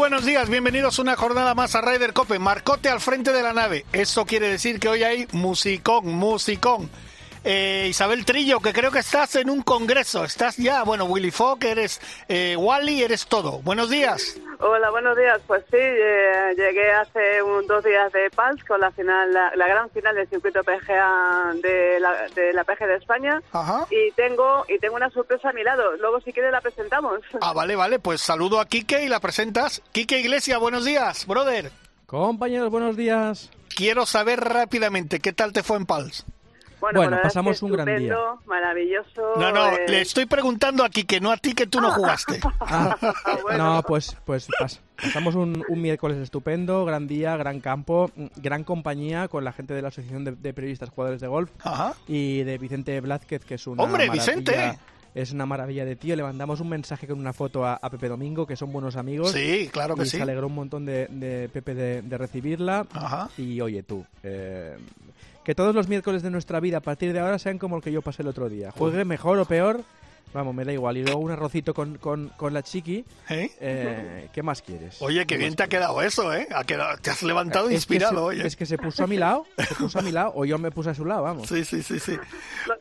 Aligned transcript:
Buenos 0.00 0.24
días, 0.24 0.48
bienvenidos 0.48 0.98
una 0.98 1.14
jornada 1.14 1.54
más 1.54 1.74
a 1.74 1.82
Ryder 1.82 2.14
Cope. 2.14 2.38
Marcote 2.38 2.88
al 2.88 3.00
frente 3.00 3.34
de 3.34 3.42
la 3.42 3.52
nave. 3.52 3.84
Eso 3.92 4.24
quiere 4.24 4.48
decir 4.48 4.80
que 4.80 4.88
hoy 4.88 5.02
hay 5.02 5.28
musicón, 5.32 6.14
musicón. 6.14 6.88
Eh, 7.42 7.86
Isabel 7.88 8.24
Trillo, 8.24 8.60
que 8.60 8.72
creo 8.72 8.90
que 8.90 8.98
estás 8.98 9.36
en 9.36 9.48
un 9.48 9.62
congreso. 9.62 10.24
Estás 10.24 10.56
ya, 10.58 10.82
bueno, 10.82 11.06
Willy 11.06 11.30
Fogg, 11.30 11.64
eres 11.64 12.00
eh, 12.28 12.54
Wally, 12.56 13.02
eres 13.02 13.26
todo. 13.26 13.60
Buenos 13.60 13.88
días. 13.88 14.36
Hola, 14.58 14.90
buenos 14.90 15.16
días. 15.16 15.40
Pues 15.46 15.64
sí, 15.70 15.78
eh, 15.78 16.52
llegué 16.54 16.92
hace 16.92 17.42
un, 17.42 17.66
dos 17.66 17.82
días 17.82 18.12
de 18.12 18.28
Pals 18.30 18.62
con 18.64 18.78
la 18.78 18.90
final, 18.90 19.32
la, 19.32 19.56
la 19.56 19.66
gran 19.66 19.88
final 19.90 20.14
del 20.14 20.28
circuito 20.28 20.62
PGA 20.62 21.54
de 21.62 21.98
la, 21.98 22.28
de 22.34 22.52
la 22.52 22.64
PG 22.64 22.86
de 22.86 22.96
España. 22.96 23.42
Ajá. 23.52 23.86
Y 23.90 24.10
tengo 24.12 24.66
y 24.68 24.78
tengo 24.78 24.96
una 24.96 25.08
sorpresa 25.10 25.48
a 25.48 25.52
mi 25.54 25.62
lado. 25.62 25.96
Luego, 25.96 26.20
si 26.20 26.32
quieres, 26.32 26.52
la 26.52 26.60
presentamos. 26.60 27.20
Ah, 27.42 27.54
vale, 27.54 27.74
vale, 27.74 27.98
pues 27.98 28.20
saludo 28.20 28.60
a 28.60 28.66
Quique 28.66 29.02
y 29.02 29.08
la 29.08 29.18
presentas. 29.18 29.82
Quique 29.92 30.20
Iglesia, 30.20 30.58
buenos 30.58 30.84
días, 30.84 31.26
brother. 31.26 31.72
Compañeros, 32.04 32.70
buenos 32.70 32.96
días. 32.96 33.50
Quiero 33.74 34.04
saber 34.04 34.40
rápidamente 34.40 35.20
qué 35.20 35.32
tal 35.32 35.54
te 35.54 35.62
fue 35.62 35.78
en 35.78 35.86
Pals. 35.86 36.26
Bueno, 36.80 37.16
es 37.16 37.22
pasamos 37.22 37.58
que 37.58 37.64
un 37.64 37.72
gran 37.72 37.86
día. 37.86 37.96
estupendo, 37.96 38.40
Maravilloso. 38.46 39.22
No, 39.36 39.52
no, 39.52 39.68
eh, 39.68 39.84
le 39.88 40.00
estoy 40.00 40.26
preguntando 40.26 40.84
a 40.84 40.88
Quique, 40.88 41.20
no 41.20 41.30
a 41.30 41.36
ti 41.36 41.54
que 41.54 41.66
tú 41.66 41.80
no 41.80 41.90
jugaste. 41.92 42.40
Ah, 42.60 42.96
bueno. 43.42 43.74
No, 43.74 43.82
pues, 43.82 44.16
pues 44.24 44.48
pas- 44.48 44.80
pasamos 44.96 45.34
un, 45.34 45.64
un 45.68 45.82
miércoles 45.82 46.18
estupendo, 46.18 46.84
gran 46.84 47.06
día, 47.08 47.36
gran 47.36 47.60
campo, 47.60 48.10
gran 48.36 48.64
compañía 48.64 49.28
con 49.28 49.44
la 49.44 49.52
gente 49.52 49.74
de 49.74 49.82
la 49.82 49.88
Asociación 49.88 50.24
de, 50.24 50.32
de 50.32 50.52
Periodistas 50.54 50.90
Jugadores 50.90 51.20
de 51.20 51.26
Golf 51.26 51.50
Ajá. 51.64 51.94
y 52.06 52.42
de 52.44 52.58
Vicente 52.58 53.00
Blázquez, 53.00 53.44
que 53.44 53.54
es 53.54 53.66
una 53.66 53.82
¡Hombre, 53.82 54.06
maravilla- 54.06 54.12
Vicente! 54.12 54.78
Es 55.12 55.32
una 55.32 55.44
maravilla 55.44 55.84
de 55.84 55.96
tío. 55.96 56.14
Le 56.14 56.22
mandamos 56.22 56.60
un 56.60 56.68
mensaje 56.68 57.08
con 57.08 57.18
una 57.18 57.32
foto 57.32 57.64
a, 57.66 57.74
a 57.74 57.90
Pepe 57.90 58.08
Domingo, 58.08 58.46
que 58.46 58.54
son 58.54 58.72
buenos 58.72 58.94
amigos. 58.94 59.32
Sí, 59.32 59.68
claro 59.72 59.96
que 59.96 60.02
y 60.02 60.06
sí. 60.06 60.18
se 60.18 60.22
alegró 60.22 60.46
un 60.46 60.54
montón 60.54 60.86
de, 60.86 61.08
de 61.08 61.48
Pepe 61.48 61.74
de, 61.74 62.02
de 62.02 62.16
recibirla. 62.16 62.86
Ajá. 62.92 63.28
Y 63.36 63.60
oye 63.60 63.82
tú, 63.82 64.06
eh, 64.22 64.76
que 65.50 65.54
todos 65.56 65.74
los 65.74 65.88
miércoles 65.88 66.22
de 66.22 66.30
nuestra 66.30 66.60
vida 66.60 66.76
a 66.76 66.80
partir 66.80 67.12
de 67.12 67.18
ahora 67.18 67.36
sean 67.36 67.58
como 67.58 67.74
el 67.78 67.82
que 67.82 67.90
yo 67.90 68.02
pasé 68.02 68.22
el 68.22 68.28
otro 68.28 68.48
día. 68.48 68.70
Juegue 68.70 69.04
mejor 69.04 69.36
o 69.40 69.44
peor, 69.44 69.80
vamos, 70.32 70.54
me 70.54 70.64
da 70.64 70.72
igual. 70.72 70.96
Y 70.96 71.02
luego 71.02 71.18
un 71.18 71.32
arrocito 71.32 71.74
con, 71.74 71.98
con, 71.98 72.28
con 72.36 72.54
la 72.54 72.62
chiqui. 72.62 73.04
¿Eh? 73.28 73.50
eh, 73.58 74.28
¿Qué 74.32 74.44
más 74.44 74.62
quieres? 74.62 75.02
Oye, 75.02 75.26
qué 75.26 75.34
¿Qué 75.34 75.38
bien 75.38 75.56
te 75.56 75.64
ha 75.64 75.66
quedado 75.66 76.00
eso, 76.02 76.32
¿eh? 76.32 76.46
Ha 76.54 76.62
quedado, 76.62 76.96
te 76.98 77.10
has 77.10 77.24
levantado 77.24 77.66
Es 77.66 77.74
inspirado, 77.74 78.12
se- 78.14 78.20
oye. 78.20 78.46
Es 78.46 78.54
que 78.54 78.64
se 78.64 78.78
puso 78.78 79.02
a 79.02 79.06
mi 79.08 79.16
lado, 79.16 79.44
se 79.58 79.74
puso 79.78 79.98
a 79.98 80.02
mi 80.02 80.12
lado, 80.12 80.30
o 80.36 80.44
yo 80.44 80.56
me 80.56 80.70
puse 80.70 80.90
a 80.90 80.94
su 80.94 81.04
lado, 81.04 81.24
vamos. 81.24 81.48
Sí, 81.48 81.64
sí, 81.64 81.82
sí, 81.82 81.98
sí. 81.98 82.16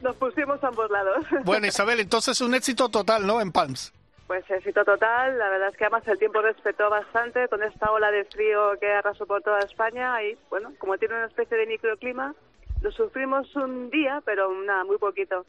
Nos 0.01 0.15
pusimos 0.17 0.63
a 0.63 0.67
ambos 0.67 0.91
lados. 0.91 1.25
Bueno, 1.45 1.65
Isabel, 1.65 1.99
entonces 2.01 2.39
un 2.39 2.53
éxito 2.53 2.89
total, 2.89 3.25
¿no? 3.25 3.41
En 3.41 3.51
Palms. 3.51 3.91
Pues 4.27 4.47
éxito 4.47 4.85
total, 4.85 5.39
la 5.39 5.49
verdad 5.49 5.69
es 5.69 5.75
que 5.75 5.85
además 5.85 6.07
el 6.07 6.19
tiempo 6.19 6.39
respetó 6.43 6.87
bastante 6.87 7.47
con 7.47 7.63
esta 7.63 7.89
ola 7.91 8.11
de 8.11 8.25
frío 8.25 8.73
que 8.79 8.91
arrasó 8.91 9.25
por 9.25 9.41
toda 9.41 9.57
España 9.61 10.21
y 10.21 10.37
bueno, 10.51 10.71
como 10.77 10.99
tiene 10.99 11.15
una 11.15 11.25
especie 11.25 11.57
de 11.57 11.65
microclima, 11.65 12.35
lo 12.81 12.91
sufrimos 12.91 13.53
un 13.55 13.89
día, 13.89 14.21
pero 14.25 14.51
nada, 14.53 14.83
muy 14.83 14.97
poquito. 14.97 15.45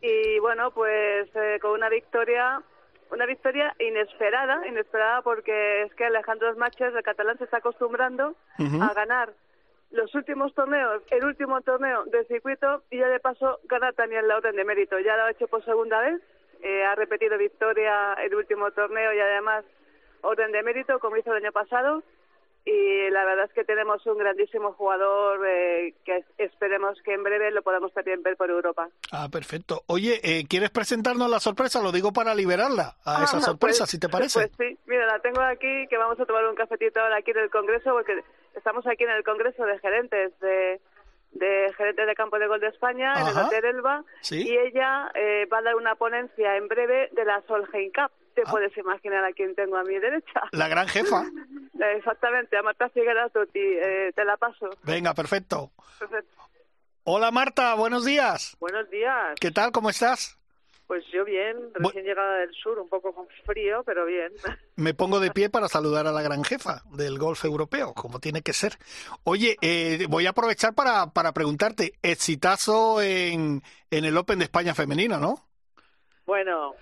Y 0.00 0.38
bueno, 0.40 0.70
pues 0.70 1.28
eh, 1.34 1.58
con 1.60 1.72
una 1.72 1.88
victoria, 1.88 2.62
una 3.10 3.26
victoria 3.26 3.74
inesperada, 3.78 4.66
inesperada 4.66 5.22
porque 5.22 5.82
es 5.82 5.94
que 5.94 6.04
Alejandro 6.04 6.52
Smaches, 6.52 6.94
el 6.94 7.02
catalán, 7.02 7.38
se 7.38 7.44
está 7.44 7.58
acostumbrando 7.58 8.34
a 8.58 8.92
ganar 8.94 9.32
los 9.90 10.14
últimos 10.14 10.52
torneos, 10.54 11.02
el 11.10 11.24
último 11.24 11.60
torneo 11.62 12.04
del 12.06 12.26
circuito 12.26 12.82
y 12.90 12.98
ya 12.98 13.08
de 13.08 13.20
paso 13.20 13.60
gana 13.64 13.92
también 13.92 14.26
la 14.26 14.36
orden 14.36 14.56
de 14.56 14.64
mérito. 14.64 14.98
Ya 14.98 15.16
lo 15.16 15.24
ha 15.24 15.30
hecho 15.30 15.46
por 15.46 15.64
segunda 15.64 16.00
vez, 16.00 16.20
eh, 16.62 16.84
ha 16.84 16.94
repetido 16.96 17.38
victoria 17.38 18.14
el 18.14 18.34
último 18.34 18.72
torneo 18.72 19.12
y 19.12 19.20
además 19.20 19.64
orden 20.22 20.50
de 20.52 20.62
mérito 20.62 20.98
como 20.98 21.16
hizo 21.16 21.30
el 21.30 21.44
año 21.44 21.52
pasado 21.52 22.02
y 22.66 23.10
la 23.10 23.24
verdad 23.24 23.44
es 23.46 23.52
que 23.52 23.64
tenemos 23.64 24.04
un 24.06 24.16
grandísimo 24.16 24.72
jugador 24.72 25.46
eh, 25.46 25.94
que 26.04 26.16
es- 26.18 26.26
esperemos 26.38 27.00
que 27.02 27.12
en 27.12 27.22
breve 27.22 27.50
lo 27.50 27.62
podamos 27.62 27.92
también 27.92 28.22
ver 28.22 28.36
por 28.36 28.48
Europa. 28.50 28.88
Ah, 29.12 29.28
perfecto. 29.30 29.82
Oye, 29.86 30.20
eh, 30.22 30.44
¿quieres 30.48 30.70
presentarnos 30.70 31.28
la 31.28 31.40
sorpresa? 31.40 31.82
Lo 31.82 31.92
digo 31.92 32.12
para 32.12 32.34
liberarla 32.34 32.96
a 33.04 33.24
esa 33.24 33.36
Ah, 33.36 33.40
sorpresa, 33.58 33.84
pues- 33.84 33.90
si 33.90 33.98
te 34.00 34.08
parece. 34.08 34.48
Pues 34.48 34.70
sí, 34.70 34.78
mira, 34.86 35.06
la 35.06 35.18
tengo 35.20 35.40
aquí, 35.42 35.86
que 35.88 35.98
vamos 35.98 36.18
a 36.18 36.24
tomar 36.24 36.46
un 36.46 36.54
cafetito 36.54 37.00
ahora 37.00 37.16
aquí 37.16 37.32
en 37.32 37.38
el 37.38 37.50
Congreso, 37.50 37.92
porque 37.92 38.22
estamos 38.54 38.86
aquí 38.86 39.04
en 39.04 39.10
el 39.10 39.24
Congreso 39.24 39.64
de 39.66 39.78
gerentes 39.80 40.38
de, 40.40 40.80
de 41.32 41.72
gerentes 41.76 42.06
de 42.06 42.14
campo 42.14 42.38
de 42.38 42.46
gol 42.46 42.60
de 42.60 42.68
España, 42.68 43.12
en 43.20 43.26
el. 43.26 43.44
Hotel 43.44 43.64
Elba, 43.66 44.04
Sí. 44.22 44.42
y 44.48 44.56
ella 44.56 45.10
eh, 45.14 45.46
va 45.52 45.58
a 45.58 45.62
dar 45.62 45.74
una 45.74 45.96
ponencia 45.96 46.56
en 46.56 46.68
breve 46.68 47.10
de 47.12 47.24
la 47.26 47.42
Solheim 47.46 47.92
Cup. 47.92 48.10
Te 48.34 48.42
Ah. 48.44 48.50
puedes 48.50 48.76
imaginar 48.76 49.24
a 49.24 49.32
quién 49.32 49.54
tengo 49.54 49.76
a 49.76 49.84
mi 49.84 49.98
derecha. 49.98 50.42
La 50.52 50.68
gran 50.68 50.88
jefa. 50.88 51.24
Eh, 51.74 51.96
Exactamente, 51.98 52.56
a 52.56 52.62
Marta 52.62 52.88
Figueras 52.88 53.32
eh, 53.52 54.12
te 54.14 54.24
la 54.24 54.36
paso. 54.36 54.70
Venga, 54.84 55.12
perfecto. 55.12 55.72
Perfecto. 55.98 56.32
Hola 57.02 57.30
Marta, 57.32 57.74
buenos 57.74 58.04
días. 58.04 58.56
Buenos 58.60 58.88
días. 58.90 59.34
¿Qué 59.40 59.50
tal? 59.50 59.72
¿Cómo 59.72 59.90
estás? 59.90 60.38
Pues 60.86 61.04
yo 61.12 61.24
bien, 61.24 61.56
Bu- 61.74 61.86
recién 61.88 62.04
llegada 62.04 62.36
del 62.38 62.54
sur, 62.54 62.78
un 62.78 62.88
poco 62.88 63.12
con 63.12 63.26
frío, 63.44 63.82
pero 63.84 64.06
bien. 64.06 64.32
Me 64.76 64.94
pongo 64.94 65.18
de 65.18 65.30
pie 65.32 65.50
para 65.50 65.66
saludar 65.68 66.06
a 66.06 66.12
la 66.12 66.22
gran 66.22 66.44
jefa 66.44 66.82
del 66.92 67.18
golf 67.18 67.44
europeo, 67.44 67.92
como 67.92 68.20
tiene 68.20 68.40
que 68.42 68.52
ser. 68.52 68.78
Oye, 69.24 69.56
eh, 69.60 70.06
voy 70.08 70.26
a 70.26 70.30
aprovechar 70.30 70.74
para, 70.74 71.08
para 71.12 71.32
preguntarte, 71.32 71.94
exitazo 72.02 73.02
en, 73.02 73.62
en 73.90 74.04
el 74.04 74.16
Open 74.16 74.38
de 74.38 74.44
España 74.44 74.74
femenino, 74.74 75.18
¿no? 75.18 75.44
Bueno, 76.24 76.74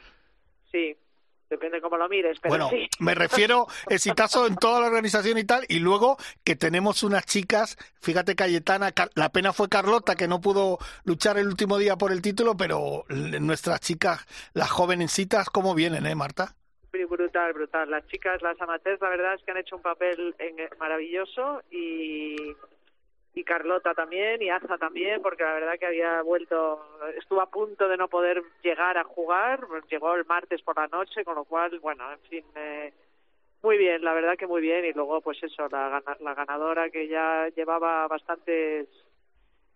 sí, 0.70 0.96
depende 1.52 1.80
cómo 1.80 1.96
lo 1.96 2.08
mires, 2.08 2.38
pero 2.40 2.50
bueno, 2.50 2.68
sí. 2.70 2.88
me 2.98 3.14
refiero 3.14 3.66
exitazo 3.88 4.46
en 4.46 4.56
toda 4.56 4.80
la 4.80 4.86
organización 4.86 5.38
y 5.38 5.44
tal, 5.44 5.64
y 5.68 5.78
luego 5.78 6.16
que 6.44 6.56
tenemos 6.56 7.02
unas 7.02 7.24
chicas, 7.26 7.76
fíjate 8.00 8.34
Cayetana, 8.34 8.92
la 9.14 9.28
pena 9.30 9.52
fue 9.52 9.68
Carlota 9.68 10.16
que 10.16 10.28
no 10.28 10.40
pudo 10.40 10.78
luchar 11.04 11.38
el 11.38 11.46
último 11.46 11.78
día 11.78 11.96
por 11.96 12.10
el 12.10 12.20
título, 12.22 12.56
pero 12.56 13.04
nuestras 13.08 13.80
chicas, 13.80 14.26
las 14.54 14.70
jovencitas, 14.70 15.48
¿cómo 15.50 15.74
vienen, 15.74 16.06
eh, 16.06 16.14
Marta? 16.14 16.54
Brutal, 17.08 17.52
brutal. 17.52 17.90
Las 17.90 18.06
chicas, 18.08 18.42
las 18.42 18.60
amateurs, 18.60 19.00
la 19.00 19.08
verdad 19.08 19.34
es 19.34 19.42
que 19.44 19.50
han 19.52 19.56
hecho 19.58 19.76
un 19.76 19.82
papel 19.82 20.34
en- 20.38 20.56
maravilloso 20.78 21.62
y, 21.70 22.34
y 22.36 22.56
Carlota 23.52 23.92
también 23.92 24.40
y 24.40 24.48
Aza 24.48 24.78
también, 24.78 25.20
porque 25.20 25.42
la 25.42 25.52
verdad 25.52 25.78
que 25.78 25.84
había 25.84 26.22
vuelto, 26.22 26.80
estuvo 27.18 27.42
a 27.42 27.50
punto 27.50 27.86
de 27.86 27.98
no 27.98 28.08
poder 28.08 28.42
llegar 28.62 28.96
a 28.96 29.04
jugar, 29.04 29.66
pues 29.66 29.84
llegó 29.90 30.14
el 30.14 30.24
martes 30.24 30.62
por 30.62 30.78
la 30.78 30.86
noche, 30.86 31.22
con 31.22 31.34
lo 31.34 31.44
cual, 31.44 31.78
bueno, 31.80 32.10
en 32.10 32.18
fin, 32.30 32.44
eh, 32.54 32.94
muy 33.62 33.76
bien, 33.76 34.02
la 34.02 34.14
verdad 34.14 34.38
que 34.38 34.46
muy 34.46 34.62
bien. 34.62 34.86
Y 34.86 34.92
luego, 34.92 35.20
pues 35.20 35.42
eso, 35.42 35.68
la, 35.68 36.02
la 36.20 36.34
ganadora 36.34 36.88
que 36.88 37.08
ya 37.08 37.48
llevaba 37.54 38.08
bastantes 38.08 38.88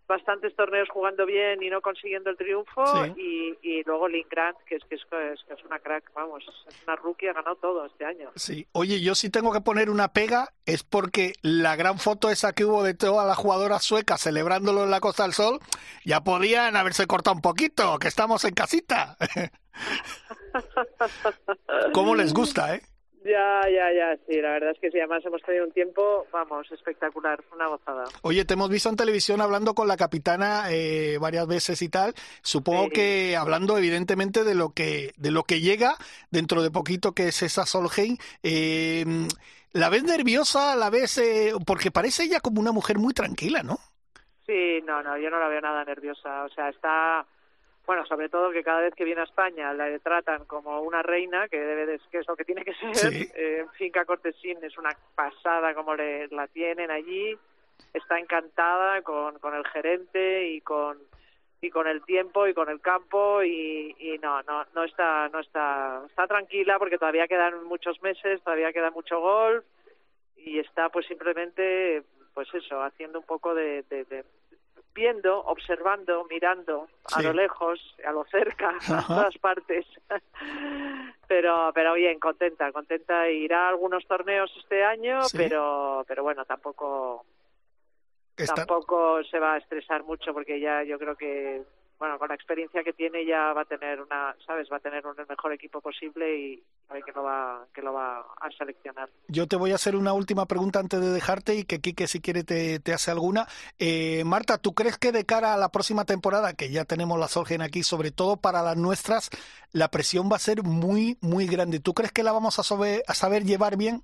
bastantes 0.08 0.54
torneos 0.54 0.88
jugando 0.88 1.26
bien 1.26 1.62
y 1.62 1.70
no 1.70 1.80
consiguiendo 1.80 2.30
el 2.30 2.36
triunfo 2.36 2.84
Sí. 2.86 3.56
y, 3.62 3.68
y 3.68 3.82
luego 3.84 4.08
Lynn 4.08 4.26
Grant 4.30 4.56
que 4.66 4.76
es 4.76 4.84
que 4.84 4.94
es, 4.94 5.02
es, 5.02 5.44
que 5.44 5.54
es 5.54 5.64
una 5.64 5.78
crack 5.80 6.12
vamos 6.14 6.44
es 6.68 6.82
una 6.86 6.96
rookie 6.96 7.26
ha 7.28 7.32
ganado 7.32 7.56
todo 7.56 7.84
este 7.86 8.04
año 8.04 8.30
Sí, 8.36 8.66
oye, 8.72 9.00
yo 9.00 9.14
sí 9.14 9.30
tengo 9.30 9.52
que 9.52 9.60
poner 9.60 9.90
una 9.90 10.12
pega, 10.12 10.52
es 10.64 10.82
porque 10.84 11.32
la 11.42 11.76
gran 11.76 11.98
foto 11.98 12.30
esa 12.30 12.52
que 12.52 12.64
hubo 12.64 12.82
de 12.82 12.94
todas 12.94 13.26
las 13.26 13.36
jugadoras 13.36 13.82
suecas 13.82 14.20
celebrándolo 14.22 14.84
en 14.84 14.90
la 14.90 15.00
Costa 15.00 15.24
del 15.24 15.32
Sol, 15.32 15.58
ya 16.04 16.22
podían 16.22 16.76
haberse 16.76 17.06
cortado 17.06 17.36
un 17.36 17.42
poquito, 17.42 17.98
que 17.98 18.08
estamos 18.08 18.44
en 18.44 18.54
casita. 18.54 19.16
¿Cómo 21.92 22.14
les 22.14 22.32
gusta, 22.32 22.74
eh? 22.74 22.82
Ya 23.26 23.62
ya 23.68 23.92
ya 23.92 24.16
sí 24.26 24.40
la 24.40 24.50
verdad 24.52 24.70
es 24.70 24.78
que 24.80 24.90
sí 24.90 24.98
además 24.98 25.24
hemos 25.26 25.42
tenido 25.42 25.64
un 25.64 25.72
tiempo 25.72 26.26
vamos 26.32 26.70
espectacular 26.72 27.42
una 27.54 27.66
gozada 27.68 28.04
Oye, 28.22 28.44
te 28.44 28.54
hemos 28.54 28.70
visto 28.70 28.88
en 28.88 28.96
televisión 28.96 29.40
hablando 29.40 29.74
con 29.74 29.88
la 29.88 29.96
capitana 29.96 30.64
eh, 30.70 31.18
varias 31.20 31.46
veces 31.46 31.82
y 31.82 31.88
tal. 31.88 32.14
Supongo 32.42 32.84
Sí. 32.84 32.90
que 32.90 33.36
hablando 33.36 33.76
evidentemente 33.76 34.44
de 34.44 34.54
lo 34.54 34.70
que 34.70 35.12
de 35.16 35.30
lo 35.30 35.42
que 35.44 35.60
llega 35.60 35.96
dentro 36.30 36.62
de 36.62 36.70
poquito 36.70 37.12
que 37.12 37.28
es 37.28 37.42
esa 37.42 37.66
Solheim. 37.66 38.16
Eh, 38.42 39.04
la 39.72 39.88
ves 39.90 40.04
nerviosa, 40.04 40.74
la 40.76 40.88
ves 40.90 41.18
eh, 41.18 41.52
porque 41.66 41.90
parece 41.90 42.24
ella 42.24 42.40
como 42.40 42.60
una 42.60 42.72
mujer 42.72 42.98
muy 42.98 43.12
tranquila, 43.12 43.62
¿no? 43.62 43.78
sí 44.46 44.80
no 44.86 45.02
no 45.02 45.18
yo 45.18 45.28
no 45.28 45.40
la 45.40 45.48
veo 45.48 45.60
nada 45.60 45.84
nerviosa 45.84 46.44
o 46.44 46.48
sea 46.50 46.68
está 46.68 47.26
bueno, 47.86 48.04
sobre 48.06 48.28
todo 48.28 48.50
que 48.50 48.64
cada 48.64 48.80
vez 48.80 48.94
que 48.94 49.04
viene 49.04 49.20
a 49.20 49.24
España 49.24 49.72
la 49.72 49.96
tratan 50.00 50.44
como 50.44 50.80
una 50.80 51.02
reina, 51.02 51.48
que 51.48 51.58
debe 51.58 51.86
de, 51.86 52.00
que 52.10 52.18
es 52.18 52.28
lo 52.28 52.36
que 52.36 52.44
tiene 52.44 52.64
que 52.64 52.74
ser. 52.74 53.12
Sí. 53.12 53.30
Eh, 53.34 53.64
Finca 53.76 54.04
Cortesín 54.04 54.58
es 54.62 54.76
una 54.76 54.90
pasada 55.14 55.72
como 55.74 55.94
le, 55.94 56.26
la 56.28 56.48
tienen 56.48 56.90
allí. 56.90 57.38
está 57.94 58.18
encantada 58.18 59.02
con, 59.02 59.38
con 59.38 59.54
el 59.54 59.66
gerente 59.68 60.48
y 60.48 60.60
con 60.60 60.98
y 61.60 61.70
con 61.70 61.86
el 61.86 62.04
tiempo 62.04 62.46
y 62.46 62.54
con 62.54 62.68
el 62.68 62.80
campo 62.80 63.42
y, 63.42 63.96
y 63.98 64.18
no 64.18 64.42
no 64.42 64.66
no 64.74 64.84
está 64.84 65.28
no 65.30 65.40
está 65.40 66.02
está 66.06 66.26
tranquila 66.26 66.78
porque 66.78 66.98
todavía 66.98 67.26
quedan 67.26 67.64
muchos 67.64 68.00
meses 68.02 68.42
todavía 68.42 68.72
queda 68.74 68.90
mucho 68.90 69.20
golf 69.20 69.64
y 70.36 70.58
está 70.58 70.90
pues 70.90 71.06
simplemente 71.06 72.02
pues 72.34 72.52
eso 72.52 72.82
haciendo 72.82 73.20
un 73.20 73.24
poco 73.24 73.54
de, 73.54 73.82
de, 73.84 74.24
viendo 74.96 75.38
observando 75.44 76.24
mirando 76.24 76.88
a 77.14 77.22
lo 77.22 77.34
lejos 77.34 77.78
a 78.04 78.10
lo 78.10 78.24
cerca 78.24 78.70
a 78.88 79.06
todas 79.06 79.38
partes. 79.38 79.86
Pero 81.28 81.72
pero 81.74 81.94
bien 81.94 82.20
contenta 82.20 82.70
contenta. 82.70 83.28
Irá 83.28 83.66
a 83.66 83.68
algunos 83.70 84.06
torneos 84.06 84.48
este 84.58 84.84
año 84.84 85.18
pero 85.36 86.04
pero 86.06 86.22
bueno 86.22 86.44
tampoco 86.44 87.24
tampoco 88.54 89.24
se 89.24 89.40
va 89.40 89.54
a 89.54 89.58
estresar 89.58 90.04
mucho 90.04 90.32
porque 90.32 90.60
ya 90.60 90.84
yo 90.84 91.00
creo 91.00 91.16
que 91.16 91.64
bueno 91.98 92.18
con 92.18 92.28
la 92.28 92.34
experiencia 92.34 92.82
que 92.82 92.92
tiene 92.92 93.24
ya 93.24 93.52
va 93.52 93.62
a 93.62 93.64
tener 93.64 94.00
una 94.00 94.36
sabes 94.46 94.68
va 94.70 94.76
a 94.76 94.80
tener 94.80 95.06
un, 95.06 95.18
el 95.18 95.26
mejor 95.26 95.52
equipo 95.52 95.80
posible 95.80 96.36
y 96.36 96.62
sabe 96.88 97.02
que 97.02 97.12
lo 97.12 97.22
va 97.22 97.66
que 97.74 97.82
lo 97.82 97.92
va 97.92 98.20
a 98.20 98.50
seleccionar. 98.56 99.08
Yo 99.28 99.46
te 99.46 99.56
voy 99.56 99.72
a 99.72 99.76
hacer 99.76 99.96
una 99.96 100.12
última 100.12 100.46
pregunta 100.46 100.78
antes 100.78 101.00
de 101.00 101.10
dejarte 101.10 101.54
y 101.54 101.64
que 101.64 101.80
Quique 101.80 102.06
si 102.06 102.20
quiere 102.20 102.44
te, 102.44 102.80
te 102.80 102.92
hace 102.92 103.10
alguna. 103.10 103.46
Eh, 103.78 104.24
Marta 104.24 104.58
tú 104.58 104.74
crees 104.74 104.98
que 104.98 105.12
de 105.12 105.24
cara 105.24 105.54
a 105.54 105.58
la 105.58 105.70
próxima 105.70 106.04
temporada 106.04 106.54
que 106.54 106.70
ya 106.70 106.84
tenemos 106.84 107.18
la 107.18 107.28
Solgen 107.28 107.62
aquí 107.62 107.82
sobre 107.82 108.10
todo 108.10 108.36
para 108.36 108.62
las 108.62 108.76
nuestras 108.76 109.30
la 109.72 109.88
presión 109.90 110.30
va 110.30 110.36
a 110.36 110.40
ser 110.40 110.62
muy 110.62 111.18
muy 111.20 111.46
grande 111.46 111.80
tú 111.80 111.94
crees 111.94 112.12
que 112.12 112.22
la 112.22 112.32
vamos 112.32 112.58
a, 112.58 112.62
a 112.62 113.14
saber 113.14 113.44
llevar 113.44 113.76
bien 113.76 114.02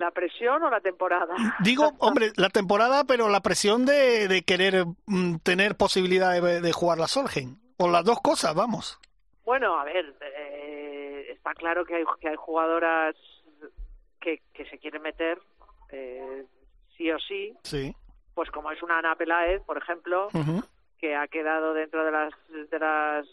¿La 0.00 0.10
presión 0.12 0.62
o 0.62 0.70
la 0.70 0.80
temporada? 0.80 1.34
Digo, 1.62 1.92
hombre, 1.98 2.32
la 2.36 2.48
temporada, 2.48 3.04
pero 3.04 3.28
la 3.28 3.42
presión 3.42 3.84
de, 3.84 4.28
de 4.28 4.42
querer 4.42 4.86
mm, 5.04 5.36
tener 5.42 5.76
posibilidad 5.76 6.40
de, 6.40 6.72
jugar 6.72 6.96
la 6.96 7.06
Solgen. 7.06 7.58
O 7.76 7.86
las 7.86 8.02
dos 8.02 8.18
cosas, 8.22 8.54
vamos. 8.54 8.98
Bueno, 9.44 9.78
a 9.78 9.84
ver, 9.84 10.14
eh, 10.22 11.26
está 11.32 11.52
claro 11.52 11.84
que 11.84 11.96
hay, 11.96 12.04
que 12.18 12.30
hay 12.30 12.36
jugadoras 12.36 13.14
que, 14.22 14.40
que 14.54 14.64
se 14.70 14.78
quieren 14.78 15.02
meter, 15.02 15.38
eh, 15.90 16.46
sí 16.96 17.10
o 17.10 17.18
sí. 17.18 17.54
Sí. 17.62 17.94
Pues 18.34 18.50
como 18.50 18.70
es 18.70 18.82
una 18.82 19.00
Ana 19.00 19.16
Peláez, 19.16 19.62
por 19.64 19.76
ejemplo, 19.76 20.28
que 20.98 21.14
ha 21.14 21.28
quedado 21.28 21.74
dentro 21.74 22.06
de 22.06 22.10
las 22.10 22.32
de 22.70 22.78
las 22.78 23.26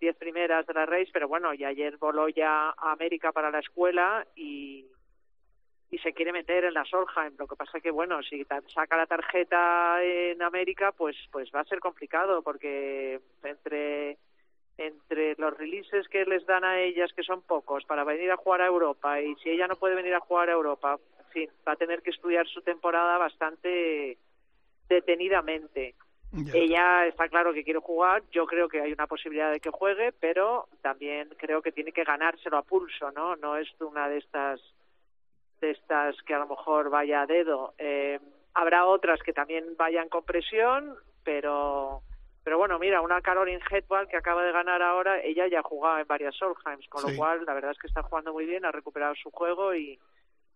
diez 0.00 0.16
primeras 0.16 0.66
de 0.66 0.72
la 0.72 0.86
race, 0.86 1.10
pero 1.12 1.28
bueno, 1.28 1.52
y 1.52 1.62
ayer 1.64 1.98
voló 1.98 2.30
ya 2.30 2.70
a 2.70 2.92
América 2.92 3.32
para 3.32 3.50
la 3.50 3.58
escuela 3.58 4.26
y 4.34 4.86
y 5.90 5.98
se 5.98 6.12
quiere 6.12 6.32
meter 6.32 6.64
en 6.64 6.74
la 6.74 6.84
Solheim. 6.84 7.34
Lo 7.38 7.46
que 7.46 7.56
pasa 7.56 7.80
que, 7.80 7.90
bueno, 7.90 8.22
si 8.22 8.44
saca 8.74 8.96
la 8.96 9.06
tarjeta 9.06 10.02
en 10.02 10.42
América, 10.42 10.92
pues, 10.92 11.16
pues 11.30 11.50
va 11.54 11.60
a 11.60 11.64
ser 11.64 11.80
complicado 11.80 12.42
porque 12.42 13.20
entre 13.42 14.18
entre 14.78 15.34
los 15.38 15.56
releases 15.56 16.06
que 16.08 16.24
les 16.26 16.44
dan 16.44 16.64
a 16.64 16.80
ellas, 16.80 17.12
que 17.14 17.22
son 17.22 17.42
pocos, 17.42 17.84
para 17.84 18.04
venir 18.04 18.30
a 18.30 18.36
jugar 18.36 18.60
a 18.60 18.66
Europa, 18.66 19.20
y 19.20 19.34
si 19.36 19.50
ella 19.50 19.66
no 19.66 19.76
puede 19.76 19.94
venir 19.94 20.14
a 20.14 20.20
jugar 20.20 20.50
a 20.50 20.52
Europa, 20.52 20.98
en 21.18 21.32
fin, 21.32 21.50
va 21.66 21.72
a 21.72 21.76
tener 21.76 22.02
que 22.02 22.10
estudiar 22.10 22.46
su 22.46 22.60
temporada 22.62 23.16
bastante 23.16 24.18
detenidamente. 24.88 25.94
Ella 26.52 27.06
está 27.06 27.28
claro 27.28 27.54
que 27.54 27.64
quiere 27.64 27.78
jugar, 27.78 28.22
yo 28.30 28.46
creo 28.46 28.68
que 28.68 28.82
hay 28.82 28.92
una 28.92 29.06
posibilidad 29.06 29.50
de 29.50 29.60
que 29.60 29.70
juegue, 29.70 30.12
pero 30.12 30.68
también 30.82 31.30
creo 31.38 31.62
que 31.62 31.72
tiene 31.72 31.92
que 31.92 32.04
ganárselo 32.04 32.58
a 32.58 32.62
pulso, 32.62 33.10
¿no? 33.12 33.36
No 33.36 33.56
es 33.56 33.68
una 33.80 34.06
de 34.08 34.18
estas 34.18 34.60
de 35.66 35.72
estas 35.72 36.20
que 36.22 36.34
a 36.34 36.38
lo 36.38 36.46
mejor 36.46 36.90
vaya 36.90 37.22
a 37.22 37.26
dedo. 37.26 37.74
Eh, 37.78 38.18
habrá 38.54 38.86
otras 38.86 39.20
que 39.22 39.32
también 39.32 39.76
vayan 39.76 40.08
con 40.08 40.24
presión, 40.24 40.96
pero 41.24 42.02
pero 42.42 42.58
bueno, 42.58 42.78
mira, 42.78 43.00
una 43.00 43.20
Caroline 43.20 43.60
Hetwald 43.68 44.08
que 44.08 44.16
acaba 44.16 44.44
de 44.44 44.52
ganar 44.52 44.80
ahora, 44.80 45.20
ella 45.20 45.48
ya 45.48 45.58
ha 45.58 45.64
jugado 45.64 45.98
en 45.98 46.06
varias 46.06 46.36
Solheims, 46.36 46.88
con 46.88 47.02
lo 47.02 47.16
cual 47.16 47.44
la 47.44 47.54
verdad 47.54 47.72
es 47.72 47.78
que 47.78 47.88
está 47.88 48.04
jugando 48.04 48.32
muy 48.32 48.46
bien, 48.46 48.64
ha 48.64 48.70
recuperado 48.70 49.16
su 49.16 49.32
juego 49.32 49.74
y 49.74 49.98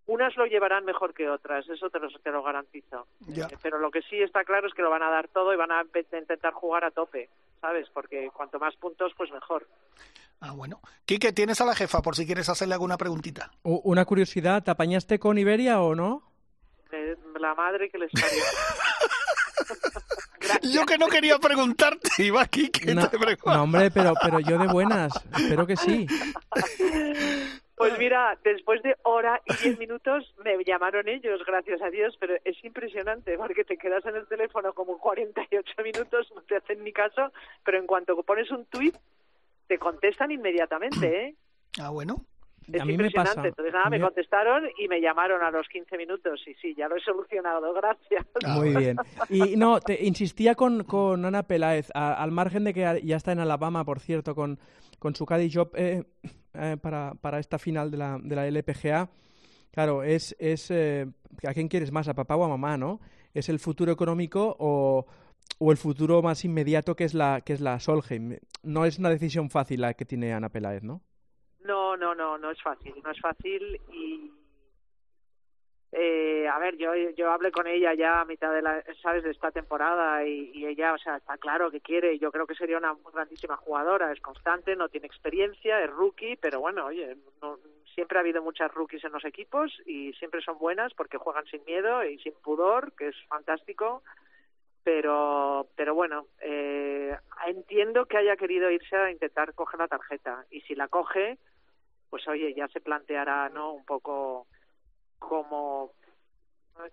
unas 0.06 0.36
lo 0.36 0.46
llevarán 0.46 0.84
mejor 0.84 1.14
que 1.14 1.28
otras, 1.28 1.68
eso 1.68 1.90
te 1.90 1.98
lo, 1.98 2.08
te 2.08 2.30
lo 2.30 2.44
garantizo. 2.44 3.08
Eh, 3.28 3.42
pero 3.60 3.78
lo 3.78 3.90
que 3.90 4.02
sí 4.02 4.22
está 4.22 4.44
claro 4.44 4.68
es 4.68 4.74
que 4.74 4.82
lo 4.82 4.90
van 4.90 5.02
a 5.02 5.10
dar 5.10 5.26
todo 5.28 5.52
y 5.52 5.56
van 5.56 5.72
a 5.72 5.84
intentar 6.12 6.52
jugar 6.52 6.84
a 6.84 6.92
tope, 6.92 7.28
¿sabes? 7.60 7.88
Porque 7.92 8.30
cuanto 8.32 8.60
más 8.60 8.76
puntos, 8.76 9.12
pues 9.16 9.32
mejor. 9.32 9.66
Ah, 10.40 10.52
bueno. 10.52 10.80
Quique, 11.04 11.32
¿tienes 11.32 11.60
a 11.60 11.66
la 11.66 11.74
jefa 11.74 12.00
por 12.00 12.16
si 12.16 12.26
quieres 12.26 12.48
hacerle 12.48 12.74
alguna 12.74 12.96
preguntita? 12.96 13.50
Una 13.62 14.04
curiosidad, 14.06 14.62
¿te 14.62 14.70
apañaste 14.70 15.18
con 15.18 15.38
Iberia 15.38 15.80
o 15.80 15.94
no? 15.94 16.30
la 17.40 17.54
madre 17.54 17.88
que 17.88 17.98
les 17.98 18.10
parió. 18.12 18.44
yo 20.74 20.84
que 20.84 20.98
no 20.98 21.08
quería 21.08 21.38
preguntarte, 21.38 22.10
iba 22.18 22.42
aquí 22.42 22.70
no, 22.94 23.08
no, 23.46 23.62
hombre, 23.62 23.90
pero, 23.90 24.12
pero 24.22 24.40
yo 24.40 24.58
de 24.58 24.66
buenas, 24.66 25.12
espero 25.36 25.66
que 25.66 25.76
sí. 25.76 26.06
Pues 27.76 27.98
mira, 27.98 28.38
después 28.44 28.82
de 28.82 28.94
hora 29.04 29.40
y 29.46 29.54
diez 29.54 29.78
minutos 29.78 30.34
me 30.44 30.62
llamaron 30.64 31.08
ellos, 31.08 31.40
gracias 31.46 31.80
a 31.80 31.88
Dios, 31.88 32.14
pero 32.20 32.34
es 32.44 32.62
impresionante 32.62 33.38
porque 33.38 33.64
te 33.64 33.78
quedas 33.78 34.04
en 34.04 34.16
el 34.16 34.26
teléfono 34.26 34.74
como 34.74 34.98
48 34.98 35.82
minutos, 35.82 36.30
no 36.34 36.42
te 36.42 36.56
hacen 36.56 36.84
ni 36.84 36.92
caso, 36.92 37.32
pero 37.64 37.78
en 37.78 37.86
cuanto 37.86 38.22
pones 38.22 38.50
un 38.50 38.66
tuit 38.66 38.94
te 39.70 39.78
contestan 39.78 40.32
inmediatamente, 40.32 41.06
¿eh? 41.28 41.36
Ah, 41.80 41.90
bueno. 41.90 42.26
Es 42.72 42.84
impresionante. 42.84 43.48
Entonces, 43.48 43.72
nada, 43.72 43.88
me 43.88 44.00
contestaron 44.00 44.64
y 44.78 44.86
me 44.86 45.00
llamaron 45.00 45.42
a 45.42 45.50
los 45.50 45.66
15 45.68 45.96
minutos. 45.96 46.40
Y 46.46 46.54
sí, 46.54 46.74
ya 46.76 46.88
lo 46.88 46.96
he 46.96 47.00
solucionado, 47.00 47.72
gracias. 47.74 48.26
Ah, 48.44 48.56
Muy 48.56 48.74
bien. 48.74 48.96
Y 49.28 49.56
no, 49.56 49.80
te 49.80 50.04
insistía 50.04 50.54
con, 50.56 50.84
con 50.84 51.24
Ana 51.24 51.44
Peláez, 51.44 51.88
al 51.94 52.30
margen 52.32 52.64
de 52.64 52.74
que 52.74 53.00
ya 53.02 53.16
está 53.16 53.32
en 53.32 53.40
Alabama, 53.40 53.84
por 53.84 54.00
cierto, 54.00 54.34
con, 54.34 54.58
con 54.98 55.14
su 55.14 55.24
Caddy 55.24 55.50
Job 55.52 55.70
eh, 55.74 56.04
eh, 56.54 56.76
para, 56.80 57.14
para 57.14 57.38
esta 57.38 57.58
final 57.58 57.90
de 57.90 57.96
la, 57.96 58.18
de 58.20 58.36
la 58.36 58.46
LPGA. 58.46 59.08
Claro, 59.72 60.02
es, 60.02 60.36
es 60.38 60.70
eh, 60.70 61.06
¿a 61.46 61.54
quién 61.54 61.68
quieres 61.68 61.92
más? 61.92 62.08
¿A 62.08 62.14
papá 62.14 62.36
o 62.36 62.44
a 62.44 62.48
mamá, 62.48 62.76
no? 62.76 63.00
¿Es 63.34 63.48
el 63.48 63.60
futuro 63.60 63.90
económico 63.92 64.56
o, 64.58 65.06
o 65.58 65.72
el 65.72 65.76
futuro 65.76 66.22
más 66.22 66.44
inmediato 66.44 66.94
que 66.94 67.04
es 67.04 67.14
la 67.14 67.40
que 67.44 67.52
es 67.52 67.60
la 67.60 67.80
Solheim. 67.80 68.38
No 68.62 68.84
es 68.84 68.98
una 68.98 69.10
decisión 69.10 69.50
fácil 69.50 69.80
la 69.80 69.94
que 69.94 70.04
tiene 70.04 70.32
Ana 70.32 70.48
Peláez, 70.48 70.82
¿no? 70.82 71.02
No, 71.64 71.96
no, 71.96 72.14
no, 72.14 72.38
no 72.38 72.50
es 72.50 72.62
fácil, 72.62 72.94
no 73.04 73.10
es 73.10 73.20
fácil 73.20 73.80
y 73.92 74.32
eh, 75.92 76.46
a 76.46 76.58
ver, 76.60 76.76
yo 76.76 76.92
yo 77.16 77.32
hablé 77.32 77.50
con 77.50 77.66
ella 77.66 77.94
ya 77.94 78.20
a 78.20 78.24
mitad 78.24 78.52
de 78.54 78.62
la, 78.62 78.82
sabes, 79.02 79.24
de 79.24 79.32
esta 79.32 79.50
temporada 79.50 80.24
y, 80.24 80.52
y, 80.54 80.66
ella, 80.66 80.94
o 80.94 80.98
sea, 80.98 81.16
está 81.16 81.36
claro 81.36 81.70
que 81.70 81.80
quiere. 81.80 82.16
Yo 82.18 82.30
creo 82.30 82.46
que 82.46 82.54
sería 82.54 82.78
una 82.78 82.96
grandísima 83.12 83.56
jugadora. 83.56 84.12
Es 84.12 84.20
constante, 84.20 84.76
no 84.76 84.88
tiene 84.88 85.08
experiencia, 85.08 85.82
es 85.82 85.90
rookie, 85.90 86.36
pero 86.36 86.60
bueno, 86.60 86.86
oye, 86.86 87.16
no, 87.42 87.58
siempre 87.92 88.18
ha 88.18 88.20
habido 88.20 88.40
muchas 88.40 88.72
rookies 88.72 89.04
en 89.04 89.12
los 89.12 89.24
equipos 89.24 89.72
y 89.84 90.12
siempre 90.12 90.40
son 90.42 90.58
buenas 90.58 90.94
porque 90.94 91.18
juegan 91.18 91.44
sin 91.46 91.64
miedo 91.64 92.04
y 92.04 92.18
sin 92.20 92.34
pudor, 92.34 92.92
que 92.92 93.08
es 93.08 93.16
fantástico 93.26 94.02
pero 94.82 95.68
pero 95.76 95.94
bueno 95.94 96.26
eh, 96.40 97.16
entiendo 97.46 98.06
que 98.06 98.18
haya 98.18 98.36
querido 98.36 98.70
irse 98.70 98.96
a 98.96 99.10
intentar 99.10 99.54
coger 99.54 99.80
la 99.80 99.88
tarjeta 99.88 100.44
y 100.50 100.60
si 100.62 100.74
la 100.74 100.88
coge 100.88 101.38
pues 102.08 102.26
oye 102.28 102.54
ya 102.54 102.68
se 102.68 102.80
planteará 102.80 103.48
no 103.50 103.72
un 103.72 103.84
poco 103.84 104.46
cómo 105.18 105.92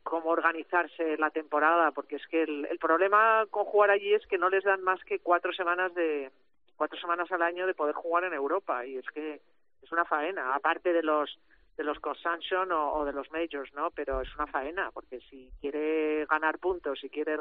cómo 0.04 0.30
organizarse 0.30 1.18
la 1.18 1.30
temporada 1.30 1.92
porque 1.92 2.18
es 2.18 2.28
que 2.28 2.44
el, 2.44 2.66
el 2.66 2.78
problema 2.78 3.46
con 3.50 3.66
jugar 3.66 3.92
allí 3.92 4.14
es 4.14 4.26
que 4.28 4.38
no 4.38 4.50
les 4.50 4.64
dan 4.64 4.84
más 4.84 5.02
que 5.04 5.20
cuatro 5.20 5.54
semanas 5.54 5.94
de 5.96 6.30
cuatro 6.76 7.00
semanas 7.00 7.32
al 7.32 7.42
año 7.42 7.66
de 7.66 7.74
poder 7.74 7.96
jugar 7.96 8.26
en 8.26 8.34
Europa 8.34 8.86
y 8.86 8.98
es 8.98 9.06
que 9.12 9.40
es 9.82 9.92
una 9.92 10.06
faena 10.06 10.54
aparte 10.54 10.92
de 10.92 11.04
los 11.04 11.40
de 11.78 11.84
los 11.84 11.98
o, 12.00 12.92
o, 12.94 13.06
de 13.06 13.14
los 13.14 13.32
majors, 13.32 13.72
¿no? 13.74 13.92
Pero 13.92 14.22
es 14.22 14.36
una 14.36 14.48
faena, 14.48 14.90
porque 14.92 15.20
si 15.30 15.52
quiere 15.62 16.26
ganar 16.26 16.58
puntos, 16.58 17.00
si 17.00 17.10
quiere 17.10 17.38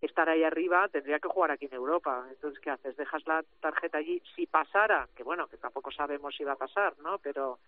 estar 0.00 0.28
ahí 0.28 0.44
arriba, 0.44 0.88
tendría 0.88 1.18
que 1.18 1.28
jugar 1.28 1.50
aquí 1.50 1.66
en 1.66 1.74
Europa. 1.74 2.24
Entonces, 2.30 2.60
¿qué 2.60 2.70
haces? 2.70 2.96
¿Dejas 2.96 3.26
la 3.26 3.44
tarjeta 3.60 3.98
allí? 3.98 4.22
Si 4.36 4.46
pasara, 4.46 5.08
que 5.16 5.24
bueno, 5.24 5.48
que 5.48 5.56
tampoco 5.56 5.90
sabemos 5.90 6.34
si 6.36 6.44
va 6.44 6.52
a 6.52 6.56
pasar, 6.56 6.94
¿no? 6.98 7.18
Pero, 7.18 7.58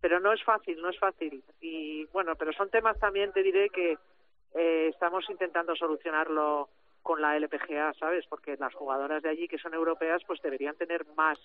pero 0.00 0.20
no 0.20 0.32
es 0.32 0.42
fácil, 0.44 0.80
no 0.80 0.88
es 0.88 0.98
fácil. 0.98 1.42
Y 1.60 2.04
bueno, 2.06 2.36
pero 2.36 2.52
son 2.52 2.70
temas 2.70 2.98
también, 3.00 3.32
te 3.32 3.42
diré, 3.42 3.68
que 3.70 3.98
eh, 4.54 4.88
estamos 4.88 5.28
intentando 5.28 5.74
solucionarlo 5.74 6.68
con 7.02 7.20
la 7.20 7.36
LPGA, 7.36 7.92
¿sabes? 7.94 8.24
Porque 8.26 8.56
las 8.56 8.74
jugadoras 8.74 9.22
de 9.22 9.30
allí 9.30 9.48
que 9.48 9.58
son 9.58 9.74
europeas, 9.74 10.22
pues 10.26 10.40
deberían 10.42 10.76
tener 10.76 11.06
más 11.16 11.38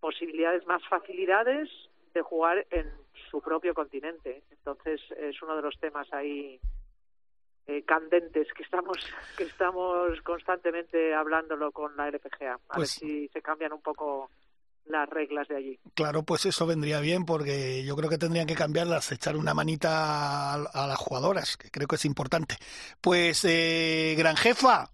posibilidades, 0.00 0.66
más 0.66 0.86
facilidades 0.88 1.70
de 2.14 2.22
jugar 2.22 2.66
en 2.70 2.90
su 3.30 3.40
propio 3.40 3.74
continente. 3.74 4.42
Entonces 4.50 5.00
es 5.16 5.40
uno 5.42 5.56
de 5.56 5.62
los 5.62 5.78
temas 5.78 6.12
ahí 6.12 6.60
eh, 7.66 7.84
candentes 7.84 8.48
que 8.52 8.62
estamos 8.62 8.96
que 9.36 9.44
estamos 9.44 10.20
constantemente 10.22 11.14
hablándolo 11.14 11.72
con 11.72 11.96
la 11.96 12.08
LPGA. 12.08 12.54
A 12.54 12.56
ver 12.56 12.60
pues 12.74 12.90
si 12.90 13.28
se 13.28 13.42
cambian 13.42 13.72
un 13.72 13.82
poco 13.82 14.30
las 14.86 15.08
reglas 15.08 15.46
de 15.48 15.56
allí. 15.56 15.78
Claro, 15.94 16.22
pues 16.24 16.46
eso 16.46 16.66
vendría 16.66 17.00
bien 17.00 17.24
porque 17.24 17.84
yo 17.84 17.94
creo 17.96 18.10
que 18.10 18.18
tendrían 18.18 18.46
que 18.46 18.54
cambiarlas, 18.54 19.12
echar 19.12 19.36
una 19.36 19.54
manita 19.54 20.52
a, 20.52 20.54
a 20.54 20.86
las 20.86 20.98
jugadoras, 20.98 21.56
que 21.56 21.70
creo 21.70 21.86
que 21.86 21.96
es 21.96 22.04
importante. 22.04 22.56
Pues, 23.00 23.44
eh, 23.44 24.14
gran 24.18 24.36
jefa, 24.36 24.90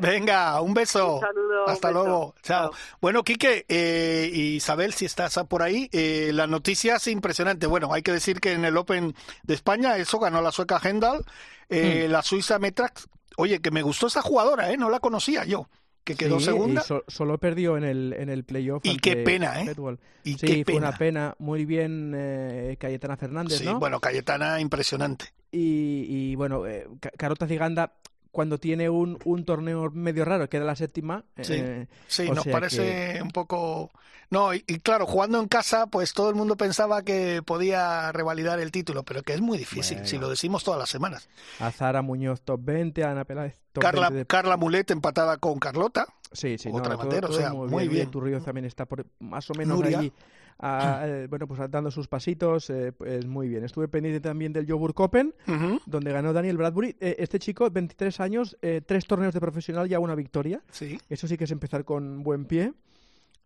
venga, 0.00 0.60
un 0.60 0.74
beso. 0.74 1.16
Un 1.16 1.20
saludo, 1.20 1.68
Hasta 1.68 1.88
un 1.88 1.94
beso. 1.94 2.04
luego. 2.06 2.34
Chao. 2.42 2.70
Chao. 2.70 2.78
Bueno, 3.00 3.22
Quique, 3.24 3.64
eh, 3.68 4.30
Isabel, 4.32 4.92
si 4.92 5.04
estás 5.04 5.38
por 5.48 5.62
ahí, 5.62 5.88
eh, 5.92 6.30
la 6.32 6.46
noticia 6.46 6.96
es 6.96 7.06
impresionante. 7.08 7.66
Bueno, 7.66 7.92
hay 7.92 8.02
que 8.02 8.12
decir 8.12 8.40
que 8.40 8.52
en 8.52 8.64
el 8.64 8.76
Open 8.76 9.14
de 9.42 9.54
España, 9.54 9.96
eso 9.96 10.18
ganó 10.18 10.42
la 10.42 10.52
sueca 10.52 10.80
Hendal, 10.82 11.24
eh, 11.68 12.06
la 12.08 12.22
suiza 12.22 12.58
Metrax. 12.58 13.08
Oye, 13.36 13.60
que 13.60 13.70
me 13.70 13.82
gustó 13.82 14.06
esa 14.06 14.22
jugadora, 14.22 14.72
¿eh? 14.72 14.76
No 14.76 14.88
la 14.90 15.00
conocía 15.00 15.44
yo. 15.44 15.68
Que 16.04 16.14
quedó 16.14 16.38
Sí, 16.38 16.44
segunda. 16.46 16.82
Y 16.82 16.84
so- 16.84 17.02
solo 17.08 17.36
perdió 17.38 17.76
en 17.76 17.82
el, 17.82 18.12
en 18.16 18.28
el 18.28 18.44
playoff. 18.44 18.80
Y 18.86 18.90
ante 18.90 19.00
qué 19.02 19.16
pena, 19.16 19.60
¿eh? 19.60 19.74
Y 20.22 20.34
sí, 20.34 20.46
qué 20.46 20.64
fue 20.64 20.76
una 20.76 20.92
pena. 20.96 21.34
Muy 21.40 21.64
bien 21.64 22.12
eh, 22.16 22.76
Cayetana 22.78 23.16
Fernández, 23.16 23.58
Sí, 23.58 23.64
¿no? 23.64 23.80
bueno, 23.80 23.98
Cayetana, 23.98 24.60
impresionante. 24.60 25.26
Y, 25.50 26.06
y, 26.08 26.34
bueno, 26.36 26.64
eh, 26.64 26.86
Ca- 27.00 27.10
Carota 27.18 27.48
Ziganda, 27.48 27.92
cuando 28.36 28.58
tiene 28.58 28.90
un, 28.90 29.18
un 29.24 29.46
torneo 29.46 29.90
medio 29.90 30.26
raro, 30.26 30.46
queda 30.50 30.66
la 30.66 30.76
séptima. 30.76 31.24
Sí, 31.40 31.54
eh, 31.56 31.86
sí, 32.06 32.28
o 32.28 32.34
nos 32.34 32.46
parece 32.46 33.18
un 33.22 33.30
poco... 33.30 33.90
No, 34.28 34.52
y, 34.52 34.62
y 34.66 34.80
claro, 34.80 35.06
jugando 35.06 35.40
en 35.40 35.48
casa, 35.48 35.86
pues 35.86 36.12
todo 36.12 36.28
el 36.28 36.34
mundo 36.34 36.54
pensaba 36.56 37.00
que 37.02 37.40
podía 37.46 38.12
revalidar 38.12 38.60
el 38.60 38.70
título, 38.72 39.04
pero 39.04 39.22
que 39.22 39.32
es 39.32 39.40
muy 39.40 39.56
difícil, 39.56 39.96
Bueno. 39.98 40.08
si 40.08 40.18
lo 40.18 40.28
decimos 40.28 40.64
todas 40.64 40.78
las 40.78 40.90
semanas. 40.90 41.30
A 41.60 41.70
Zara 41.70 42.02
Muñoz 42.02 42.42
top 42.42 42.60
20, 42.62 43.04
a 43.04 43.12
Ana 43.12 43.24
Peláez 43.24 43.54
top 43.72 43.80
Carla, 43.82 44.08
20 44.10 44.18
de- 44.18 44.26
Carla 44.26 44.56
Mulet 44.58 44.90
empatada 44.90 45.38
con 45.38 45.58
Carlota. 45.58 46.06
Sí, 46.32 46.58
sí, 46.58 46.68
otra 46.70 46.96
no, 46.96 47.08
todo- 47.08 47.28
o 47.30 47.32
sea, 47.32 47.54
muy, 47.54 47.68
bien. 47.68 47.70
bien. 47.70 47.88
Nuria 47.88 48.10
Turríoz 48.10 48.44
también 48.44 48.66
está 48.66 48.84
por, 48.84 49.06
más 49.20 49.48
o 49.48 49.54
menos 49.54 49.78
Nuria. 49.78 50.00
ahí, 50.00 50.12
ah, 50.58 51.02
eh, 51.04 51.26
bueno, 51.28 51.46
pues 51.46 51.60
dando 51.70 51.90
sus 51.90 52.08
pasitos, 52.08 52.70
eh, 52.70 52.92
pues 52.92 53.26
muy 53.26 53.48
bien. 53.48 53.64
Estuve 53.64 53.88
pendiente 53.88 54.20
también 54.20 54.52
del 54.52 54.70
Joburg 54.70 54.98
Open, 55.00 55.34
Ujú, 55.46 55.80
donde 55.86 56.12
ganó 56.12 56.32
Daniel 56.32 56.56
Bradbury. 56.56 56.96
Eh, 57.00 57.16
este 57.18 57.38
chico, 57.38 57.70
23 57.70 58.20
años, 58.20 58.56
eh, 58.62 58.80
tres 58.84 59.06
torneos 59.06 59.34
de 59.34 59.40
profesional, 59.40 59.88
ya 59.88 59.98
una 59.98 60.14
victoria. 60.14 60.62
Sí, 60.70 60.98
Eso 61.08 61.26
sí 61.28 61.36
que 61.36 61.44
es 61.44 61.50
empezar 61.50 61.84
con 61.84 62.22
buen 62.22 62.44
pie. 62.44 62.72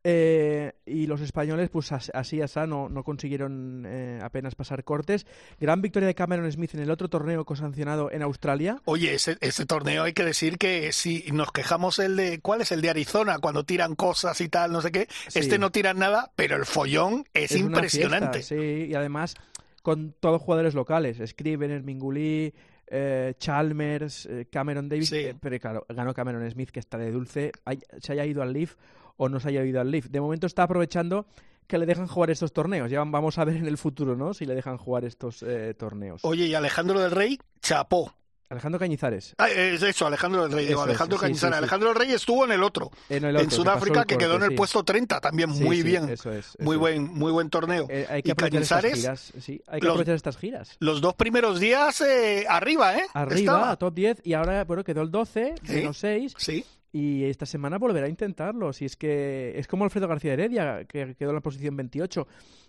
Eh, 0.03 0.73
y 0.87 1.07
los 1.07 1.21
españoles, 1.21 1.69
pues 1.69 1.93
as- 1.93 2.11
así, 2.15 2.41
así, 2.41 2.59
no, 2.67 2.89
no 2.89 3.05
consiguieron 3.05 3.85
eh, 3.87 4.19
apenas 4.23 4.55
pasar 4.55 4.83
cortes. 4.83 5.27
Gran 5.61 5.83
victoria 5.83 6.07
de 6.07 6.15
Cameron 6.15 6.51
Smith 6.51 6.75
en 6.75 6.81
el 6.81 6.91
otro 6.91 7.09
torneo 7.09 7.45
sancionado 7.55 8.11
en 8.11 8.23
Australia. 8.23 8.81
Oye, 8.87 9.13
ese, 9.15 9.37
ese 9.41 9.67
torneo 9.67 10.05
hay 10.05 10.13
que 10.15 10.25
decir 10.25 10.57
que 10.57 10.93
si 10.93 11.25
nos 11.33 11.53
quejamos 11.53 11.99
el 11.99 12.17
de, 12.17 12.41
¿cuál 12.41 12.63
es 12.63 12.73
el 12.73 12.81
de 12.81 12.91
Arizona? 12.91 13.39
Cuando 13.41 13.65
tiran 13.65 13.95
cosas 13.95 14.41
y 14.41 14.49
tal, 14.49 14.73
no 14.73 14.81
sé 14.81 14.91
qué. 14.91 15.07
Sí. 15.29 15.41
Este 15.41 15.59
no 15.59 15.71
tiran 15.71 15.99
nada, 15.99 16.33
pero 16.35 16.57
el 16.57 16.65
follón 16.65 17.25
es, 17.35 17.55
impresionante. 17.55 18.39
fiesta, 18.43 18.55
sí, 18.55 18.87
y 18.89 18.95
además 18.95 19.35
con 19.83 20.15
todos 20.19 20.41
jugadores 20.41 20.75
locales. 20.75 21.19
Scrivener, 21.31 21.83
Minguli, 21.83 22.55
eh, 22.87 23.35
Chalmers, 23.39 24.27
eh, 24.27 24.47
Cameron 24.51 24.89
Davis. 24.89 25.09
Sí. 25.11 25.27
pero 25.41 25.59
claro, 25.59 25.87
ganó 25.89 26.15
Cameron 26.15 26.51
Smith, 26.51 26.71
que 26.71 26.81
está 26.81 26.97
de 26.99 27.11
dulce. 27.11 27.53
hay- 27.65 27.81
se 28.01 28.13
haya 28.13 28.25
ido 28.25 28.43
al 28.43 28.53
Leaf 28.53 28.77
o 29.23 29.29
no 29.29 29.39
se 29.39 29.49
haya 29.51 29.63
ido 29.65 29.81
al 29.83 29.91
Leaf. 29.91 30.07
De 30.07 30.19
momento 30.21 30.47
está 30.47 30.63
aprovechando 30.63 31.27
que 31.67 31.77
le 31.77 31.85
dejan 31.85 32.07
jugar 32.07 32.31
estos 32.31 32.53
torneos. 32.55 32.91
Ya 32.91 33.05
vamos 33.05 33.37
a 33.39 33.45
ver 33.45 33.57
en 33.57 33.67
el 33.67 33.77
futuro, 33.77 34.17
¿no? 34.17 34.33
Si 34.33 34.47
le 34.47 34.55
dejan 34.55 34.79
jugar 34.79 35.05
estos 35.05 35.43
eh, 35.43 35.75
torneos. 35.79 36.21
Oye, 36.25 36.47
y 36.47 36.55
Alejandro 36.55 36.99
del 37.01 37.11
Rey, 37.11 37.39
chapó. 37.61 38.15
Alejandro 38.49 38.81
Cañizares. 38.81 39.35
Ah, 39.39 39.49
es 39.49 39.81
eso, 39.81 40.07
Alejandro 40.09 40.43
del 40.43 40.51
Rey, 40.53 40.67
Eso 40.67 40.83
Alejandro 40.83 41.19
Cañizares. 41.19 41.55
sí, 41.55 41.55
sí. 41.55 41.59
Alejandro 41.59 41.89
del 41.91 41.99
Rey 41.99 42.13
estuvo 42.13 42.45
en 42.45 42.51
el 42.51 42.65
otro, 42.65 42.91
En, 43.09 43.23
el 43.25 43.31
en 43.31 43.37
otro, 43.37 43.51
se 43.51 43.57
Sudáfrica, 43.57 44.05
que 44.05 44.19
quedó 44.19 44.35
en 44.37 44.43
el 44.43 44.49
sí. 44.49 44.55
puesto 44.57 44.83
30, 44.83 45.21
también 45.21 45.51
muy 45.51 45.83
bien. 45.85 46.09
Eso 46.09 46.33
es. 46.33 46.57
Muy 46.59 46.75
eso 46.75 46.81
buen, 46.81 47.05
muy 47.15 47.31
buen 47.31 47.49
torneo. 47.49 47.87
Eh, 47.89 48.07
hay 48.11 48.23
que 48.25 48.31
y 48.31 48.33
aprovechar 48.33 48.63
estas 48.63 48.83
Cañizares, 48.83 49.01
giras. 49.31 49.45
Sí, 49.45 49.63
hay 49.69 49.79
que 49.81 49.87
los- 49.87 49.93
aprovechar 49.95 50.15
estas 50.17 50.37
giras. 50.39 50.77
los 50.81 51.01
dos 51.01 51.15
primeros 51.15 51.61
días 51.61 52.01
eh, 52.01 52.45
arriba, 52.49 52.97
¿eh? 52.97 53.05
Arriba, 53.15 53.39
Estaba. 53.39 53.77
top 53.77 53.95
10, 53.95 54.21
y 54.25 54.33
ahora, 54.33 54.65
bueno, 54.65 54.83
quedó 54.83 55.03
el 55.03 55.13
12, 55.13 55.55
Sí. 55.63 55.73
menos 55.75 55.99
6, 55.99 56.35
Sí, 56.37 56.65
y 56.93 57.25
esta 57.25 57.47
semana 57.47 57.79
volverá 57.79 58.07
a 58.07 58.11
intentarlo. 58.11 58.73
Si 58.73 58.85
es 58.85 58.97
que 58.97 59.53
es 59.57 59.67
como 59.69 59.85
Alfredo 59.85 60.09
García 60.09 60.33
Heredia, 60.33 60.85
que 60.87 61.15
quedó 61.15 61.31
en 61.31 61.37
la 61.37 61.41
posición 61.41 61.77
28. 61.77 62.27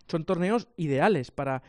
Son 0.07 0.25
torneos 0.25 0.67
ideales 0.77 1.31
para, 1.31 1.63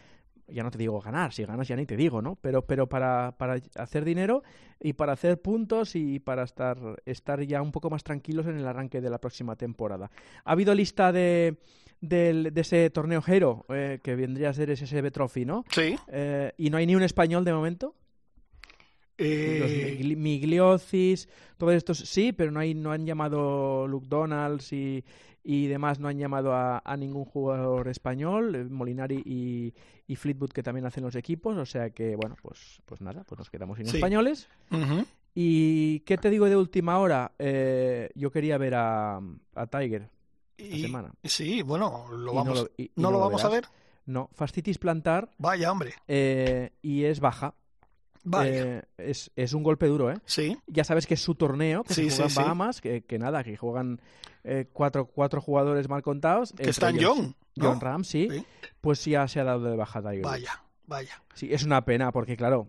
ya 0.49 0.62
no 0.62 0.71
te 0.71 0.78
digo 0.78 1.00
ganar, 1.00 1.32
si 1.32 1.44
ganas 1.44 1.68
ya 1.68 1.76
ni 1.76 1.87
te 1.87 1.97
digo, 1.97 2.21
¿no? 2.21 2.37
Pero, 2.37 2.62
pero 2.66 2.88
para, 2.88 3.35
para 3.38 3.56
hacer 3.76 4.04
dinero 4.04 4.42
y 4.80 4.92
para 4.94 5.12
hacer 5.12 5.40
puntos 5.40 5.94
y 5.97 6.18
para 6.18 6.42
estar, 6.42 6.76
estar 7.06 7.40
ya 7.42 7.62
un 7.62 7.73
poco 7.73 7.88
más 7.88 8.02
tranquilos 8.04 8.47
en 8.47 8.56
el 8.59 8.66
arranque 8.66 9.00
de 9.00 9.11
la 9.11 9.18
próxima 9.18 9.56
temporada. 9.56 10.11
Ha 10.44 10.52
habido 10.52 10.75
lista 10.75 11.12
de, 11.12 11.56
del- 12.00 12.52
de 12.52 12.61
ese 12.61 12.90
torneo 12.90 13.23
Hero, 13.26 13.64
eh, 13.68 14.00
que 14.02 14.14
vendría 14.16 14.50
a 14.50 14.52
ser 14.54 14.71
ese 14.71 14.87
SSB 14.87 15.11
Trophy, 15.11 15.44
¿no? 15.44 15.64
sí. 15.71 15.97
Eh, 16.09 16.52
y 16.59 16.68
no 16.68 16.76
hay 16.78 16.87
ni 16.87 16.97
un 16.97 17.02
español 17.02 17.44
de 17.44 17.52
momento. 17.52 17.94
Los 19.23 19.71
Eh, 19.71 19.97
Migli- 19.99 20.17
Migliocis, 20.17 21.29
todos 21.57 21.75
estos 21.75 21.99
sí, 21.99 22.33
pero 22.33 22.50
no 22.50 22.61
hay 22.61 22.75
no 22.75 22.93
han 22.93 23.07
llamado 23.07 23.87
Luke 23.87 24.07
Donalds 24.09 24.73
y, 24.73 25.05
y 25.45 25.67
demás, 25.67 25.99
no 26.00 26.09
han 26.09 26.19
llamado 26.19 26.52
a, 26.52 26.83
a 26.85 26.97
ningún 26.97 27.25
jugador 27.25 27.88
español, 27.88 28.55
eh, 28.55 28.64
Molinari 28.64 29.23
y, 29.25 29.75
y 30.07 30.17
Fleetwood 30.17 30.50
que 30.50 30.62
también 30.62 30.87
hacen 30.87 31.02
los 31.05 31.14
equipos, 31.17 31.57
o 31.57 31.67
sea 31.67 31.91
que 31.91 32.14
bueno, 32.17 32.37
pues 32.43 32.81
pues 32.85 33.00
nada, 33.00 33.25
pues 33.25 33.38
nos 33.38 33.50
quedamos 33.50 33.76
sin 33.79 33.87
Sí. 33.87 33.97
españoles. 33.97 34.49
¿Y 35.35 36.00
qué 36.00 36.19
te 36.19 36.29
digo 36.31 36.47
de 36.47 36.57
última 36.57 36.99
hora? 36.99 37.33
Eh, 37.38 38.11
yo 38.14 38.31
quería 38.31 38.59
ver 38.59 38.75
a, 38.75 39.17
a 39.17 39.67
Tiger 39.67 40.09
esta 40.59 40.76
Y- 40.76 40.83
semana. 40.83 41.12
Sí, 41.25 41.62
bueno, 41.62 42.07
lo 42.12 42.33
Y 42.33 42.37
vamos, 42.37 42.59
lo- 42.59 42.71
¿no 42.97 43.11
lo 43.11 43.19
vamos 43.19 43.45
a 43.45 43.49
ver. 43.49 43.64
No, 44.05 44.29
fascitis 44.35 44.79
plantar 44.79 45.31
Vaya, 45.38 45.71
hombre. 45.73 45.95
eh, 46.09 46.73
y 46.83 47.05
es 47.05 47.21
baja. 47.21 47.55
Eh, 48.45 48.83
es, 48.99 49.31
es 49.35 49.52
un 49.52 49.62
golpe 49.62 49.87
duro, 49.87 50.11
¿eh? 50.11 50.17
Sí, 50.26 50.57
ya 50.67 50.85
sabes 50.85 51.07
que 51.07 51.14
es 51.14 51.21
su 51.23 51.35
torneo, 51.35 51.83
que 51.85 51.95
Sí, 51.95 52.09
se 52.11 52.17
juega 52.17 52.17
sí, 52.17 52.23
en 52.23 52.31
sí. 52.31 52.37
Bahamas, 52.43 52.81
que, 52.81 53.02
que 53.02 53.19
nada, 53.19 53.43
que 53.43 53.57
juegan 53.57 54.00
eh, 54.45 54.69
cuatro, 54.73 55.07
cuatro 55.07 55.41
jugadores 55.41 55.88
mal 55.88 56.02
contados. 56.02 56.50
que 56.52 56.62
entre 56.62 56.71
está 56.71 56.91
en 56.91 56.97
ellos 56.99 57.17
John. 57.17 57.37
¿no? 57.57 57.64
John 57.69 57.81
Ram, 57.81 58.05
sí, 58.05 58.29
Sí. 58.31 58.47
Pues 58.81 59.05
ya 59.05 59.26
se 59.29 59.41
ha 59.41 59.45
dado 59.45 59.64
de 59.71 59.76
baja 59.76 60.00
Tiger. 60.00 60.17
Woods. 60.19 60.23
Vaya, 60.31 60.62
vaya. 60.87 61.23
Sí, 61.35 61.52
es 61.52 61.64
una 61.64 61.85
pena, 61.85 62.12
porque 62.12 62.37
claro, 62.37 62.69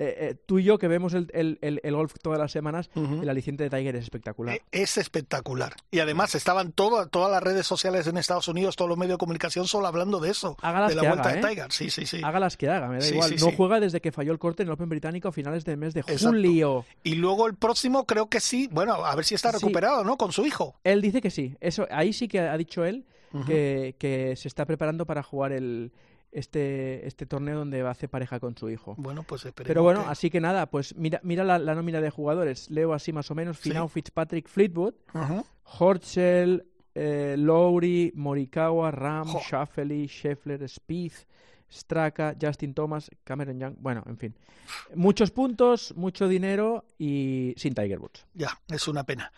eh, 0.00 0.16
eh, 0.30 0.34
tú 0.46 0.60
y 0.60 0.62
yo 0.64 0.78
que 0.78 0.86
vemos 0.86 1.12
el, 1.14 1.28
el, 1.34 1.58
el, 1.60 1.80
el 1.82 1.94
golf 1.96 2.14
todas 2.22 2.38
las 2.38 2.52
semanas, 2.52 2.88
el 2.94 3.28
aliciente 3.28 3.64
de 3.64 3.70
Tiger 3.70 3.96
es 3.96 4.04
espectacular. 4.04 4.54
E- 4.54 4.62
Es 4.70 4.96
espectacular. 4.96 5.74
Y 5.90 5.98
además 5.98 6.34
estaban 6.36 6.70
todo- 6.70 7.08
todas 7.08 7.32
las 7.32 7.42
redes 7.42 7.66
sociales 7.66 8.06
en 8.06 8.16
Estados 8.16 8.46
Unidos, 8.46 8.76
todos 8.76 8.88
los 8.88 8.96
medios 8.96 9.14
de 9.14 9.18
comunicación, 9.18 9.66
solo 9.66 9.88
hablando 9.88 10.20
de 10.20 10.30
eso. 10.30 10.56
De 10.62 10.68
la 10.72 10.88
que 10.88 10.94
vuelta 11.08 11.28
haga, 11.28 11.32
de 11.32 11.38
¿eh? 11.40 11.42
Tiger. 11.48 11.72
Sí, 11.72 11.90
sí, 11.90 12.06
sí. 12.06 12.20
Haga 12.22 12.38
las 12.38 12.56
que 12.56 12.68
haga, 12.68 12.86
me 12.88 12.94
da 12.96 13.00
Sí, 13.00 13.14
igual. 13.14 13.28
sí, 13.30 13.34
no 13.44 13.50
sí. 13.50 13.54
juega 13.56 13.80
desde 13.80 14.00
que 14.00 14.12
falló 14.12 14.30
el 14.32 14.38
corte 14.38 14.62
en 14.62 14.68
el 14.68 14.74
Open 14.74 14.88
Británico 14.88 15.28
a 15.28 15.32
finales 15.32 15.64
del 15.64 15.76
mes 15.78 15.94
de 15.94 16.00
Exacto. 16.00 16.28
julio. 16.28 16.84
Y 17.02 17.16
luego 17.16 17.48
el 17.48 17.54
próximo 17.56 18.06
creo 18.06 18.28
que 18.28 18.38
sí. 18.40 18.68
Bueno, 18.70 18.94
a 19.04 19.14
ver 19.16 19.24
si 19.24 19.34
está 19.34 19.50
recuperado, 19.50 20.04
¿no? 20.04 20.16
Con 20.16 20.30
su 20.30 20.46
hijo. 20.46 20.76
Él 20.84 21.02
dice 21.02 21.20
que 21.20 21.30
sí. 21.30 21.56
Eso, 21.60 21.86
ahí 21.90 22.12
sí 22.12 22.28
que 22.28 22.38
ha 22.40 22.56
dicho 22.56 22.84
él 22.84 23.04
que, 23.46 23.94
que 23.98 24.36
se 24.36 24.48
está 24.48 24.64
preparando 24.64 25.04
para 25.06 25.22
jugar 25.22 25.52
el, 25.52 25.92
este, 26.32 27.06
este 27.06 27.26
torneo 27.26 27.58
donde 27.58 27.82
va 27.82 27.88
a 27.88 27.92
hacer 27.92 28.08
pareja 28.08 28.38
con 28.40 28.56
su 28.56 28.68
hijo. 28.70 28.94
Bueno, 28.98 29.22
pues 29.22 29.44
esperemos. 29.44 29.68
Pero 29.68 29.82
bueno, 29.82 30.04
que- 30.04 30.10
así 30.10 30.30
que 30.30 30.40
nada, 30.40 30.66
pues 30.66 30.94
mira, 30.96 31.20
mira 31.22 31.44
la, 31.44 31.58
la 31.58 31.74
nómina 31.74 32.00
de 32.00 32.10
jugadores. 32.10 32.70
Leo 32.70 32.92
así 32.92 33.12
más 33.12 33.30
o 33.30 33.34
menos. 33.34 33.56
Sí. 33.58 33.70
Finau, 33.70 33.88
Fitzpatrick, 33.88 34.48
Fleetwood, 34.48 34.94
Ujú. 35.14 35.44
Horschel, 35.78 36.66
eh, 36.94 37.36
Lowry, 37.38 38.12
Morikawa, 38.14 38.90
Ram, 38.90 39.26
Jo. 39.28 39.40
Schauffele, 39.40 40.06
Scheffler, 40.08 40.68
Spieth, 40.68 41.26
Straka, 41.70 42.34
Justin 42.40 42.74
Thomas, 42.74 43.10
Cameron 43.24 43.58
Young. 43.60 43.74
Bueno, 43.78 44.02
en 44.06 44.16
fin. 44.18 44.34
Muchos 44.94 45.30
puntos, 45.30 45.94
mucho 45.96 46.28
dinero 46.28 46.84
y 46.98 47.54
sin 47.56 47.74
Tiger 47.74 47.98
Woods. 48.00 48.26
Ya, 48.34 48.58
es 48.68 48.86
una 48.88 49.04
pena. 49.04 49.32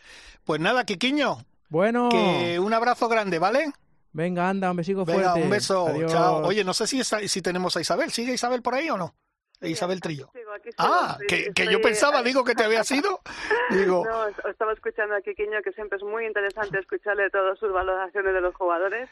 Pues 0.44 0.60
nada, 0.60 0.84
Quiquiño, 0.84 1.38
Bueno, 1.68 2.08
que 2.08 2.58
un 2.58 2.72
abrazo 2.72 3.08
grande, 3.08 3.38
¿vale? 3.38 3.72
Venga, 4.12 4.48
anda, 4.48 4.70
un 4.70 4.76
besico 4.76 5.04
Venga, 5.04 5.22
fuerte. 5.32 5.42
un 5.42 5.50
beso. 5.50 5.86
Adiós. 5.88 6.12
Chao. 6.12 6.42
Oye, 6.46 6.64
no 6.64 6.72
sé 6.74 6.86
si, 6.86 7.00
está- 7.00 7.20
si 7.26 7.42
tenemos 7.42 7.76
a 7.76 7.80
Isabel. 7.80 8.10
¿Sigue 8.10 8.32
Isabel 8.34 8.62
por 8.62 8.74
ahí 8.74 8.90
o 8.90 8.96
no? 8.96 9.14
Isabel 9.62 10.00
Trillo. 10.00 10.28
Aquí 10.30 10.38
sigo, 10.38 10.52
aquí 10.52 10.70
sigo. 10.70 10.74
Ah, 10.78 11.18
Estoy- 11.20 11.26
que, 11.26 11.36
que 11.52 11.62
estoy- 11.64 11.72
yo 11.74 11.80
pensaba, 11.82 12.22
digo, 12.22 12.44
que 12.44 12.54
te 12.54 12.64
había 12.64 12.82
sido. 12.82 13.20
Digo, 13.70 14.04
No, 14.06 14.48
estaba 14.48 14.72
escuchando 14.72 15.14
a 15.14 15.20
Quiquiño, 15.20 15.60
que 15.62 15.72
siempre 15.72 15.98
es 15.98 16.02
muy 16.04 16.24
interesante 16.26 16.78
escucharle 16.78 17.28
todas 17.30 17.58
sus 17.58 17.70
valoraciones 17.70 18.32
de 18.32 18.40
los 18.40 18.54
jugadores. 18.54 19.08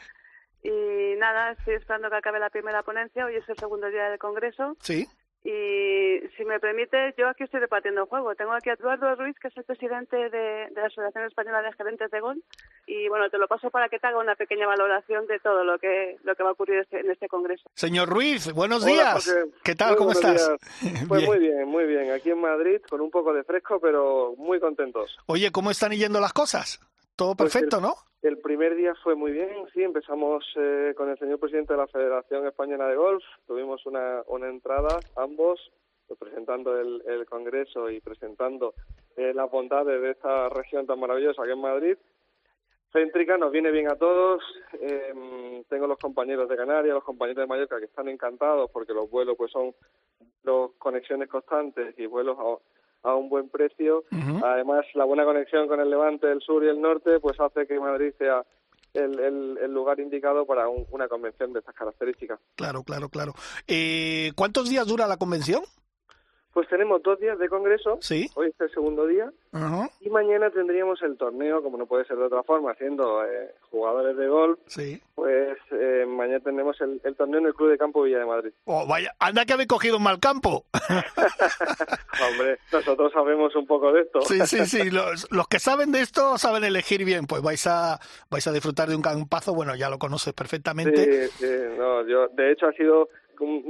Y 0.62 1.16
nada, 1.18 1.52
estoy 1.52 1.74
esperando 1.74 2.08
que 2.10 2.16
acabe 2.16 2.40
la 2.40 2.50
primera 2.50 2.82
ponencia. 2.82 3.26
Hoy 3.26 3.36
es 3.36 3.48
el 3.48 3.56
segundo 3.58 3.88
día 3.88 4.08
del 4.08 4.18
Congreso. 4.18 4.74
sí. 4.80 5.06
Y 5.44 6.18
si 6.36 6.44
me 6.44 6.58
permite, 6.60 7.14
yo 7.16 7.28
aquí 7.28 7.44
estoy 7.44 7.60
repartiendo 7.60 8.06
juego. 8.06 8.34
Tengo 8.34 8.52
aquí 8.52 8.70
a 8.70 8.74
Eduardo 8.74 9.14
Ruiz, 9.14 9.36
que 9.40 9.48
es 9.48 9.56
el 9.56 9.64
presidente 9.64 10.16
de, 10.16 10.28
de 10.30 10.72
la 10.74 10.86
Asociación 10.86 11.24
Española 11.24 11.62
de 11.62 11.72
Gerentes 11.72 12.10
de 12.10 12.20
Gol. 12.20 12.42
Y 12.86 13.08
bueno, 13.08 13.30
te 13.30 13.38
lo 13.38 13.46
paso 13.46 13.70
para 13.70 13.88
que 13.88 13.98
te 13.98 14.06
haga 14.08 14.18
una 14.18 14.34
pequeña 14.34 14.66
valoración 14.66 15.26
de 15.26 15.38
todo 15.38 15.62
lo 15.64 15.78
que, 15.78 16.16
lo 16.24 16.34
que 16.34 16.42
va 16.42 16.50
a 16.50 16.52
ocurrir 16.52 16.80
este- 16.80 17.00
en 17.00 17.10
este 17.10 17.28
Congreso. 17.28 17.70
Señor 17.74 18.08
Ruiz, 18.08 18.52
buenos 18.52 18.84
días. 18.84 19.32
¿Qué 19.62 19.74
tal? 19.74 19.90
Muy 19.90 19.98
¿Cómo 19.98 20.10
estás? 20.12 20.50
Pues 21.08 21.20
Bien. 21.22 21.30
muy 21.30 21.38
bien, 21.38 21.68
muy 21.68 21.84
bien. 21.86 22.10
Aquí 22.12 22.30
en 22.30 22.40
Madrid 22.40 22.80
con 22.88 23.00
un 23.00 23.10
poco 23.10 23.32
de 23.32 23.44
fresco, 23.44 23.78
pero 23.80 24.34
muy 24.36 24.58
contentos. 24.60 25.16
Oye, 25.26 25.50
¿cómo 25.52 25.70
están 25.70 25.92
yendo 25.92 26.20
las 26.20 26.32
cosas? 26.32 26.80
Todo 27.18 27.34
pues 27.34 27.52
perfecto, 27.52 27.80
¿no? 27.80 27.94
El 28.22 28.38
primer 28.38 28.76
día 28.76 28.94
fue 29.02 29.14
muy 29.16 29.32
bien, 29.32 29.50
sí, 29.74 29.82
empezamos 29.82 30.44
eh, 30.56 30.94
con 30.96 31.10
el 31.10 31.18
señor 31.18 31.40
presidente 31.40 31.72
de 31.72 31.78
la 31.78 31.88
Federación 31.88 32.46
Española 32.46 32.86
de 32.86 32.96
Golf, 32.96 33.22
tuvimos 33.46 33.84
una, 33.86 34.22
una 34.28 34.48
entrada, 34.48 35.00
ambos, 35.16 35.60
pues, 36.06 36.18
presentando 36.18 36.78
el, 36.80 37.02
el, 37.06 37.26
Congreso 37.26 37.90
y 37.90 38.00
presentando 38.00 38.74
eh, 39.16 39.32
las 39.34 39.50
bondades 39.50 40.00
de 40.00 40.12
esta 40.12 40.48
región 40.48 40.86
tan 40.86 41.00
maravillosa 41.00 41.42
que 41.42 41.52
es 41.52 41.58
Madrid. 41.58 41.96
Céntrica 42.92 43.36
nos 43.36 43.52
viene 43.52 43.70
bien 43.70 43.90
a 43.90 43.96
todos. 43.96 44.42
Eh, 44.80 45.62
tengo 45.68 45.86
los 45.86 45.98
compañeros 45.98 46.48
de 46.48 46.56
Canarias, 46.56 46.94
los 46.94 47.04
compañeros 47.04 47.42
de 47.42 47.46
Mallorca 47.46 47.78
que 47.78 47.84
están 47.84 48.08
encantados 48.08 48.70
porque 48.70 48.94
los 48.94 49.10
vuelos 49.10 49.36
pues 49.36 49.52
son 49.52 49.74
dos 50.42 50.70
conexiones 50.78 51.28
constantes 51.28 51.98
y 51.98 52.06
vuelos 52.06 52.38
a, 52.38 52.56
a 53.02 53.14
un 53.14 53.28
buen 53.28 53.48
precio. 53.48 54.04
Además, 54.42 54.84
la 54.94 55.04
buena 55.04 55.24
conexión 55.24 55.68
con 55.68 55.80
el 55.80 55.90
Levante, 55.90 56.30
el 56.30 56.40
sur 56.40 56.64
y 56.64 56.68
el 56.68 56.80
norte 56.80 57.20
pues 57.20 57.38
hace 57.40 57.66
que 57.66 57.78
Madrid 57.78 58.12
sea 58.18 58.44
el, 58.94 59.18
el, 59.20 59.72
lugar 59.72 60.00
indicado 60.00 60.46
para 60.46 60.68
una 60.68 61.08
convención 61.08 61.52
de 61.52 61.60
estas 61.60 61.74
características. 61.74 62.40
Claro, 62.56 62.82
claro, 62.82 63.08
claro. 63.08 63.32
Eh, 63.66 64.32
¿Cuántos 64.34 64.68
días 64.68 64.86
dura 64.86 65.06
la 65.06 65.16
convención? 65.16 65.62
Pues 66.58 66.68
tenemos 66.70 67.00
dos 67.04 67.20
días 67.20 67.38
de 67.38 67.48
congreso, 67.48 67.98
¿Sí? 68.00 68.28
hoy 68.34 68.48
es 68.48 68.60
el 68.60 68.68
segundo 68.72 69.06
día, 69.06 69.30
y 70.00 70.10
mañana 70.10 70.50
tendríamos 70.50 71.00
el 71.02 71.16
torneo, 71.16 71.62
como 71.62 71.78
no 71.78 71.86
puede 71.86 72.04
ser 72.04 72.16
de 72.16 72.24
otra 72.24 72.42
forma, 72.42 72.74
siendo 72.74 73.24
eh, 73.24 73.54
jugadores 73.70 74.16
de 74.16 74.26
golf, 74.26 74.58
sí. 74.66 75.00
pues 75.14 75.56
eh, 75.70 76.04
mañana 76.08 76.40
tendremos 76.40 76.76
el, 76.80 77.00
torneo 77.14 77.38
en 77.38 77.46
el 77.46 77.54
Club 77.54 77.70
de 77.70 77.78
Campo 77.78 78.02
Villa 78.02 78.18
de 78.18 78.26
Madrid. 78.26 78.50
Oh, 78.64 78.84
vaya, 78.88 79.14
anda 79.20 79.46
que 79.46 79.52
habéis 79.52 79.68
cogido 79.68 79.98
un 79.98 80.02
mal 80.02 80.18
campo. 80.18 80.64
Hombre, 82.28 82.58
nosotros 82.72 83.12
sabemos 83.12 83.54
un 83.54 83.66
poco 83.68 83.92
de 83.92 84.00
esto. 84.00 84.22
sí, 84.22 84.40
sí, 84.44 84.66
sí, 84.66 84.90
los, 84.90 85.30
los, 85.30 85.46
que 85.46 85.60
saben 85.60 85.92
de 85.92 86.00
esto 86.00 86.38
saben 86.38 86.64
elegir 86.64 87.04
bien, 87.04 87.28
pues 87.28 87.40
vais 87.40 87.64
a 87.68 88.00
vais 88.30 88.44
a 88.48 88.52
disfrutar 88.52 88.88
de 88.88 88.96
un 88.96 89.02
campazo, 89.02 89.54
bueno, 89.54 89.76
ya 89.76 89.88
lo 89.90 90.00
conoces 90.00 90.34
perfectamente. 90.34 91.28
Sí, 91.28 91.36
sí, 91.38 91.52
no, 91.78 92.04
yo, 92.04 92.26
de 92.32 92.50
hecho 92.50 92.66
ha 92.66 92.72
sido 92.72 93.10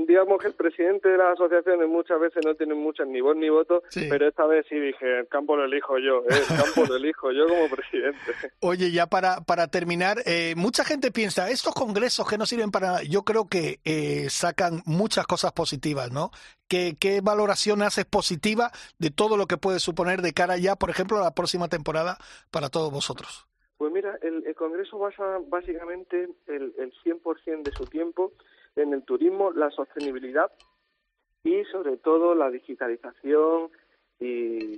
digamos 0.07 0.41
que 0.41 0.49
el 0.49 0.55
presidente 0.55 1.09
de 1.09 1.19
las 1.19 1.33
asociaciones 1.33 1.89
muchas 1.89 2.19
veces 2.21 2.45
no 2.45 2.55
tiene 2.55 2.75
muchas 2.75 3.07
ni 3.07 3.21
voz 3.21 3.37
ni 3.37 3.49
voto, 3.49 3.83
pero 4.09 4.29
esta 4.29 4.47
vez 4.47 4.67
sí 4.69 4.79
dije, 4.79 5.21
el 5.21 5.29
campo 5.29 5.57
lo 5.57 5.65
elijo 5.65 5.99
yo, 5.99 6.23
¿eh? 6.29 6.41
el 6.51 6.57
campo 6.57 6.85
lo 6.89 6.97
elijo 6.97 7.33
yo 7.33 7.47
como 7.47 7.69
presidente. 7.69 8.19
Oye, 8.61 8.91
ya 8.91 9.07
para, 9.07 9.41
para 9.43 9.69
terminar, 9.69 10.19
eh, 10.27 10.55
mucha 10.57 10.85
gente 10.85 11.11
piensa, 11.11 11.51
estos 11.51 11.75
congresos 11.75 12.29
que 12.29 12.39
no 12.39 12.47
sirven 12.47 12.71
para 12.71 12.87
nada, 12.89 13.03
yo 13.03 13.23
creo 13.23 13.49
que 13.49 13.81
eh, 13.85 14.29
sacan 14.31 14.83
muchas 14.87 15.27
cosas 15.27 15.53
positivas, 15.53 16.11
¿no? 16.13 16.31
¿Qué, 16.69 16.97
¿Qué 16.99 17.21
valoración 17.23 17.83
haces 17.83 18.05
positiva 18.05 18.71
de 18.99 19.11
todo 19.11 19.37
lo 19.37 19.47
que 19.47 19.57
puede 19.57 19.81
suponer 19.81 20.23
de 20.23 20.33
cara 20.33 20.59
ya, 20.59 20.77
por 20.77 20.91
ejemplo, 20.91 21.19
a 21.19 21.23
la 21.23 21.35
próxima 21.35 21.69
temporada 21.69 22.19
para 22.51 22.69
todos 22.69 22.93
vosotros? 22.93 23.47
Pues 23.79 23.93
mira, 23.93 24.19
el, 24.23 24.45
el 24.45 24.55
Congreso 24.57 24.99
basa 24.99 25.39
básicamente 25.47 26.29
el, 26.49 26.75
el 26.79 26.93
100% 27.05 27.63
de 27.63 27.73
su 27.73 27.85
tiempo 27.87 28.33
en 28.83 28.93
el 28.93 29.03
turismo 29.03 29.51
la 29.53 29.71
sostenibilidad 29.71 30.51
y 31.45 31.65
sobre 31.65 31.97
todo 31.97 32.35
la 32.35 32.51
digitalización 32.51 33.71
y, 34.21 34.77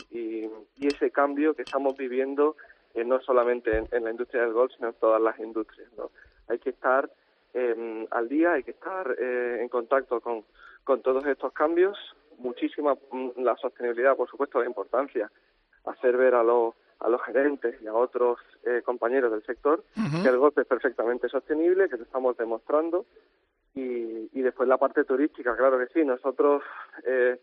ese 0.81 1.11
cambio 1.11 1.55
que 1.55 1.63
estamos 1.63 1.97
viviendo 1.97 2.57
eh, 2.95 3.05
no 3.05 3.21
solamente 3.21 3.85
en, 3.91 4.05
la 4.05 4.11
industria 4.11 4.43
del 4.43 4.53
golf, 4.53 4.73
sino 4.75 4.89
en 4.89 4.95
todas 4.95 5.21
las 5.21 5.39
industrias. 5.39 5.91
¿no? 5.97 6.11
Hay 6.49 6.59
que 6.59 6.71
estar 6.71 7.09
em, 7.55 8.07
al 8.11 8.29
día, 8.29 8.55
hay 8.55 8.65
que 8.65 8.73
estar 8.73 9.15
eh, 9.19 9.59
en 9.61 9.69
contacto 9.69 10.21
con, 10.21 10.45
con 10.85 11.01
todos 11.03 11.25
estos 11.27 11.53
cambios. 11.53 11.97
Muchísima 12.39 12.95
mm, 13.13 13.43
la 13.43 13.57
sostenibilidad, 13.57 14.17
por 14.17 14.29
supuesto, 14.29 14.59
la 14.59 14.67
importancia. 14.67 15.31
Hacer 15.85 16.17
ver 16.17 16.35
a 16.35 16.43
los, 16.43 16.75
a 16.99 17.09
los 17.09 17.23
gerentes 17.23 17.81
y 17.81 17.87
a 17.87 17.95
otros 17.95 18.39
eh, 18.65 18.83
compañeros 18.85 19.31
del 19.31 19.45
sector 19.45 19.85
que 20.23 20.29
el 20.29 20.39
golf 20.39 20.59
es 20.59 20.67
perfectamente 20.67 21.29
sostenible, 21.29 21.89
que 21.89 21.97
lo 21.97 22.03
estamos 22.03 22.37
demostrando 22.37 23.07
y, 23.75 24.29
y 24.33 24.43
después 24.43 24.69
la 24.69 24.79
parte 24.79 25.05
turística, 25.05 25.57
claro 25.57 25.79
que 25.79 25.87
sí. 25.93 26.05
Nosotros, 26.05 26.63
eh, 27.07 27.39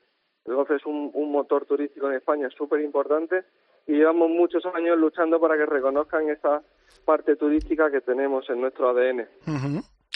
el 0.45 0.55
golf 0.55 0.71
es 0.71 0.85
un, 0.85 1.11
un 1.13 1.31
motor 1.31 1.65
turístico 1.65 2.09
en 2.09 2.15
España 2.15 2.49
súper 2.49 2.81
importante 2.81 3.45
y 3.87 3.93
llevamos 3.93 4.29
muchos 4.29 4.63
años 4.65 4.97
luchando 4.97 5.39
para 5.39 5.55
que 5.55 5.65
reconozcan 5.65 6.29
esa 6.29 6.61
parte 7.05 7.35
turística 7.35 7.89
que 7.89 8.01
tenemos 8.01 8.49
en 8.49 8.61
nuestro 8.61 8.89
ADN. 8.89 9.27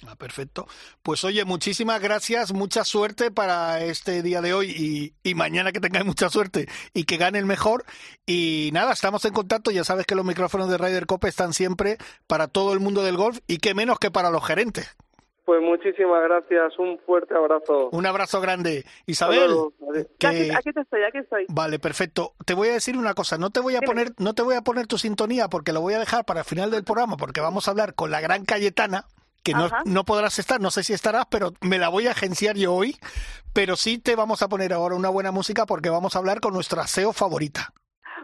Ah, 0.07 0.15
perfecto. 0.15 0.67
Pues 1.03 1.23
oye, 1.23 1.45
muchísimas 1.45 2.01
gracias, 2.01 2.53
mucha 2.53 2.83
suerte 2.83 3.29
para 3.29 3.83
este 3.83 4.23
día 4.23 4.41
de 4.41 4.53
hoy 4.53 5.13
y, 5.23 5.35
mañana 5.35 5.71
que 5.71 5.79
tengáis 5.79 6.05
mucha 6.05 6.29
suerte 6.29 6.67
y 6.93 7.03
que 7.03 7.17
gane 7.17 7.37
el 7.37 7.45
mejor. 7.45 7.85
Y 8.25 8.71
nada, 8.73 8.93
estamos 8.93 9.23
en 9.25 9.33
contacto, 9.33 9.69
ya 9.69 9.83
sabes 9.83 10.05
que 10.07 10.15
los 10.15 10.25
micrófonos 10.25 10.69
de 10.69 10.77
Ryder 10.77 11.05
Cope 11.05 11.27
están 11.27 11.53
siempre 11.53 11.97
para 12.25 12.47
todo 12.47 12.73
el 12.73 12.79
mundo 12.79 13.03
del 13.03 13.15
golf 13.15 13.39
y 13.47 13.57
qué 13.57 13.75
menos 13.75 13.99
que 13.99 14.11
para 14.11 14.31
los 14.31 14.45
gerentes. 14.45 14.97
Pues 15.51 15.61
muchísimas 15.61 16.23
gracias, 16.23 16.79
un 16.79 16.97
fuerte 16.99 17.35
abrazo. 17.35 17.89
Un 17.91 18.05
abrazo 18.05 18.39
grande. 18.39 18.85
Isabel. 19.05 19.51
Aquí, 20.25 20.69
estoy, 20.69 21.03
aquí 21.03 21.17
estoy. 21.17 21.45
Vale, 21.49 21.77
perfecto. 21.77 22.35
Te 22.45 22.53
voy 22.53 22.69
a 22.69 22.71
decir 22.71 22.95
una 22.95 23.13
cosa, 23.13 23.37
no 23.37 23.49
te 23.49 23.59
voy 23.59 23.75
a 23.75 23.81
poner 23.81 24.13
no 24.17 24.33
te 24.33 24.43
voy 24.43 24.55
a 24.55 24.61
poner 24.61 24.87
tu 24.87 24.97
sintonía 24.97 25.49
porque 25.49 25.73
lo 25.73 25.81
voy 25.81 25.95
a 25.95 25.99
dejar 25.99 26.23
para 26.23 26.39
el 26.39 26.45
final 26.45 26.71
del 26.71 26.85
programa 26.85 27.17
porque 27.17 27.41
vamos 27.41 27.67
a 27.67 27.71
hablar 27.71 27.95
con 27.95 28.11
la 28.11 28.21
gran 28.21 28.45
Cayetana 28.45 29.03
que 29.43 29.51
no, 29.51 29.67
no, 29.83 30.05
podrás 30.05 30.39
estar, 30.39 30.61
no 30.61 30.71
sé 30.71 30.83
si 30.83 30.93
estarás, 30.93 31.25
pero 31.29 31.51
me 31.59 31.79
la 31.79 31.89
voy 31.89 32.07
a 32.07 32.11
agenciar 32.11 32.55
yo 32.55 32.73
hoy, 32.73 32.95
pero 33.53 33.75
sí 33.75 33.97
te 33.97 34.15
vamos 34.15 34.41
a 34.43 34.47
poner 34.47 34.71
ahora 34.71 34.95
una 34.95 35.09
buena 35.09 35.33
música 35.33 35.65
porque 35.65 35.89
vamos 35.89 36.15
a 36.15 36.19
hablar 36.19 36.39
con 36.39 36.53
nuestra 36.53 36.87
SEO 36.87 37.11
favorita. 37.11 37.73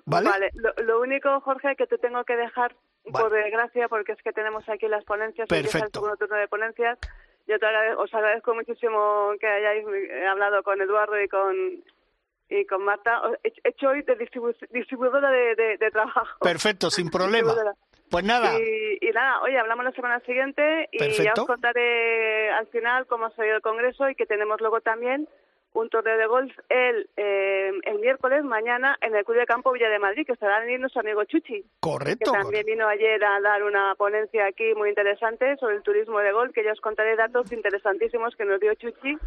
¿Vale? 0.06 0.30
Vale, 0.30 0.52
lo, 0.54 0.72
lo 0.82 1.02
único, 1.02 1.42
Jorge, 1.42 1.76
que 1.76 1.88
te 1.88 1.98
tengo 1.98 2.24
que 2.24 2.38
dejar 2.38 2.78
por 3.12 3.32
desgracia, 3.32 3.88
porque 3.88 4.14
es 4.14 4.22
que 4.22 4.34
tenemos 4.34 4.68
aquí 4.70 4.88
las 4.88 5.04
ponencias, 5.04 5.48
Perfecto. 5.48 5.86
el 5.86 5.92
segundo 5.92 6.18
turno 6.18 6.36
de 6.36 6.48
ponencias. 6.48 6.98
Yo 7.48 7.60
te 7.60 7.66
os 7.96 8.14
agradezco 8.14 8.54
muchísimo 8.54 9.32
que 9.40 9.48
hayáis 9.48 9.86
hablado 10.30 10.64
con 10.64 10.82
Eduardo 10.82 11.22
y 11.22 11.28
con 11.28 11.56
y 12.50 12.66
con 12.66 12.84
Marta. 12.84 13.22
He 13.44 13.70
hecho 13.70 13.90
hoy 13.90 14.04
de 14.04 14.16
distribuidora 14.16 15.32
de, 15.32 15.78
de, 15.78 15.92
trabajo. 15.92 16.40
Perfecto, 16.42 16.90
sin 16.90 17.10
problema. 17.10 17.54
Pues 18.10 18.24
nada. 18.24 18.58
Y, 18.60 18.98
y, 19.02 19.12
nada, 19.12 19.42
oye, 19.42 19.60
hablamos 19.60 19.84
la 19.84 19.92
semana 19.92 20.20
siguiente 20.22 20.88
y 20.92 21.24
ya 21.24 21.34
os 21.34 21.46
contaré 21.46 22.50
al 22.52 22.68
final 22.68 23.06
cómo 23.08 23.26
ha 23.26 23.32
salido 23.32 23.58
el 23.58 23.62
congreso 23.62 24.10
y 24.10 24.16
que 24.16 24.26
tenemos 24.26 24.62
luego 24.62 24.80
también 24.80 25.28
un 25.78 25.90
torneo 25.90 26.18
de 26.18 26.26
golf 26.26 26.52
el, 26.70 27.10
eh, 27.18 27.72
el 27.84 28.00
miércoles, 28.00 28.44
mañana, 28.44 28.98
en 29.02 29.16
el 29.16 29.24
Club 29.24 29.38
de 29.38 29.46
Campo 29.46 29.72
Villa 29.72 29.90
de 29.90 30.00
Madrid, 30.00 30.26
que 30.26 30.34
estará 30.34 30.60
viniendo 30.60 30.84
nuestro 30.84 31.02
amigo 31.02 31.24
Chuchi. 31.26 31.64
Correcto. 31.80 32.32
Que 32.32 32.40
también 32.40 32.66
vino 32.66 32.88
ayer 32.88 33.24
a 33.24 33.40
dar 33.42 33.64
una 33.64 33.94
ponencia 33.96 34.48
aquí 34.48 34.74
muy 34.76 34.90
interesante 34.90 35.56
sobre 35.58 35.76
el 35.76 35.84
turismo 35.84 36.20
de 36.20 36.32
golf, 36.32 36.54
que 36.54 36.64
ya 36.64 36.72
os 36.72 36.82
contaré 36.82 37.16
datos 37.16 37.52
interesantísimos 37.52 38.36
que 38.36 38.46
nos 38.46 38.60
dio 38.60 38.74
Chuchi 38.76 39.18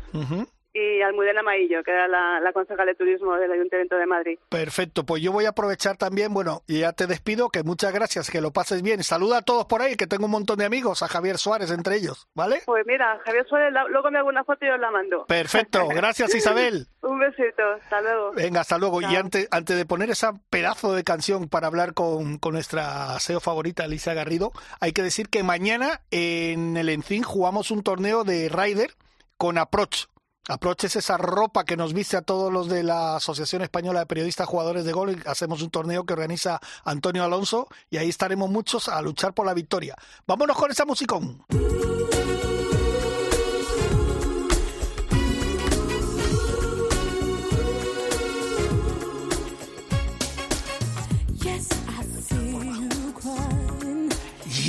y 0.72 1.02
Almudena 1.02 1.42
Maillo, 1.42 1.82
que 1.82 1.90
era 1.90 2.06
la, 2.06 2.40
la, 2.40 2.52
concejal 2.52 2.86
de 2.86 2.94
turismo 2.94 3.34
del 3.36 3.50
Ayuntamiento 3.50 3.96
de 3.96 4.06
Madrid. 4.06 4.38
Perfecto, 4.48 5.04
pues 5.04 5.22
yo 5.22 5.32
voy 5.32 5.46
a 5.46 5.50
aprovechar 5.50 5.96
también, 5.96 6.32
bueno, 6.32 6.62
y 6.66 6.80
ya 6.80 6.92
te 6.92 7.06
despido, 7.06 7.48
que 7.48 7.62
muchas 7.62 7.92
gracias, 7.92 8.30
que 8.30 8.40
lo 8.40 8.52
pases 8.52 8.82
bien. 8.82 9.02
Saluda 9.02 9.38
a 9.38 9.42
todos 9.42 9.66
por 9.66 9.82
ahí, 9.82 9.96
que 9.96 10.06
tengo 10.06 10.26
un 10.26 10.30
montón 10.30 10.58
de 10.58 10.64
amigos, 10.64 11.02
a 11.02 11.08
Javier 11.08 11.38
Suárez 11.38 11.70
entre 11.70 11.96
ellos, 11.96 12.28
¿vale? 12.34 12.62
Pues 12.66 12.86
mira, 12.86 13.18
Javier 13.24 13.46
Suárez, 13.48 13.72
luego 13.90 14.10
me 14.10 14.18
hago 14.18 14.28
una 14.28 14.44
foto 14.44 14.64
y 14.64 14.70
os 14.70 14.80
la 14.80 14.90
mando. 14.90 15.26
Perfecto, 15.26 15.88
gracias 15.94 16.34
Isabel. 16.34 16.86
un 17.02 17.18
besito, 17.18 17.62
hasta 17.82 18.00
luego. 18.00 18.32
Venga, 18.32 18.60
hasta 18.60 18.78
luego. 18.78 19.00
Y 19.02 19.16
antes, 19.16 19.48
antes 19.50 19.76
de 19.76 19.86
poner 19.86 20.10
esa 20.10 20.34
pedazo 20.50 20.94
de 20.94 21.04
canción 21.04 21.48
para 21.48 21.66
hablar 21.66 21.94
con, 21.94 22.38
con 22.38 22.54
nuestra 22.54 23.18
SEO 23.18 23.40
favorita, 23.40 23.84
Alicia 23.84 24.14
Garrido, 24.14 24.52
hay 24.80 24.92
que 24.92 25.02
decir 25.02 25.28
que 25.28 25.42
mañana 25.42 26.00
en 26.10 26.76
el 26.76 26.88
Encin 26.88 27.22
jugamos 27.22 27.70
un 27.70 27.82
torneo 27.82 28.24
de 28.24 28.48
Rider 28.48 28.90
con 29.36 29.56
Approach 29.56 30.09
Aproches 30.48 30.96
esa 30.96 31.16
ropa 31.16 31.64
que 31.64 31.76
nos 31.76 31.92
viste 31.92 32.16
a 32.16 32.22
todos 32.22 32.52
los 32.52 32.68
de 32.68 32.82
la 32.82 33.16
Asociación 33.16 33.62
Española 33.62 34.00
de 34.00 34.06
Periodistas 34.06 34.48
Jugadores 34.48 34.84
de 34.84 34.92
Gol. 34.92 35.22
Hacemos 35.26 35.62
un 35.62 35.70
torneo 35.70 36.04
que 36.04 36.12
organiza 36.12 36.60
Antonio 36.84 37.22
Alonso 37.24 37.68
y 37.90 37.98
ahí 37.98 38.08
estaremos 38.08 38.50
muchos 38.50 38.88
a 38.88 39.00
luchar 39.02 39.34
por 39.34 39.46
la 39.46 39.54
victoria. 39.54 39.94
Vámonos 40.26 40.56
con 40.56 40.70
esa 40.70 40.84
musicón. 40.84 41.44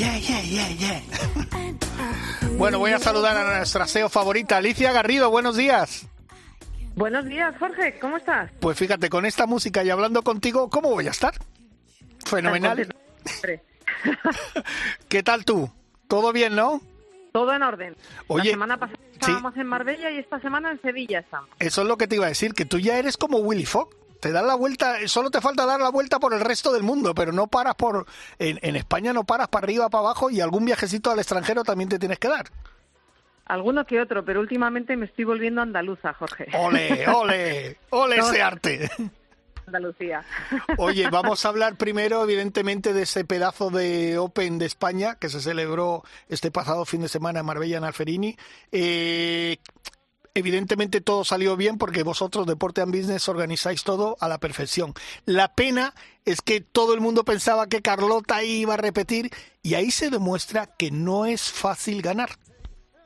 Yeah, 0.02 0.18
yeah, 0.18 0.42
yeah, 0.42 0.70
yeah. 0.70 1.02
Bueno, 2.62 2.78
voy 2.78 2.92
a 2.92 3.00
saludar 3.00 3.36
a 3.36 3.58
nuestra 3.58 3.88
SEO 3.88 4.08
favorita, 4.08 4.58
Alicia 4.58 4.92
Garrido. 4.92 5.32
Buenos 5.32 5.58
días. 5.58 6.06
Buenos 6.96 7.26
días, 7.26 7.56
Jorge. 7.58 7.98
¿Cómo 7.98 8.18
estás? 8.18 8.52
Pues 8.60 8.78
fíjate, 8.78 9.10
con 9.10 9.26
esta 9.26 9.48
música 9.48 9.84
y 9.84 9.90
hablando 9.90 10.22
contigo, 10.22 10.70
¿cómo 10.70 10.92
voy 10.92 11.08
a 11.08 11.10
estar? 11.10 11.34
Fenomenal. 12.24 12.96
¿Qué 15.10 15.24
tal 15.24 15.44
tú? 15.44 15.72
¿Todo 16.08 16.32
bien, 16.32 16.56
no? 16.56 16.82
Todo 17.32 17.52
en 17.52 17.64
orden. 17.64 17.96
Oye, 18.28 18.50
la 18.50 18.52
semana 18.52 18.78
pasada 18.78 19.00
estábamos 19.12 19.58
en 19.58 19.66
Marbella 19.66 20.12
y 20.12 20.20
esta 20.20 20.40
semana 20.40 20.70
en 20.70 20.80
Sevilla 20.84 21.22
estamos. 21.22 21.50
Eso 21.58 21.82
es 21.82 21.88
lo 21.88 21.98
que 21.98 22.06
te 22.06 22.18
iba 22.18 22.28
a 22.28 22.30
decir, 22.30 22.54
que 22.54 22.66
tú 22.66 22.78
ya 22.78 23.00
eres 23.00 23.18
como 23.18 23.40
Willy 23.40 23.66
Fogg. 23.66 23.90
Te 24.22 24.32
das 24.32 24.46
la 24.46 24.56
vuelta, 24.56 24.96
solo 25.08 25.30
te 25.30 25.42
falta 25.42 25.66
dar 25.66 25.82
la 25.82 25.90
vuelta 25.90 26.20
por 26.20 26.34
el 26.34 26.40
resto 26.40 26.72
del 26.72 26.84
mundo, 26.84 27.14
pero 27.14 27.34
no 27.34 27.48
paras 27.48 27.76
por, 27.76 28.06
en, 28.40 28.60
en 28.62 28.76
España 28.78 29.12
no 29.12 29.26
paras 29.26 29.50
para 29.50 29.66
arriba, 29.66 29.90
para 29.90 30.06
abajo 30.06 30.30
y 30.30 30.40
algún 30.40 30.64
viajecito 30.64 31.12
al 31.12 31.20
extranjero 31.20 31.64
también 31.64 31.90
te 31.90 32.00
tienes 32.00 32.20
que 32.20 32.30
dar. 32.30 32.46
Alguno 33.46 33.86
que 33.86 34.00
otro, 34.00 34.24
pero 34.24 34.40
últimamente 34.40 34.96
me 34.96 35.08
estoy 35.08 35.26
volviendo 35.26 35.62
andaluza, 35.62 36.14
Jorge. 36.14 36.48
¡Ole, 36.54 37.06
ole! 37.10 37.78
¡Ole 37.90 38.16
ese 38.18 38.42
arte! 38.42 38.90
Andalucía. 39.66 40.24
Oye, 40.78 41.10
vamos 41.12 41.44
a 41.44 41.50
hablar 41.50 41.76
primero, 41.76 42.24
evidentemente, 42.24 42.94
de 42.94 43.02
ese 43.04 43.26
pedazo 43.26 43.70
de 43.70 44.18
Open 44.18 44.60
de 44.60 44.68
España 44.68 45.16
que 45.16 45.30
se 45.30 45.42
celebró 45.42 46.04
este 46.30 46.52
pasado 46.52 46.86
fin 46.86 47.02
de 47.02 47.10
semana 47.10 47.40
en 47.40 47.46
Marbella, 47.46 47.78
en 47.78 47.84
Alferini. 47.84 48.38
Eh, 48.72 49.58
evidentemente 50.34 51.02
todo 51.02 51.24
salió 51.24 51.58
bien 51.58 51.78
porque 51.78 52.04
vosotros, 52.04 52.48
Deporte 52.48 52.82
and 52.82 52.96
Business, 52.96 53.30
organizáis 53.30 53.84
todo 53.84 54.18
a 54.20 54.28
la 54.28 54.40
perfección. 54.40 54.94
La 55.26 55.54
pena 55.56 55.94
es 56.26 56.42
que 56.42 56.62
todo 56.62 56.94
el 56.94 57.02
mundo 57.02 57.24
pensaba 57.24 57.68
que 57.68 57.82
Carlota 57.82 58.44
iba 58.44 58.76
a 58.76 58.78
repetir 58.78 59.30
y 59.62 59.76
ahí 59.76 59.92
se 59.92 60.10
demuestra 60.10 60.68
que 60.78 60.92
no 60.92 61.26
es 61.26 61.52
fácil 61.52 62.02
ganar. 62.02 62.30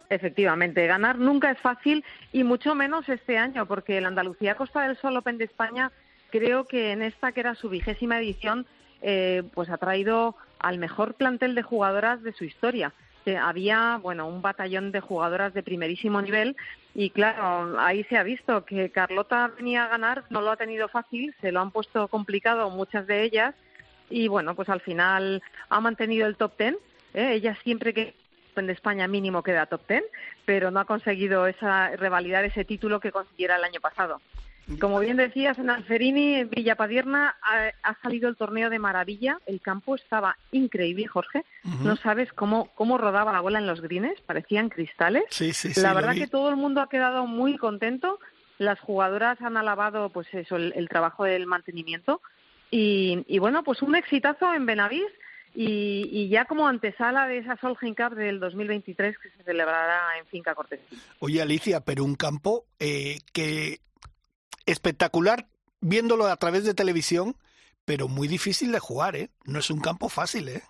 Efectivamente, 0.09 0.85
ganar 0.85 1.17
nunca 1.17 1.51
es 1.51 1.59
fácil 1.59 2.03
y 2.31 2.43
mucho 2.43 2.75
menos 2.75 3.09
este 3.09 3.37
año 3.37 3.65
porque 3.65 3.97
el 3.97 4.05
Andalucía 4.05 4.55
Costa 4.55 4.87
del 4.87 4.97
Sol 4.97 5.17
Open 5.17 5.37
de 5.37 5.45
España 5.45 5.91
creo 6.29 6.65
que 6.65 6.91
en 6.91 7.01
esta, 7.01 7.31
que 7.31 7.39
era 7.39 7.55
su 7.55 7.69
vigésima 7.69 8.19
edición, 8.19 8.67
eh, 9.01 9.43
pues 9.53 9.69
ha 9.69 9.77
traído 9.77 10.35
al 10.59 10.77
mejor 10.77 11.15
plantel 11.15 11.55
de 11.55 11.63
jugadoras 11.63 12.21
de 12.23 12.33
su 12.33 12.43
historia. 12.43 12.93
Había, 13.27 13.97
bueno, 14.01 14.27
un 14.27 14.41
batallón 14.41 14.91
de 14.91 14.99
jugadoras 14.99 15.53
de 15.53 15.63
primerísimo 15.63 16.21
nivel 16.21 16.55
y 16.93 17.09
claro, 17.09 17.79
ahí 17.79 18.03
se 18.05 18.17
ha 18.17 18.23
visto 18.23 18.65
que 18.65 18.91
Carlota 18.91 19.51
venía 19.57 19.85
a 19.85 19.89
ganar, 19.89 20.23
no 20.29 20.41
lo 20.41 20.51
ha 20.51 20.57
tenido 20.57 20.87
fácil, 20.87 21.35
se 21.41 21.51
lo 21.51 21.59
han 21.59 21.71
puesto 21.71 22.07
complicado 22.07 22.69
muchas 22.69 23.07
de 23.07 23.23
ellas 23.23 23.55
y 24.09 24.27
bueno, 24.27 24.55
pues 24.55 24.69
al 24.69 24.81
final 24.81 25.41
ha 25.69 25.81
mantenido 25.81 26.27
el 26.27 26.37
top 26.37 26.55
ten. 26.57 26.77
¿eh? 27.13 27.33
Ella 27.33 27.57
siempre 27.63 27.93
que 27.93 28.13
en 28.55 28.69
España 28.69 29.07
mínimo 29.07 29.43
queda 29.43 29.65
top 29.65 29.81
ten, 29.87 30.03
pero 30.45 30.71
no 30.71 30.79
ha 30.79 30.85
conseguido 30.85 31.47
esa 31.47 31.89
revalidar 31.95 32.45
ese 32.45 32.63
título 32.63 32.99
que 32.99 33.11
consiguiera 33.11 33.57
el 33.57 33.63
año 33.63 33.81
pasado. 33.81 34.21
Como 34.79 34.99
bien 34.99 35.17
decías, 35.17 35.59
en 35.59 35.69
Alferini, 35.69 36.35
en 36.35 36.49
Villapadierna, 36.49 37.35
ha, 37.83 38.01
salido 38.01 38.27
el 38.27 38.35
torneo 38.35 38.71
de 38.71 38.79
maravilla. 38.79 39.39
El 39.45 39.61
campo 39.61 39.95
estaba 39.95 40.37
increíble, 40.51 41.05
Jorge. 41.05 41.45
No 41.83 41.95
sabes 41.97 42.33
cómo, 42.33 42.71
cómo 42.73 42.97
rodaba 42.97 43.31
la 43.31 43.41
bola 43.41 43.59
en 43.59 43.67
los 43.67 43.81
greens, 43.81 44.19
parecían 44.21 44.69
cristales. 44.69 45.23
Sí, 45.29 45.53
sí, 45.53 45.79
la 45.79 45.93
verdad 45.93 46.15
que 46.15 46.27
todo 46.27 46.49
el 46.49 46.55
mundo 46.55 46.81
ha 46.81 46.89
quedado 46.89 47.27
muy 47.27 47.57
contento. 47.57 48.19
Las 48.57 48.79
jugadoras 48.79 49.39
han 49.41 49.55
alabado 49.55 50.09
pues 50.09 50.27
eso, 50.33 50.55
el, 50.55 50.89
trabajo 50.89 51.25
del 51.25 51.45
mantenimiento. 51.45 52.21
Y, 52.71 53.37
bueno, 53.37 53.63
pues 53.63 53.83
un 53.83 53.95
exitazo 53.95 54.51
en 54.53 54.65
Benavís. 54.65 55.05
Y, 55.53 56.27
ya 56.27 56.45
como 56.45 56.67
antesala 56.67 57.27
de 57.27 57.37
esa 57.37 57.55
Solheim 57.57 57.95
Cup 57.95 58.15
del 58.15 58.39
2023 58.39 59.15
que 59.17 59.29
se 59.29 59.43
celebrará 59.43 60.01
en 60.19 60.25
Finca 60.25 60.55
Cortés. 60.55 60.81
Oye, 61.19 61.41
Alicia, 61.41 61.81
pero 61.81 62.03
un 62.03 62.15
campo 62.15 62.65
eh, 62.79 63.19
que 63.31 63.79
espectacular 64.65 65.47
viéndolo 65.81 66.25
a 66.25 66.37
través 66.37 66.63
de 66.65 66.73
televisión, 66.73 67.35
pero 67.85 68.07
muy 68.07 68.27
difícil 68.27 68.71
de 68.71 68.79
jugar, 68.79 69.15
¿eh? 69.15 69.29
No 69.45 69.59
es 69.59 69.69
un 69.69 69.79
campo 69.79 70.09
fácil, 70.09 70.49
¿eh? 70.49 70.63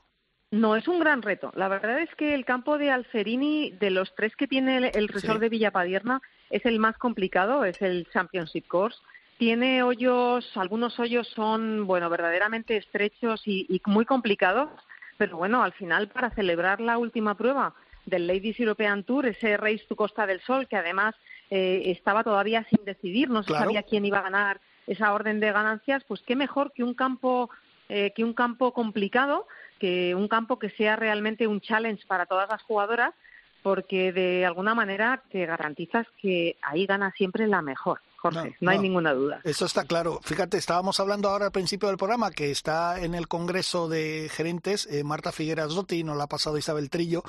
No, 0.52 0.76
es 0.76 0.88
un 0.88 1.00
gran 1.00 1.22
reto. 1.22 1.52
La 1.56 1.68
verdad 1.68 2.00
es 2.00 2.10
que 2.16 2.34
el 2.34 2.46
campo 2.46 2.78
de 2.78 2.92
Alcerini, 2.92 3.72
de 3.72 3.90
los 3.90 4.14
tres 4.16 4.36
que 4.36 4.48
tiene 4.48 4.78
el, 4.94 5.08
resort 5.08 5.40
de 5.40 5.50
Villapadierna, 5.50 6.22
es 6.50 6.66
el 6.66 6.80
más 6.80 6.98
complicado, 6.98 7.66
es 7.66 7.82
el 7.82 8.08
Championship 8.12 8.68
Course. 8.68 9.00
Tiene 9.38 9.84
hoyos, 9.84 10.50
algunos 10.56 10.98
hoyos 11.00 11.28
son, 11.36 11.88
bueno, 11.88 12.10
verdaderamente 12.10 12.78
estrechos 12.78 13.42
y, 13.46 13.66
y 13.68 13.82
muy 13.86 14.06
complicados, 14.06 14.70
pero 15.18 15.36
bueno, 15.36 15.62
al 15.62 15.74
final 15.74 16.08
para 16.08 16.30
celebrar 16.30 16.80
la 16.80 16.98
última 16.98 17.36
prueba 17.36 17.74
del 18.06 18.28
Ladies 18.28 18.60
European 18.60 19.04
Tour, 19.04 19.26
ese 19.26 19.58
Race 19.58 19.84
to 19.90 19.96
Costa 19.96 20.26
del 20.26 20.42
Sol, 20.42 20.68
que 20.68 20.78
además 20.78 21.16
eh, 21.50 21.84
estaba 21.86 22.24
todavía 22.24 22.66
sin 22.70 22.84
decidir, 22.86 23.30
no 23.30 23.44
se 23.44 23.54
sabía 23.54 23.84
quién 23.84 24.06
iba 24.06 24.20
a 24.20 24.24
ganar 24.24 24.62
esa 24.88 25.14
orden 25.14 25.40
de 25.40 25.52
ganancias, 25.52 26.04
pues 26.08 26.22
qué 26.22 26.36
mejor 26.36 26.72
que 26.74 26.84
un 26.84 26.94
campo 26.94 27.50
eh, 27.88 28.14
que 28.16 28.24
un 28.24 28.34
campo 28.34 28.74
complicado, 28.74 29.48
que 29.80 30.16
un 30.16 30.28
campo 30.28 30.58
que 30.58 30.72
sea 30.72 30.96
realmente 30.96 31.46
un 31.46 31.62
challenge 31.62 32.06
para 32.08 32.26
todas 32.26 32.50
las 32.50 32.64
jugadoras, 32.64 33.14
porque 33.62 34.12
de 34.12 34.46
alguna 34.46 34.74
manera 34.74 35.24
te 35.32 35.46
garantizas 35.46 36.08
que 36.20 36.58
ahí 36.62 36.86
gana 36.86 37.12
siempre 37.16 37.48
la 37.48 37.62
mejor. 37.62 38.00
Jorge, 38.18 38.56
no, 38.60 38.72
hay 38.72 38.80
ninguna 38.80 39.14
duda. 39.14 39.42
Eso 39.44 39.66
está 39.66 39.84
claro. 39.84 40.20
Fíjate, 40.24 40.58
estábamos 40.58 41.00
hablando 41.00 41.30
ahora 41.30 41.46
al 41.46 41.52
principio 41.52 41.90
del 41.90 41.98
programa 41.98 42.32
que 42.32 42.50
está 42.50 43.00
en 43.00 43.14
el 43.14 43.28
Congreso 43.28 43.88
de 43.88 44.30
Gerentes 44.32 44.88
eh, 44.88 45.04
Marta 45.04 45.32
Figueras 45.32 45.76
Dotti, 45.76 46.04
nos 46.04 46.18
la 46.18 46.24
ha 46.24 46.28
pasado 46.28 46.58
Isabel 46.58 46.90
Trillo. 46.90 47.22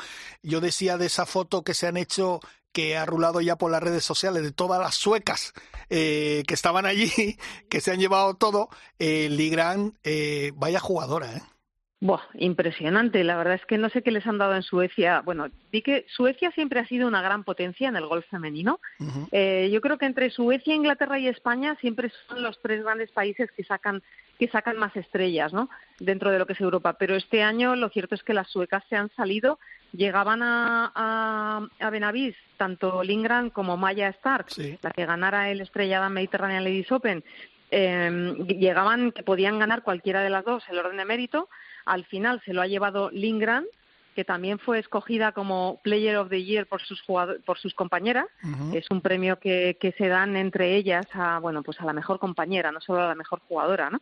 Yo 0.43 0.63
decía 0.63 0.97
de 0.97 1.07
esa 1.07 1.27
foto 1.27 1.63
que 1.63 1.75
se 1.75 1.87
han 1.87 1.99
hecho 1.99 2.41
que 2.77 2.95
ha 2.95 3.07
rulado 3.07 3.41
ya 3.41 3.57
por 3.57 3.71
las 3.71 3.83
redes 3.83 4.05
sociales 4.05 4.43
de 4.43 4.53
todas 4.53 4.79
las 4.79 4.95
suecas 4.95 5.55
eh, 5.89 6.43
que 6.47 6.53
estaban 6.53 6.85
allí, 6.85 7.09
que 7.71 7.81
se 7.81 7.91
han 7.91 8.01
llevado 8.01 8.35
todo, 8.35 8.69
eh, 8.99 9.31
Ligran, 9.31 9.95
eh, 10.05 10.53
vaya 10.57 10.79
jugadora, 10.79 11.33
¿eh? 11.33 11.41
Buah, 11.99 12.21
impresionante. 12.35 13.25
La 13.25 13.39
verdad 13.39 13.55
es 13.55 13.65
que 13.65 13.79
no 13.79 13.89
sé 13.89 14.03
qué 14.03 14.11
les 14.11 14.27
han 14.27 14.37
dado 14.37 14.55
en 14.55 14.63
Suecia. 14.63 15.23
Bueno, 15.23 15.47
vi 15.73 15.81
que 15.81 16.05
Suecia 16.15 16.51
siempre 16.51 16.79
ha 16.79 16.87
sido 16.87 17.09
una 17.09 17.23
gran 17.23 17.45
potencia 17.45 17.89
en 17.89 17.97
el 17.97 18.07
golf 18.07 18.27
femenino. 18.29 18.79
eh, 19.33 19.71
yo 19.73 19.81
creo 19.81 19.97
que 19.97 20.05
entre 20.05 20.29
Suecia, 20.29 20.75
Inglaterra 20.75 21.19
y 21.19 21.29
España 21.29 21.79
siempre 21.81 22.13
son 22.29 22.43
los 22.43 22.61
tres 22.61 22.85
grandes 22.85 23.11
países 23.11 23.51
que 23.53 23.65
sacan 23.65 24.03
que 24.39 24.49
sacan 24.49 24.77
más 24.77 24.95
estrellas, 24.95 25.55
¿no? 25.55 25.71
Dentro 25.99 26.31
de 26.31 26.39
lo 26.39 26.47
que 26.47 26.53
es 26.53 26.61
Europa. 26.61 26.93
Pero 26.99 27.17
este 27.17 27.43
año 27.43 27.75
lo 27.75 27.89
cierto 27.89 28.15
es 28.15 28.23
que 28.23 28.35
las 28.35 28.51
suecas 28.51 28.85
se 28.91 28.97
han 28.97 29.11
salido 29.17 29.59
llegaban 29.93 30.43
a, 30.43 30.93
a, 30.95 31.69
a 31.81 31.91
Benavís 31.91 32.37
tanto 32.57 33.03
Lindgren 33.03 33.51
como 33.51 33.77
Maya 33.77 34.09
Stark, 34.09 34.47
la 34.83 34.91
que 34.91 35.07
ganara 35.07 35.51
el 35.51 35.61
Estrellada 35.61 36.09
Mediterranean 36.09 36.65
Ladies 36.65 36.91
Open, 36.91 37.25
eh, 37.71 38.35
llegaban 38.47 39.13
que 39.13 39.23
podían 39.23 39.59
ganar 39.59 39.83
cualquiera 39.83 40.23
de 40.23 40.31
las 40.31 40.45
dos 40.45 40.65
el 40.69 40.79
orden 40.79 40.97
de 40.97 41.05
mérito. 41.05 41.49
Al 41.85 42.05
final 42.07 42.41
se 42.45 42.53
lo 42.53 42.63
ha 42.63 42.67
llevado 42.67 43.11
Lindgren, 43.11 43.67
que 44.15 44.25
también 44.25 44.59
fue 44.59 44.79
escogida 44.79 45.33
como 45.33 45.81
Player 45.83 46.17
of 46.17 46.31
the 46.31 46.43
Year 46.43 46.67
por 46.67 46.81
sus 46.81 47.03
por 47.03 47.59
sus 47.59 47.75
compañeras. 47.75 48.27
Es 48.73 48.91
un 48.91 49.01
premio 49.01 49.39
que, 49.39 49.77
que 49.81 49.93
se 49.93 50.09
dan 50.09 50.37
entre 50.37 50.75
ellas 50.77 51.07
a 51.13 51.39
bueno 51.39 51.63
pues 51.63 51.81
a 51.81 51.85
la 51.85 51.93
mejor 51.93 52.19
compañera, 52.19 52.73
no 52.73 52.81
solo 52.81 53.03
a 53.03 53.09
la 53.09 53.15
mejor 53.15 53.41
jugadora, 53.49 53.91
¿no? 53.91 54.01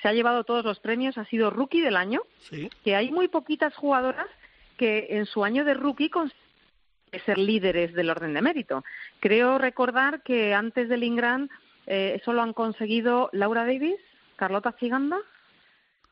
Se 0.00 0.06
ha 0.06 0.12
llevado 0.12 0.44
todos 0.44 0.64
los 0.64 0.78
premios, 0.78 1.18
ha 1.18 1.24
sido 1.24 1.50
rookie 1.50 1.80
del 1.80 1.96
año, 1.96 2.20
que 2.84 2.94
hay 2.94 3.10
muy 3.10 3.26
poquitas 3.26 3.74
jugadoras 3.74 4.28
que 4.78 5.08
en 5.10 5.26
su 5.26 5.44
año 5.44 5.64
de 5.66 5.74
rookie 5.74 6.10
de 7.12 7.20
ser 7.20 7.36
líderes 7.36 7.92
del 7.92 8.10
orden 8.10 8.32
de 8.32 8.42
mérito. 8.42 8.84
Creo 9.20 9.58
recordar 9.58 10.22
que 10.22 10.54
antes 10.54 10.88
del 10.88 11.02
Ingram 11.04 11.48
eh, 11.86 12.18
eso 12.20 12.32
lo 12.32 12.42
han 12.42 12.52
conseguido 12.52 13.28
Laura 13.32 13.66
Davis, 13.66 14.00
Carlota 14.36 14.72
Ciganda 14.78 15.18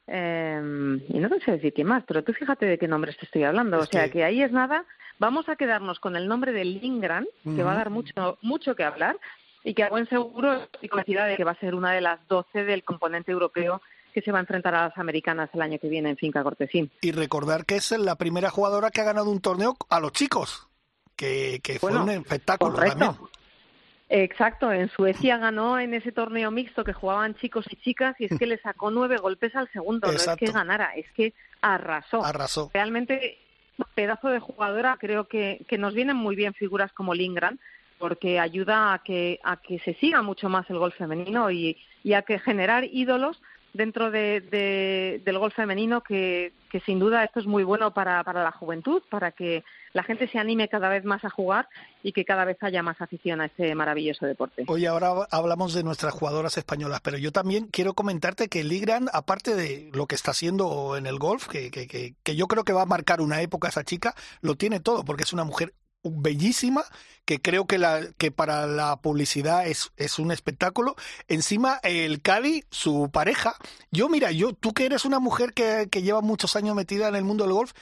eh, 0.07 1.00
y 1.09 1.18
no 1.18 1.29
sé 1.40 1.52
decir 1.52 1.72
quién 1.72 1.88
más, 1.88 2.05
pero 2.07 2.22
tú 2.22 2.33
fíjate 2.33 2.66
de 2.66 2.79
qué 2.79 2.88
nombres 2.88 3.16
te 3.16 3.26
estoy 3.26 3.44
hablando. 3.44 3.79
o 3.79 3.87
sea 3.87 4.09
que... 4.11 4.24
ahí 4.24 4.42
es 4.42 4.52
nada. 4.52 4.85
Vamos 5.18 5.48
a 5.48 5.57
quedarnos 5.57 5.98
con 5.98 6.14
el 6.14 6.29
nombre 6.29 6.52
de 6.52 6.64
Lindgren, 6.64 7.26
que 7.42 7.62
va 7.62 7.72
a 7.72 7.76
dar 7.76 7.90
mucho, 7.90 8.38
mucho 8.42 8.76
que 8.76 8.85
hablar 8.85 9.16
y 9.64 9.72
que 9.72 9.83
a 9.83 9.88
buen 9.88 10.07
seguro 10.09 10.64
estoy 10.64 10.90
convencida 10.90 11.24
de 11.24 11.37
que 11.37 11.44
va 11.44 11.52
a 11.52 11.61
ser 11.61 11.74
una 11.74 11.92
de 11.92 12.02
las 12.02 12.26
doce 12.29 12.64
del 12.64 12.85
componente 12.85 13.33
europeo 13.33 13.81
que 14.16 14.22
se 14.22 14.33
va 14.33 14.38
a 14.38 14.40
enfrentar 14.40 14.74
a 14.74 14.88
las 14.88 14.96
americanas 14.96 15.50
el 15.52 15.61
año 15.61 15.79
que 15.79 15.90
viene 15.90 16.09
en 16.09 16.16
Finca 16.16 16.42
Cortesín. 16.42 16.90
Y 17.02 17.12
recordar 17.12 17.66
que 17.66 17.76
es 17.76 17.90
la 17.90 18.16
primera 18.16 18.48
jugadora 18.48 18.90
que 18.90 19.02
ha 19.02 19.05
ganado 19.05 19.31
un 19.31 19.42
torneo 19.42 19.76
a 19.90 20.00
los 20.00 20.12
chicos, 20.12 20.68
que, 21.14 21.61
fue 21.79 21.94
un 21.94 22.09
espectáculo 22.09 22.72
también. 22.72 23.11
Exacto, 24.09 24.72
en 24.72 24.88
Suecia 24.88 25.37
ganó 25.37 25.79
en 25.79 25.92
ese 25.92 26.12
torneo 26.12 26.50
mixto 26.50 26.83
que 26.83 26.94
jugaban 26.94 27.35
chicos 27.35 27.66
y 27.68 27.76
chicas 27.76 28.16
y 28.18 28.24
es 28.24 28.38
que 28.38 28.46
le 28.46 28.57
sacó 28.57 28.90
nueve 28.90 29.18
golpes 29.18 29.55
al 29.55 29.70
segundo, 29.70 30.07
no 30.07 30.14
es 30.14 30.26
que 30.38 30.46
ganara, 30.46 30.92
es 30.96 31.12
que 31.12 31.35
arrasó. 31.61 32.24
Arrasó. 32.24 32.70
Realmente, 32.72 33.37
pedazo 33.94 34.29
de 34.29 34.40
jugadora, 34.40 34.96
creo 34.98 35.24
que, 35.24 35.61
que 35.68 35.76
nos 35.76 35.92
vienen 35.92 36.16
muy 36.16 36.37
bien 36.37 36.55
figuras 36.55 36.90
como 36.94 37.12
Lindgren, 37.12 37.61
porque 37.98 38.40
ayuda 38.40 38.94
a 38.94 39.00
que, 39.00 39.40
a 39.44 39.59
que 39.59 39.79
se 39.81 39.92
siga 39.92 40.22
mucho 40.22 40.48
más 40.48 40.70
el 40.70 40.79
golf 40.79 40.96
femenino 40.96 41.50
y, 41.50 41.76
y 42.02 42.14
a 42.14 42.22
que 42.22 42.38
generar 42.38 42.85
ídolos 42.85 43.42
dentro 43.76 44.10
de, 44.10 45.20
del 45.24 45.38
golf 45.38 45.54
femenino 45.54 46.00
que, 46.02 46.52
que, 46.70 46.80
sin 46.80 46.98
duda 46.98 47.24
esto 47.24 47.40
es 47.40 47.46
muy 47.46 47.64
bueno 47.64 47.92
para, 47.92 48.22
para 48.24 48.42
la 48.42 48.52
juventud, 48.52 49.02
para 49.10 49.32
que 49.32 49.64
la 49.92 50.02
gente 50.02 50.28
se 50.28 50.38
anime 50.38 50.68
cada 50.68 50.88
vez 50.88 51.04
más 51.04 51.24
a 51.24 51.30
jugar 51.30 51.68
y 52.02 52.12
que 52.12 52.24
cada 52.24 52.44
vez 52.44 52.56
haya 52.62 52.82
más 52.82 53.00
afición 53.00 53.40
a 53.40 53.46
este 53.46 53.74
maravilloso 53.74 54.26
deporte. 54.26 54.64
Hoy 54.66 54.86
ahora 54.86 55.26
hablamos 55.30 55.74
de 55.74 55.84
nuestras 55.84 56.12
jugadoras 56.12 56.58
españolas, 56.58 57.00
pero 57.00 57.18
yo 57.18 57.32
también 57.32 57.68
quiero 57.68 57.94
comentarte 57.94 58.48
que 58.48 58.64
Ligran, 58.64 59.08
aparte 59.12 59.54
de 59.54 59.90
lo 59.92 60.06
que 60.06 60.14
está 60.14 60.32
haciendo 60.32 60.96
en 60.96 61.06
el 61.06 61.18
golf, 61.18 61.46
que, 61.48 61.70
que, 61.70 61.86
que, 61.86 62.14
que 62.22 62.36
yo 62.36 62.46
creo 62.46 62.64
que 62.64 62.72
va 62.72 62.82
a 62.82 62.86
marcar 62.86 63.20
una 63.20 63.40
época 63.40 63.68
esa 63.68 63.84
chica, 63.84 64.14
lo 64.40 64.56
tiene 64.56 64.80
todo, 64.80 65.04
porque 65.04 65.22
es 65.22 65.32
una 65.32 65.44
mujer 65.44 65.72
bellísima 66.11 66.85
que 67.25 67.40
creo 67.40 67.66
que 67.66 67.79
la 67.79 68.03
que 68.19 68.31
para 68.31 68.66
la 68.66 68.97
publicidad 68.97 69.66
es, 69.66 69.92
es 69.97 70.19
un 70.19 70.31
espectáculo. 70.31 70.95
Encima 71.29 71.81
el 71.83 72.23
Cali, 72.23 72.64
su 72.71 73.11
pareja. 73.12 73.57
Yo 73.90 74.09
mira, 74.09 74.31
yo 74.31 74.53
tú 74.53 74.73
que 74.73 74.87
eres 74.87 75.05
una 75.05 75.19
mujer 75.19 75.53
que, 75.53 75.88
que 75.90 76.03
lleva 76.03 76.21
muchos 76.21 76.57
años 76.57 76.77
metida 76.77 77.09
en 77.09 77.16
el 77.16 77.25
mundo 77.25 77.45
del 77.45 77.53
golf, 77.53 77.73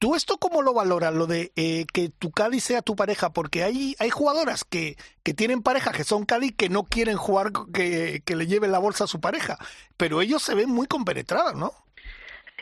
¿Tú 0.00 0.14
esto 0.14 0.38
cómo 0.38 0.60
lo 0.60 0.74
valoras, 0.74 1.14
lo 1.14 1.26
de 1.26 1.52
eh, 1.56 1.86
que 1.92 2.08
tu 2.10 2.30
Cali 2.30 2.60
sea 2.60 2.82
tu 2.82 2.96
pareja? 2.96 3.32
Porque 3.32 3.62
hay, 3.62 3.96
hay 3.98 4.10
jugadoras 4.10 4.64
que, 4.64 4.98
que 5.22 5.34
tienen 5.34 5.62
pareja, 5.62 5.92
que 5.92 6.04
son 6.04 6.26
Cali, 6.26 6.50
que 6.50 6.68
no 6.68 6.84
quieren 6.84 7.16
jugar, 7.16 7.52
que, 7.72 8.20
que 8.24 8.36
le 8.36 8.46
lleven 8.46 8.72
la 8.72 8.80
bolsa 8.80 9.04
a 9.04 9.06
su 9.06 9.20
pareja, 9.20 9.56
pero 9.96 10.20
ellos 10.20 10.42
se 10.42 10.54
ven 10.54 10.68
muy 10.68 10.86
compenetrados, 10.88 11.54
¿no? 11.54 11.72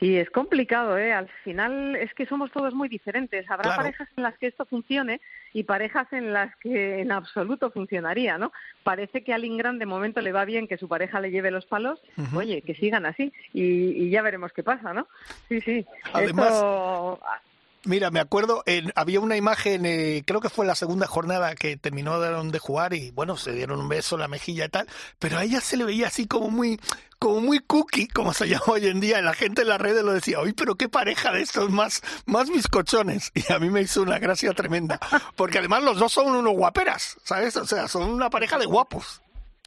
Sí, 0.03 0.17
es 0.19 0.29
complicado, 0.31 0.99
¿eh? 0.99 1.13
Al 1.13 1.29
final 1.45 1.95
es 1.95 2.13
que 2.15 2.27
somos 2.27 2.51
todos 2.51 2.75
muy 2.75 2.89
diferentes. 2.89 3.49
Habrá 3.49 3.63
Claro. 3.69 3.83
parejas 3.83 4.09
en 4.17 4.25
las 4.25 4.37
que 4.37 4.49
esto 4.49 4.65
funcione 4.67 5.21
y 5.53 5.63
parejas 5.63 6.13
en 6.13 6.33
las 6.33 6.57
que 6.57 7.03
en 7.03 7.13
absoluto 7.13 7.71
funcionaría, 7.71 8.37
¿no? 8.37 8.51
Parece 8.83 9.23
que 9.23 9.33
a 9.33 9.39
Lindgren 9.39 9.79
de 9.79 9.87
momento 9.87 10.21
le 10.21 10.33
va 10.33 10.45
bien 10.45 10.67
que 10.67 10.77
su 10.77 10.89
pareja 10.89 11.21
le 11.21 11.31
lleve 11.31 11.53
los 11.53 11.67
palos. 11.67 12.03
Oye, 12.35 12.63
que 12.63 12.75
sigan 12.75 13.07
así 13.07 13.33
y, 13.53 13.63
y 13.63 14.11
ya 14.11 14.23
veremos 14.23 14.53
qué 14.53 14.65
pasa, 14.65 14.93
¿no? 14.93 15.07
Sí, 15.49 15.61
sí. 15.61 15.87
Además- 16.13 16.47
Esto- 16.49 17.21
Mira, 17.85 18.13
me 18.13 18.21
acuerdo, 18.21 18.63
en, 18.67 18.93
había 18.95 19.19
una 19.19 19.37
imagen, 19.37 19.85
eh, 19.87 20.23
creo 20.25 20.41
que 20.41 20.49
fue 20.49 20.65
la 20.65 20.77
segunda 20.77 21.09
jornada 21.09 21.57
que 21.57 21.77
terminaron 21.77 22.53
de 22.53 22.61
jugar 22.61 22.95
y 22.95 23.11
bueno, 23.11 23.37
se 23.37 23.53
dieron 23.53 23.81
un 23.81 23.89
beso 23.89 24.15
en 24.15 24.21
la 24.21 24.29
mejilla 24.29 24.67
y 24.67 24.69
tal, 24.69 24.87
pero 25.19 25.39
a 25.39 25.43
ella 25.43 25.61
se 25.61 25.77
le 25.77 25.85
veía 25.85 26.07
así 26.07 26.29
como 26.29 26.49
muy, 26.49 26.79
como 27.19 27.41
muy 27.41 27.59
cookie, 27.59 28.07
como 28.07 28.35
se 28.35 28.49
llama 28.49 28.65
hoy 28.69 28.87
en 28.87 29.01
día, 29.01 29.21
la 29.21 29.35
gente 29.35 29.63
en 29.63 29.69
las 29.69 29.81
redes 29.81 30.05
lo 30.05 30.13
decía, 30.13 30.41
uy, 30.41 30.53
pero 30.53 30.77
qué 30.77 30.89
pareja 30.89 31.33
de 31.33 31.43
estos 31.43 31.71
más, 31.71 32.03
más 32.25 32.51
bizcochones, 32.51 33.33
y 33.35 33.53
a 33.53 33.59
mí 33.59 33.69
me 33.69 33.83
hizo 33.83 34.03
una 34.03 34.21
gracia 34.21 34.53
tremenda, 34.53 35.01
porque 35.35 35.59
además 35.59 35.83
los 35.83 35.99
dos 35.99 36.13
son 36.13 36.37
unos 36.37 36.55
guaperas, 36.55 37.17
¿sabes? 37.25 37.57
O 37.57 37.67
sea, 37.67 37.89
son 37.89 38.11
una 38.11 38.31
pareja 38.31 38.59
de 38.59 38.67
guapos. 38.67 39.22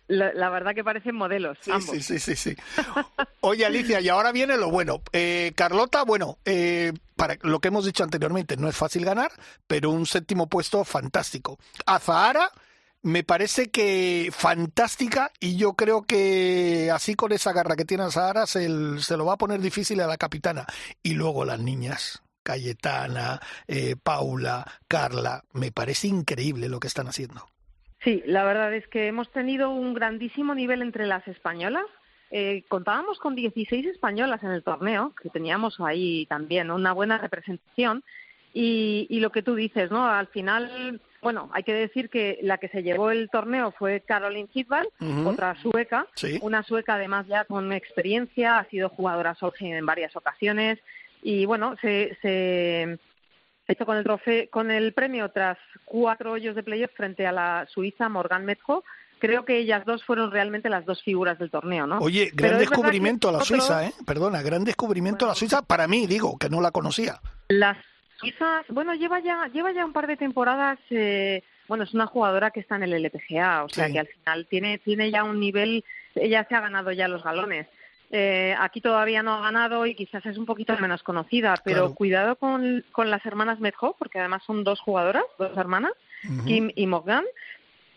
La, 0.08 0.34
la 0.34 0.50
verdad 0.50 0.74
que 0.76 0.84
parecen 0.84 1.16
modelos, 1.16 1.58
Sí, 1.62 1.72
ambos. 1.72 1.90
sí, 1.92 2.02
sí, 2.02 2.20
sí, 2.20 2.36
sí. 2.36 2.56
Oye, 3.42 3.66
Alicia, 3.66 4.02
y 4.02 4.10
ahora 4.10 4.32
viene 4.32 4.58
lo 4.58 4.70
bueno. 4.70 5.02
Eh, 5.14 5.52
Carlota, 5.56 6.04
bueno, 6.04 6.38
eh, 6.46 6.94
para 7.16 7.38
lo 7.42 7.60
que 7.60 7.68
hemos 7.70 7.86
dicho 7.86 8.04
anteriormente, 8.04 8.58
no 8.58 8.68
es 8.68 8.76
fácil 8.76 9.06
ganar, 9.06 9.32
pero 9.68 9.90
un 9.92 10.06
séptimo 10.06 10.48
puesto 10.48 10.84
fantástico. 10.84 11.58
Azahara 11.86 12.52
me 13.04 13.24
parece 13.24 13.70
que 13.70 14.32
fantástica 14.36 15.32
y 15.40 15.58
yo 15.58 15.74
creo 15.74 16.04
que 16.04 16.90
así 16.92 17.14
con 17.14 17.32
esa 17.34 17.54
garra 17.54 17.76
que 17.76 17.86
tiene 17.86 18.04
Azahara 18.04 18.48
se, 18.48 18.66
el- 18.66 19.04
se 19.04 19.16
lo 19.18 19.26
va 19.26 19.34
a 19.34 19.38
poner 19.38 19.60
difícil 19.62 20.02
a 20.02 20.08
la 20.08 20.18
capitana. 20.18 20.66
Y 21.04 21.14
luego 21.14 21.46
las 21.46 21.60
niñas. 21.60 22.22
Cayetana, 22.42 23.42
eh, 23.68 23.96
Paula, 24.02 24.66
Carla, 24.88 25.44
me 25.54 25.72
parece 25.72 26.08
increíble 26.08 26.70
lo 26.70 26.80
que 26.80 26.88
están 26.88 27.08
haciendo. 27.08 27.48
Sí, 28.06 28.22
la 28.28 28.44
verdad 28.44 28.74
es 28.74 28.88
que 28.88 29.08
hemos 29.08 29.30
tenido 29.32 29.72
un 29.72 29.96
grandísimo 29.96 30.54
nivel 30.54 30.82
entre 30.84 31.08
las 31.08 31.28
españolas. 31.28 31.86
Eh, 32.30 32.64
contábamos 32.68 33.20
con 33.20 33.36
16 33.36 33.86
españolas 33.88 34.44
en 34.44 34.52
el 34.52 34.64
torneo, 34.64 35.14
que 35.22 35.30
teníamos 35.30 35.80
ahí 35.80 36.28
también 36.28 36.70
una 36.70 36.94
buena 36.94 37.18
representación. 37.18 38.04
Y, 38.54 39.08
y 39.10 39.20
lo 39.20 39.32
que 39.32 39.42
tú 39.42 39.56
dices, 39.56 39.92
¿no? 39.92 40.08
Al 40.08 40.28
final, 40.28 41.02
bueno, 41.22 41.50
hay 41.52 41.64
que 41.64 41.74
decir 41.74 42.10
que 42.10 42.40
la 42.42 42.58
que 42.60 42.70
se 42.70 42.84
llevó 42.84 43.10
el 43.12 43.30
torneo 43.30 43.72
fue 43.72 44.02
Caroline 44.02 44.48
Ujú. 45.02 45.28
otra 45.30 45.56
sueca, 45.56 46.08
Sí. 46.14 46.40
una 46.42 46.64
sueca 46.64 46.94
además 46.94 47.28
ya 47.28 47.44
con 47.44 47.74
experiencia, 47.74 48.60
ha 48.60 48.66
sido 48.70 48.88
jugadora 48.90 49.36
Solheim 49.36 49.74
en 49.74 49.86
varias 49.86 50.16
ocasiones 50.16 50.80
y 51.22 51.46
bueno, 51.46 51.76
se, 51.82 52.18
se 52.22 52.98
hecho 53.68 53.86
con 53.86 53.98
el 53.98 54.04
trofeo, 54.04 54.50
con 54.50 54.72
el 54.72 54.94
premio 54.94 55.30
tras 55.30 55.58
cuatro 55.86 56.32
hoyos 56.34 56.56
de 56.56 56.64
playoff 56.64 56.92
frente 56.96 57.26
a 57.26 57.32
la 57.32 57.66
suiza 57.70 58.10
Morgan 58.10 58.46
Metjo. 58.46 58.84
Creo 59.20 59.46
que 59.46 59.58
ellas 59.58 59.86
dos 59.86 60.04
fueron 60.04 60.30
realmente 60.30 60.70
las 60.70 60.86
dos 60.86 61.02
figuras 61.02 61.40
del 61.40 61.50
torneo, 61.50 61.88
¿no? 61.88 62.00
Oye, 62.00 62.32
gran 62.34 62.60
descubrimiento 62.60 63.30
que 63.32 63.38
la 63.38 63.44
Suiza, 63.46 63.86
¿eh? 63.88 63.94
Perdona, 64.06 64.42
gran 64.42 64.66
descubrimiento 64.66 65.26
la 65.26 65.30
Bueno. 65.30 65.36
Suiza 65.40 65.62
para 65.62 65.88
mí, 65.88 66.06
digo, 66.06 66.38
que 66.38 66.50
no 66.50 66.60
la 66.62 66.72
conocía. 66.72 67.20
Las 67.48 67.78
suizas, 68.18 68.66
bueno, 68.70 68.94
lleva 68.94 69.20
ya 69.22 69.48
lleva 69.54 69.72
ya 69.72 69.86
un 69.86 69.94
par 69.94 70.08
de 70.08 70.18
temporadas. 70.18 70.78
Eh, 70.90 71.42
bueno, 71.68 71.86
es 71.86 71.94
una 71.94 72.06
jugadora 72.08 72.52
que 72.52 72.60
está 72.60 72.76
en 72.76 72.84
el 72.84 72.94
LPGA, 72.94 73.64
o 73.64 73.70
sea 73.70 73.88
Sí. 73.88 73.94
que 73.94 74.00
al 74.00 74.08
final 74.08 74.48
tiene 74.50 74.78
tiene 74.80 75.10
ya 75.10 75.24
un 75.24 75.40
nivel. 75.40 75.84
Ella 76.14 76.46
se 76.48 76.56
ha 76.56 76.60
ganado 76.62 76.92
ya 76.92 77.08
los 77.08 77.24
galones. 77.24 77.68
Eh, 78.12 78.56
aquí 78.60 78.82
todavía 78.82 79.24
no 79.24 79.34
ha 79.34 79.42
ganado 79.42 79.86
y 79.86 79.96
quizás 79.96 80.26
es 80.26 80.38
un 80.38 80.46
poquito 80.46 80.78
menos 80.78 81.04
conocida, 81.04 81.56
pero 81.66 81.82
Claro. 81.82 81.96
cuidado 81.96 82.36
con, 82.38 82.86
con 82.92 83.10
las 83.10 83.26
hermanas 83.26 83.60
Medjo, 83.60 83.96
porque 83.98 84.20
además 84.20 84.44
son 84.46 84.64
dos 84.64 84.80
jugadoras, 84.80 85.24
dos 85.38 85.56
hermanas. 85.58 85.92
Kim 86.46 86.72
y 86.76 86.88
Morgan. 86.88 87.24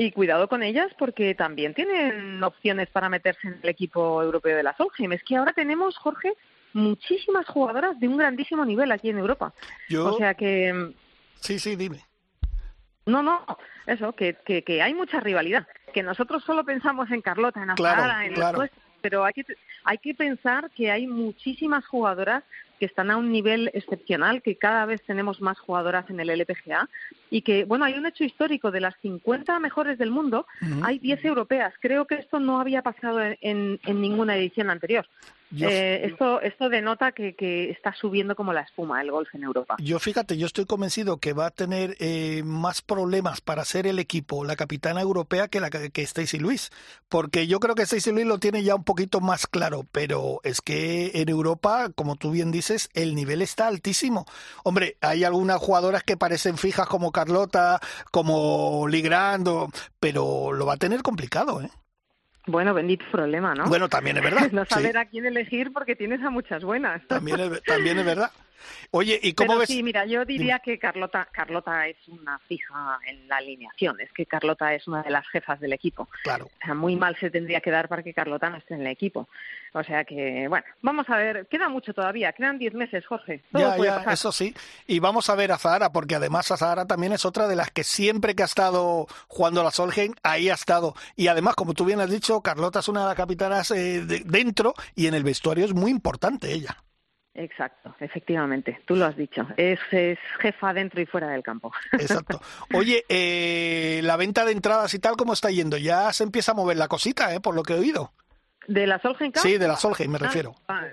Y 0.01 0.12
cuidado 0.12 0.49
con 0.49 0.62
ellas 0.62 0.88
porque 0.99 1.35
también 1.35 1.75
tienen 1.75 2.42
opciones 2.44 2.88
para 2.90 3.09
meterse 3.09 3.49
en 3.49 3.59
el 3.62 3.68
equipo 3.68 4.23
europeo 4.23 4.57
de 4.57 4.62
la 4.62 4.77
Solheim. 4.77 5.12
Es 5.12 5.23
que 5.25 5.37
ahora 5.37 5.53
tenemos, 5.53 5.97
Jorge, 5.99 6.35
muchísimas 6.73 7.47
jugadoras 7.47 7.99
de 7.99 8.07
un 8.07 8.16
grandísimo 8.16 8.64
nivel 8.64 8.92
aquí 8.92 9.11
en 9.11 9.18
Europa. 9.18 9.53
Yo, 9.88 10.07
O 10.14 10.16
sea 10.18 10.35
que, 10.35 10.92
sí, 11.40 11.59
sí, 11.59 11.75
dime. 11.75 12.01
no, 13.07 13.23
no, 13.23 13.44
eso, 13.87 14.12
que, 14.12 14.35
que, 14.44 14.62
que 14.62 14.83
hay 14.83 14.94
mucha 14.94 15.18
rivalidad. 15.21 15.66
Que 15.92 16.03
nosotros 16.03 16.44
solo 16.44 16.64
pensamos 16.64 17.11
en 17.11 17.21
Carlota, 17.23 17.61
en 17.62 17.71
Claro, 17.75 18.03
Azahara, 18.03 18.27
en 18.27 18.35
claro. 18.35 18.51
los 18.53 18.59
nuestros, 18.61 18.85
pero 19.00 19.24
hay 19.24 19.32
que, 19.32 19.44
hay 19.84 19.98
que 19.98 20.14
pensar 20.14 20.70
que 20.70 20.90
hay 20.90 21.06
muchísimas 21.06 21.87
jugadoras 21.87 22.44
que 22.78 22.86
están 22.86 23.10
a 23.10 23.16
un 23.16 23.30
nivel 23.32 23.70
excepcional, 23.74 24.42
que 24.42 24.56
cada 24.56 24.86
vez 24.86 25.02
tenemos 25.02 25.40
más 25.40 25.58
jugadoras 25.58 26.08
en 26.10 26.20
el 26.20 26.30
LPGA 26.30 26.88
y 27.30 27.42
que, 27.42 27.64
bueno, 27.64 27.84
hay 27.84 27.94
un 27.94 28.06
hecho 28.06 28.24
histórico, 28.24 28.70
de 28.70 28.80
las 28.80 28.94
50 29.02 29.58
mejores 29.60 29.98
del 29.98 30.10
mundo, 30.10 30.46
hay 30.82 30.98
10 30.98 31.24
europeas. 31.24 31.74
Creo 31.80 32.06
que 32.06 32.16
esto 32.16 32.40
no 32.40 32.60
había 32.60 32.82
pasado 32.82 33.20
en, 33.22 33.36
en, 33.40 33.80
en 33.84 34.00
ninguna 34.00 34.36
edición 34.36 34.70
anterior. 34.70 35.06
Yo- 35.50 35.68
Eh, 35.70 36.04
esto, 36.04 36.42
esto 36.42 36.68
denota 36.68 37.12
que, 37.12 37.34
que 37.34 37.70
está 37.70 37.94
subiendo 37.94 38.36
como 38.36 38.52
la 38.52 38.60
espuma 38.60 39.00
el 39.00 39.10
golf 39.10 39.34
en 39.34 39.44
Europa. 39.44 39.76
Yo 39.78 39.98
fíjate, 39.98 40.36
yo 40.36 40.44
estoy 40.46 40.66
convencido 40.66 41.16
que 41.16 41.32
va 41.32 41.46
a 41.46 41.50
tener 41.50 41.96
eh, 42.00 42.42
más 42.44 42.82
problemas 42.82 43.40
para 43.40 43.64
ser 43.64 43.86
el 43.86 43.98
equipo, 43.98 44.44
la 44.44 44.56
capitana 44.56 45.00
europea, 45.00 45.48
que 45.48 45.60
la 45.60 45.70
que 45.70 45.88
que 45.90 46.02
Stacy 46.02 46.38
Luis, 46.38 46.70
porque 47.08 47.46
yo 47.46 47.60
creo 47.60 47.74
que 47.74 47.82
Stacy 47.84 48.12
Luis 48.12 48.26
lo 48.26 48.36
tiene 48.38 48.62
ya 48.62 48.74
un 48.74 48.84
poquito 48.84 49.20
más 49.22 49.46
claro, 49.46 49.86
pero 49.90 50.40
es 50.44 50.60
que 50.60 51.12
en 51.14 51.30
Europa, 51.30 51.88
como 51.94 52.16
tú 52.16 52.30
bien 52.30 52.50
dices, 52.50 52.67
el 52.94 53.14
nivel 53.14 53.42
está 53.42 53.66
altísimo. 53.66 54.26
Hombre, 54.64 54.96
hay 55.00 55.24
algunas 55.24 55.59
jugadoras 55.59 56.02
que 56.02 56.16
parecen 56.16 56.59
fijas 56.59 56.87
como 56.87 57.12
Carlota, 57.12 57.81
como 58.11 58.87
Ligrando, 58.88 59.68
pero 60.00 60.52
lo 60.52 60.66
va 60.66 60.74
a 60.74 60.78
tener 60.78 61.02
complicado, 61.02 61.62
¿eh? 61.62 61.70
Bueno, 62.46 62.72
bendito 62.72 63.04
problema, 63.12 63.54
¿no? 63.54 63.66
Bueno, 63.66 63.88
también 63.88 64.16
es 64.16 64.22
verdad. 64.22 64.48
no 64.52 64.64
sí, 64.64 64.74
saber 64.74 64.96
a 64.96 65.04
quién 65.04 65.26
elegir 65.26 65.72
porque 65.72 65.94
tienes 65.94 66.22
a 66.22 66.31
muchas 66.31 66.64
buenas. 66.64 67.07
también, 67.07 67.40
es, 67.40 67.62
también 67.62 67.98
es 67.98 68.04
verdad. 68.07 68.31
Oye, 68.90 69.18
¿y 69.23 69.33
cómo 69.35 69.49
Pero 69.49 69.61
ves? 69.61 69.68
sí, 69.68 69.83
mira, 69.83 70.05
yo 70.07 70.25
diría 70.25 70.59
que 70.61 70.79
Carlota, 70.79 71.29
Carlota 71.33 71.87
es 71.88 71.97
una 72.09 72.38
fija 72.40 72.99
en 73.07 73.29
la 73.29 73.37
alineación, 73.37 74.01
es 74.01 74.11
que 74.12 74.27
Carlota 74.27 74.75
es 74.75 74.87
una 74.88 75.03
de 75.03 75.11
las 75.11 75.27
jefas 75.29 75.61
del 75.61 75.73
equipo. 75.73 76.09
Claro. 76.23 76.47
O 76.47 76.64
sea, 76.64 76.75
muy 76.75 76.97
mal 76.97 77.16
se 77.18 77.31
tendría 77.31 77.61
que 77.61 77.71
dar 77.71 77.88
para 77.88 78.03
que 78.03 78.14
Carlota 78.14 78.49
no 78.51 78.57
esté 78.59 78.75
en 78.75 78.81
el 78.83 78.87
equipo. 78.88 79.29
O 79.75 79.83
sea 79.85 80.05
que, 80.05 80.47
bueno, 80.49 80.64
vamos 80.81 81.09
a 81.11 81.16
ver, 81.16 81.47
queda 81.47 81.68
mucho 81.68 81.92
todavía, 81.92 82.33
quedan 82.33 82.59
10 82.59 82.73
meses, 82.75 83.05
Jorge. 83.07 83.42
Todo 83.53 83.62
Ya, 83.62 83.77
puede 83.77 83.90
ya, 83.90 83.97
pasar. 83.97 84.12
eso 84.14 84.33
sí. 84.33 84.55
Y 84.87 84.99
vamos 84.99 85.29
a 85.29 85.35
ver 85.35 85.53
a 85.53 85.59
Zahara, 85.59 85.92
porque 85.92 86.14
además 86.14 86.51
a 86.51 86.57
Zahara 86.57 86.87
también 86.87 87.12
es 87.12 87.25
otra 87.27 87.47
de 87.49 87.57
las 87.57 87.71
que 87.71 87.85
siempre 87.85 88.35
que 88.35 88.42
ha 88.42 88.47
estado 88.47 89.07
jugando 89.29 89.62
la 89.62 89.71
Solheim, 89.71 90.14
ahí 90.23 90.49
ha 90.49 90.55
estado. 90.55 90.94
Y 91.16 91.29
además, 91.29 91.55
como 91.55 91.75
tú 91.75 91.85
bien 91.85 92.01
has 92.01 92.11
dicho, 92.11 92.40
Carlota 92.40 92.81
es 92.81 92.88
una 92.88 93.03
de 93.03 93.07
las 93.09 93.16
capitanas 93.16 93.71
eh, 93.71 94.01
de- 94.05 94.23
dentro 94.25 94.75
y 94.94 95.07
en 95.07 95.14
el 95.14 95.23
vestuario 95.23 95.66
es 95.66 95.75
muy 95.75 95.90
importante 95.90 96.51
ella. 96.53 96.77
Exacto, 97.34 97.94
efectivamente, 98.00 98.80
tú 98.84 98.96
lo 98.96 99.04
has 99.04 99.16
dicho. 99.16 99.46
Es, 99.56 99.78
es 99.92 100.18
jefa 100.40 100.72
dentro 100.74 101.00
y 101.00 101.06
fuera 101.06 101.28
del 101.28 101.42
campo. 101.42 101.72
Exacto. 101.92 102.40
Oye, 102.74 103.04
eh, 103.08 104.00
la 104.02 104.16
venta 104.16 104.44
de 104.44 104.52
entradas 104.52 104.92
y 104.94 104.98
tal, 104.98 105.16
¿cómo 105.16 105.32
está 105.34 105.50
yendo? 105.50 105.76
Ya 105.76 106.12
se 106.12 106.24
empieza 106.24 106.52
a 106.52 106.54
mover 106.56 106.76
la 106.76 106.88
cosita, 106.88 107.32
¿eh? 107.34 107.40
Por 107.40 107.54
lo 107.54 107.62
que 107.62 107.74
he 107.74 107.78
oído. 107.78 108.12
¿De 108.66 108.86
la 108.86 108.98
Solheim? 108.98 109.32
Sí, 109.36 109.56
de 109.56 109.68
la 109.68 109.76
Solheim 109.76 110.10
me 110.10 110.16
Ah, 110.20 110.24
refiero. 110.24 110.54
ah, 110.68 110.84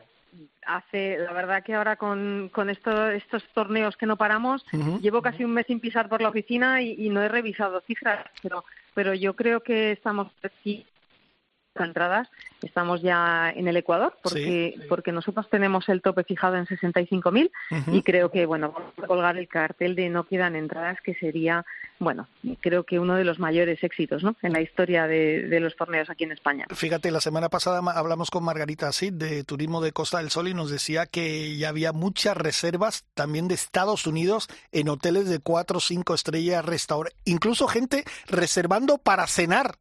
Hace, 0.67 1.19
la 1.19 1.31
verdad 1.31 1.63
que 1.63 1.75
ahora 1.75 1.95
con, 1.95 2.49
con 2.51 2.71
esto, 2.71 3.09
estos 3.11 3.43
torneos 3.53 3.95
que 3.97 4.07
no 4.07 4.17
paramos, 4.17 4.65
llevo 4.99 5.21
casi 5.21 5.43
un 5.43 5.53
mes 5.53 5.67
sin 5.67 5.79
pisar 5.79 6.09
por 6.09 6.23
la 6.23 6.29
oficina 6.29 6.81
y, 6.81 6.95
y 6.97 7.09
no 7.09 7.21
he 7.21 7.27
revisado 7.27 7.81
cifras, 7.81 8.25
pero, 8.41 8.65
pero 8.95 9.13
yo 9.13 9.35
creo 9.35 9.61
que 9.61 9.91
estamos 9.91 10.27
aquí 10.41 10.83
entradas, 11.83 12.29
estamos 12.61 13.01
ya 13.01 13.51
en 13.55 13.67
el 13.67 13.77
Ecuador, 13.77 14.17
porque, 14.21 14.79
porque 14.87 15.11
nosotros 15.11 15.49
tenemos 15.49 15.89
el 15.89 16.01
tope 16.01 16.23
fijado 16.23 16.55
en 16.55 16.65
65.000 16.65 17.51
y 17.91 18.01
creo 18.03 18.31
que, 18.31 18.45
bueno, 18.45 18.71
vamos 18.71 18.93
a 19.01 19.07
colgar 19.07 19.37
el 19.37 19.47
cartel 19.47 19.95
de 19.95 20.09
no 20.09 20.25
quedan 20.25 20.55
entradas, 20.55 20.99
que 21.01 21.13
sería, 21.15 21.65
bueno, 21.99 22.27
creo 22.61 22.83
que 22.83 22.99
uno 22.99 23.15
de 23.15 23.23
los 23.23 23.39
mayores 23.39 23.83
éxitos 23.83 24.23
¿no? 24.23 24.35
en 24.41 24.53
la 24.53 24.61
historia 24.61 25.07
de, 25.07 25.59
los 25.59 25.75
torneos 25.75 26.09
aquí 26.09 26.23
en 26.23 26.31
España. 26.31 26.65
Fíjate, 26.73 27.11
la 27.11 27.21
semana 27.21 27.49
pasada 27.49 27.81
hablamos 27.93 28.29
con 28.29 28.43
Margarita 28.43 28.91
Cid 28.91 29.13
de 29.13 29.43
Turismo 29.43 29.81
de 29.81 29.91
Costa 29.91 30.19
del 30.19 30.29
Sol 30.29 30.47
y 30.47 30.53
nos 30.53 30.69
decía 30.69 31.05
que 31.05 31.57
ya 31.57 31.69
había 31.69 31.93
muchas 31.93 32.37
reservas 32.37 33.05
también 33.13 33.47
de 33.47 33.55
Estados 33.55 34.05
Unidos 34.05 34.47
en 34.71 34.89
hoteles 34.89 35.29
de 35.29 35.39
cuatro 35.39 35.77
o 35.77 35.81
cinco 35.81 36.13
estrellas, 36.13 36.63
restaurantes, 36.65 37.17
incluso 37.25 37.67
gente 37.67 38.03
reservando 38.27 38.97
para 38.97 39.27
cenar. 39.27 39.75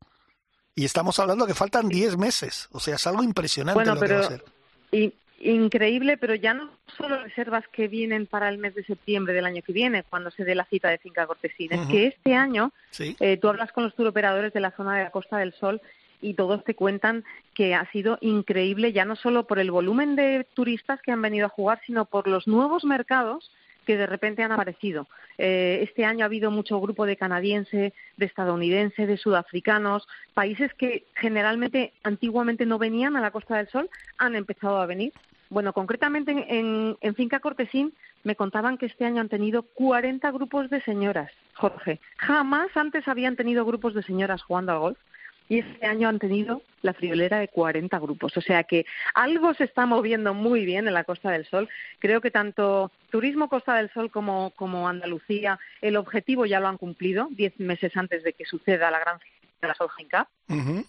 Y 0.76 0.84
estamos 0.84 1.18
hablando 1.20 1.46
que 1.46 1.54
faltan 1.54 1.88
10 1.88 2.16
meses. 2.16 2.68
O 2.72 2.80
sea, 2.80 2.96
es 2.96 3.06
algo 3.06 3.22
impresionante 3.22 3.76
bueno, 3.76 3.94
lo 3.94 4.00
pero, 4.00 4.14
que 4.14 4.20
va 4.20 4.26
a 4.26 5.00
ser. 5.00 5.12
increíble, 5.40 6.16
pero 6.16 6.34
ya 6.34 6.54
no 6.54 6.70
solo 6.96 7.22
reservas 7.22 7.64
que 7.68 7.87
vienen 7.87 8.26
para 8.26 8.48
el 8.48 8.58
mes 8.58 8.74
de 8.74 8.84
septiembre 8.84 9.34
del 9.34 9.46
año 9.46 9.62
que 9.62 9.72
viene, 9.72 10.02
cuando 10.02 10.30
se 10.30 10.44
dé 10.44 10.54
la 10.54 10.64
cita 10.64 10.88
de 10.88 10.98
Finca 10.98 11.26
Cortesina. 11.26 11.82
Es 11.82 11.88
que 11.88 12.06
este 12.08 12.34
año 12.34 12.72
eh, 12.98 13.37
tú 13.37 13.48
hablas 13.48 13.70
con 13.72 13.84
los 13.84 13.94
turoperadores 13.94 14.52
de 14.52 14.60
la 14.60 14.72
zona 14.72 14.96
de 14.96 15.04
la 15.04 15.10
Costa 15.10 15.38
del 15.38 15.52
Sol 15.54 15.80
y 16.20 16.34
todos 16.34 16.64
te 16.64 16.74
cuentan 16.74 17.24
que 17.52 17.74
ha 17.74 17.88
sido 17.92 18.18
increíble, 18.20 18.92
ya 18.92 19.04
no 19.04 19.14
solo 19.14 19.46
por 19.46 19.58
el 19.58 19.70
volumen 19.70 20.16
de 20.16 20.46
turistas 20.54 21.00
que 21.02 21.12
han 21.12 21.22
venido 21.22 21.46
a 21.46 21.50
jugar, 21.50 21.80
sino 21.87 22.06
por 22.06 22.26
los 22.26 22.48
nuevos 22.48 22.84
mercados 22.84 23.52
que 23.85 23.97
de 23.97 24.07
repente 24.07 24.42
han 24.42 24.53
aparecido. 24.53 25.07
Eh, 25.38 25.81
este 25.83 26.05
año 26.05 26.25
ha 26.25 26.27
habido 26.27 26.51
mucho 26.51 26.81
grupo 26.81 27.07
de 27.07 27.16
canadiense, 27.16 27.92
de 28.16 28.27
estadounidense, 28.27 29.07
de 29.07 29.16
sudafricanos, 29.16 30.07
países 30.33 30.73
que 30.75 31.05
generalmente 31.14 31.92
antiguamente 32.03 32.66
no 32.66 32.79
venían 32.79 33.16
a 33.16 33.20
la 33.20 33.31
Costa 33.31 33.57
del 33.57 33.68
Sol, 33.68 33.90
han 34.18 34.35
empezado 34.37 34.81
a 34.81 34.87
venir. 34.87 35.12
Bueno, 35.51 35.73
concretamente 35.73 36.33
en, 36.33 36.97
en 37.01 37.14
Finca 37.14 37.40
Cortesín 37.40 37.92
me 38.25 38.37
contaban 38.37 38.79
que 38.79 38.87
este 38.87 39.05
año 39.05 39.20
han 39.20 39.29
tenido 39.29 39.62
40 39.62 40.31
grupos 40.33 40.70
de 40.70 40.81
señoras, 40.83 41.31
Jorge. 41.55 42.01
Jamás 42.16 42.68
antes 42.75 43.07
habían 43.07 43.37
tenido 43.37 43.64
grupos 43.64 43.94
de 43.94 44.03
señoras 44.03 44.42
jugando 44.42 44.73
al 44.73 44.79
golf 44.79 44.99
y 45.48 45.59
este 45.59 45.87
año 45.87 46.09
han 46.09 46.18
tenido 46.18 46.62
la 46.83 46.94
friolera 46.94 47.38
de 47.38 47.48
40 47.48 47.98
grupos. 47.98 48.37
O 48.37 48.40
sea 48.40 48.64
que 48.64 48.87
algo 49.14 49.54
se 49.54 49.64
está 49.64 49.87
moviendo 49.87 50.35
muy 50.35 50.64
bien 50.64 50.88
en 50.88 50.94
la 50.94 51.04
Costa 51.04 51.30
del 51.30 51.46
Sol. 51.46 51.68
Creo 51.98 52.20
que 52.20 52.30
tanto 52.30 52.90
Turismo 53.11 53.48
Costa 53.48 53.74
del 53.74 53.90
Sol 53.90 54.11
como, 54.11 54.52
como 54.57 54.88
Andalucía, 54.88 55.59
el 55.80 55.96
objetivo 55.96 56.46
ya 56.46 56.61
lo 56.61 56.68
han 56.68 56.78
cumplido, 56.78 57.28
diez 57.30 57.59
meses 57.59 57.96
antes 57.96 58.22
de 58.22 58.33
que 58.33 58.44
suceda 58.44 58.90
la 58.90 59.00
gran 59.00 59.18
de 59.61 59.68
la 59.68 59.74
Sol 59.74 59.90
Cup. 59.96 60.26
El 60.48 60.85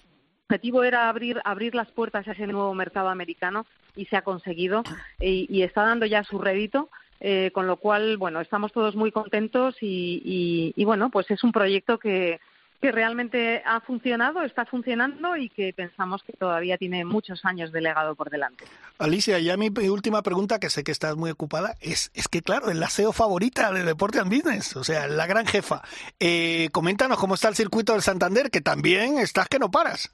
objetivo 0.47 0.83
era 0.83 1.09
abrir, 1.09 1.41
abrir 1.43 1.75
las 1.75 1.91
puertas 1.91 2.27
a 2.27 2.33
ese 2.33 2.47
nuevo 2.47 2.73
mercado 2.73 3.09
americano 3.09 3.65
y 3.95 4.05
se 4.05 4.15
ha 4.15 4.21
conseguido 4.21 4.83
y, 5.19 5.63
está 5.63 5.83
dando 5.83 6.05
ya 6.05 6.23
su 6.23 6.39
rédito. 6.39 6.89
Eh, 7.21 7.51
con 7.53 7.65
lo 7.65 7.77
cual, 7.77 8.17
bueno, 8.17 8.41
estamos 8.41 8.73
todos 8.73 8.97
muy 8.97 9.09
contentos 9.09 9.77
y, 9.79 10.73
y 10.75 10.83
bueno, 10.83 11.09
pues 11.09 11.31
es 11.31 11.45
un 11.45 11.53
proyecto 11.53 11.97
que, 11.97 12.41
que 12.81 12.91
realmente 12.91 13.63
ha 13.65 13.79
funcionado, 13.79 14.43
está 14.43 14.65
funcionando 14.65 15.35
y 15.37 15.49
que 15.49 15.73
pensamos 15.73 16.23
que 16.23 16.33
todavía 16.33 16.77
tiene 16.77 17.05
muchos 17.05 17.45
años 17.45 17.71
de 17.71 17.81
legado 17.81 18.15
por 18.15 18.29
delante. 18.29 18.65
Alicia, 18.99 19.39
ya 19.39 19.57
mi 19.57 19.69
última 19.87 20.21
pregunta, 20.21 20.59
que 20.59 20.69
sé 20.69 20.83
que 20.83 20.91
estás 20.91 21.15
muy 21.15 21.31
ocupada, 21.31 21.75
es, 21.81 22.11
es 22.13 22.27
que 22.27 22.41
claro, 22.41 22.69
es 22.69 22.75
la 22.75 22.89
SEO 22.89 23.11
favorita 23.11 23.71
de 23.71 23.83
Deporte 23.83 24.19
and 24.19 24.31
Business, 24.31 24.75
o 24.75 24.83
sea, 24.83 25.07
la 25.07 25.25
gran 25.25 25.45
jefa. 25.45 25.81
Eh, 26.19 26.69
coméntanos 26.71 27.17
cómo 27.17 27.35
está 27.35 27.47
el 27.47 27.55
circuito 27.55 27.93
del 27.93 28.01
Santander, 28.01 28.51
que 28.51 28.61
también 28.61 29.17
estás 29.17 29.47
que 29.47 29.59
no 29.59 29.71
paras. 29.71 30.13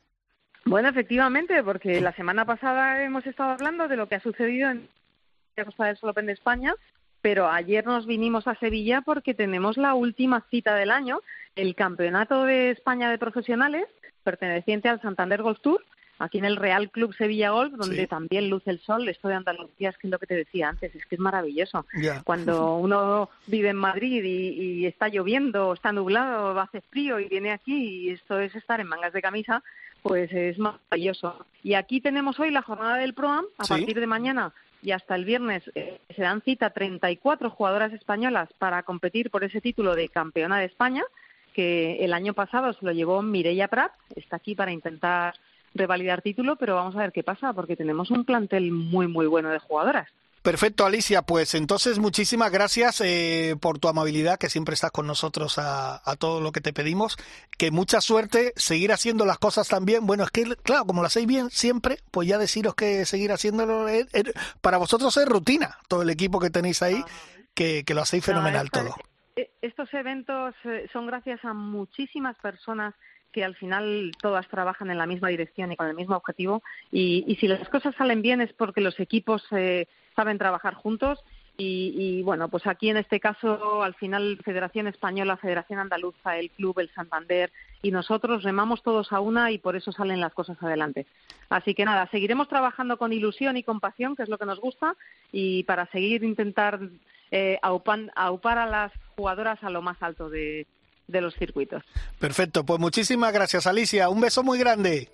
Bueno, 0.66 0.90
efectivamente, 0.90 1.64
porque 1.64 2.02
la 2.02 2.14
semana 2.14 2.46
pasada 2.46 3.04
hemos 3.04 3.26
estado 3.26 3.52
hablando 3.52 3.88
de 3.88 3.96
lo 3.96 4.08
que 4.08 4.16
ha 4.16 4.20
sucedido 4.20 4.70
en 4.70 4.88
la 5.56 5.66
Costa 5.66 5.86
del 5.86 5.98
Sol 5.98 6.12
Open 6.12 6.28
de 6.28 6.34
España, 6.34 6.76
pero 7.22 7.50
ayer 7.50 7.86
nos 7.86 8.06
vinimos 8.06 8.48
a 8.48 8.56
Sevilla 8.56 9.02
porque 9.02 9.34
tenemos 9.34 9.78
la 9.78 9.94
última 9.94 10.46
cita 10.50 10.76
del 10.76 10.92
año 10.92 11.20
el 11.56 11.76
Campeonato 11.76 12.46
de 12.46 12.72
España 12.72 13.10
de 13.10 13.18
Profesionales, 13.18 13.86
perteneciente 14.24 14.90
al 14.90 15.02
Santander 15.02 15.42
Golf 15.42 15.60
Tour, 15.60 15.84
aquí 16.20 16.38
en 16.38 16.46
el 16.46 16.56
Real 16.56 16.90
Club 16.92 17.14
Sevilla 17.16 17.52
Golf, 17.52 17.74
donde 17.74 18.08
también 18.08 18.50
luce 18.50 18.70
el 18.70 18.80
sol. 18.80 19.08
Esto 19.10 19.28
de 19.28 19.36
Andalucía 19.36 19.90
es 19.90 19.98
que 19.98 20.08
es 20.08 20.12
lo 20.12 20.20
que 20.20 20.28
te 20.28 20.36
decía 20.36 20.70
antes, 20.70 20.94
es 20.96 21.06
que 21.06 21.16
es 21.16 21.22
maravilloso. 21.22 21.86
Cuando 22.24 22.76
uno 22.78 23.30
vive 23.48 23.70
en 23.70 23.78
Madrid 23.78 24.24
y, 24.24 24.86
está 24.86 25.10
lloviendo, 25.10 25.74
está 25.74 25.92
nublado, 25.92 26.60
hace 26.60 26.82
frío 26.82 27.20
y 27.20 27.28
viene 27.28 27.52
aquí 27.52 28.06
y 28.06 28.10
esto 28.12 28.40
es 28.40 28.56
estar 28.56 28.80
en 28.80 28.88
mangas 28.88 29.14
de 29.14 29.22
camisa, 29.22 29.64
pues 30.04 30.32
es 30.32 30.58
maravilloso. 30.58 31.46
Y 31.64 31.74
aquí 31.74 32.02
tenemos 32.02 32.40
hoy 32.40 32.52
la 32.52 32.62
jornada 32.62 32.98
del 32.98 33.14
ProAm, 33.14 33.46
a 33.58 33.66
partir 33.66 34.00
de 34.00 34.08
mañana 34.08 34.54
y 34.82 34.92
hasta 34.92 35.16
el 35.16 35.26
viernes 35.26 35.64
eh, 35.76 36.00
se 36.16 36.22
dan 36.22 36.42
cita 36.42 36.72
34 36.72 37.50
jugadoras 37.50 37.94
españolas 37.94 38.50
para 38.58 38.84
competir 38.84 39.30
por 39.30 39.44
ese 39.44 39.62
título 39.62 39.96
de 39.96 40.10
campeona 40.10 40.60
de 40.60 40.66
España 40.66 41.04
que 41.54 41.98
el 42.04 42.14
año 42.14 42.34
pasado 42.34 42.74
se 42.74 42.86
lo 42.86 42.92
llevó 42.92 43.22
Mireia 43.22 43.68
Prat, 43.68 43.92
está 44.16 44.38
aquí 44.38 44.56
para 44.56 44.72
intentar 44.72 45.34
revalidar 45.74 46.22
título, 46.22 46.56
pero 46.56 46.76
vamos 46.76 46.96
a 46.96 47.00
ver 47.00 47.12
qué 47.12 47.24
pasa, 47.24 47.54
porque 47.54 47.76
tenemos 47.76 48.10
un 48.12 48.26
plantel 48.26 48.72
muy, 48.72 49.08
muy 49.08 49.26
bueno 49.26 49.50
de 49.50 49.60
jugadoras. 49.60 50.10
Perfecto, 50.42 50.86
Alicia. 50.86 51.22
Pues 51.22 51.54
entonces 51.54 52.00
muchísimas 52.00 52.52
gracias 52.52 53.02
eh, 53.02 53.56
por 53.62 53.78
tu 53.78 53.88
amabilidad, 53.88 54.40
que 54.40 54.50
siempre 54.50 54.74
estás 54.74 54.92
con 54.92 55.06
nosotros 55.06 55.60
a, 55.60 56.02
todo 56.20 56.42
lo 56.42 56.52
que 56.52 56.62
te 56.62 56.74
pedimos. 56.74 57.18
Que 57.58 57.70
mucha 57.70 58.02
suerte, 58.02 58.54
seguir 58.56 58.92
haciendo 58.92 59.26
las 59.26 59.38
cosas 59.38 59.68
también. 59.68 60.08
Bueno, 60.08 60.24
es 60.24 60.32
que, 60.32 60.44
claro, 60.64 60.86
como 60.86 61.02
lo 61.02 61.08
hacéis 61.08 61.28
bien 61.28 61.52
siempre, 61.52 61.98
pues 62.10 62.28
ya 62.28 62.40
deciros 62.40 62.74
que 62.74 63.06
seguir 63.06 63.32
haciéndolo 63.32 63.86
para 64.62 64.78
vosotros 64.78 65.16
es 65.18 65.28
rutina, 65.28 65.78
todo 65.88 66.02
el 66.02 66.10
equipo 66.10 66.40
que 66.40 66.50
tenéis 66.50 66.82
ahí, 66.82 67.04
que, 67.54 67.84
lo 67.94 68.02
hacéis 68.02 68.26
fenomenal 68.26 68.72
todo. 68.72 68.96
Eh, 69.36 69.52
estos 69.62 69.94
eventos 69.94 70.56
eh, 70.66 70.90
son 70.92 71.06
gracias 71.06 71.44
a 71.46 71.54
muchísimas 71.54 72.36
personas 72.40 72.96
que 73.32 73.44
al 73.44 73.56
final 73.56 74.12
todas 74.22 74.48
trabajan 74.48 74.92
en 74.92 74.98
la 74.98 75.06
misma 75.06 75.30
dirección 75.30 75.72
y 75.72 75.76
con 75.76 75.88
el 75.88 75.96
mismo 75.96 76.16
objetivo. 76.16 76.62
Y, 76.92 77.38
si 77.40 77.48
las 77.48 77.68
cosas 77.70 77.96
salen 77.96 78.22
bien 78.22 78.42
es 78.42 78.54
porque 78.54 78.82
los 78.82 79.00
equipos 79.00 79.44
eh, 79.52 79.88
saben 80.16 80.38
trabajar 80.38 80.74
juntos. 80.74 81.20
Y, 81.64 82.24
bueno, 82.24 82.50
pues 82.50 82.66
aquí 82.66 82.90
en 82.90 82.98
este 82.98 83.20
caso, 83.20 83.84
al 83.84 83.94
final, 83.94 84.40
Federación 84.44 84.88
Española, 84.88 85.38
Federación 85.38 85.78
Andaluza, 85.78 86.38
el 86.38 86.50
Club, 86.50 86.80
el 86.80 86.90
Santander 86.90 87.52
y 87.84 87.92
nosotros 87.92 88.42
remamos 88.42 88.82
todos 88.82 89.12
a 89.12 89.20
una 89.20 89.52
y 89.52 89.60
por 89.60 89.76
eso 89.76 89.92
salen 89.92 90.22
las 90.22 90.34
cosas 90.34 90.58
adelante. 90.64 91.06
Así 91.50 91.76
que 91.76 91.86
nada, 91.86 92.08
seguiremos 92.10 92.48
trabajando 92.48 92.98
con 92.98 93.14
ilusión 93.14 93.58
y 93.58 93.64
con 93.64 93.80
pasión, 93.80 94.16
que 94.16 94.24
es 94.24 94.30
lo 94.30 94.40
que 94.40 94.48
nos 94.48 94.60
gusta, 94.60 94.96
y 95.32 95.62
para 95.66 95.86
seguir 95.88 96.24
intentar 96.24 96.80
eh, 97.30 97.60
aupar 97.62 98.58
a 98.58 98.66
las 98.66 98.92
jugadoras 99.16 99.64
a 99.64 99.70
lo 99.70 99.84
más 99.84 100.02
alto 100.02 100.32
de, 100.32 100.66
los 101.20 101.36
circuitos. 101.36 101.84
Perfecto, 102.20 102.64
pues 102.64 102.80
muchísimas 102.80 103.34
gracias 103.34 103.68
Alicia, 103.68 104.08
un 104.08 104.22
beso 104.22 104.44
muy 104.44 104.58
grande. 104.60 105.10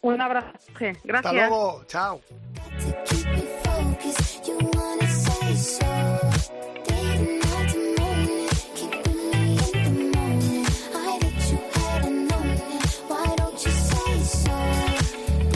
Un 0.00 0.20
abrazo, 0.20 0.56
gracias. 0.78 1.04
Hasta 1.12 1.32
luego, 1.32 1.84
chao. 1.86 2.20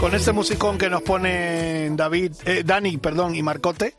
Con 0.03 0.17
este 0.17 0.33
musicón 0.33 0.79
que 0.79 0.91
nos 0.91 1.03
pone 1.03 1.89
David, 1.93 2.33
eh, 2.45 2.65
Dani, 2.67 2.97
perdón, 2.99 3.37
y 3.37 3.43
Marcote, 3.43 3.95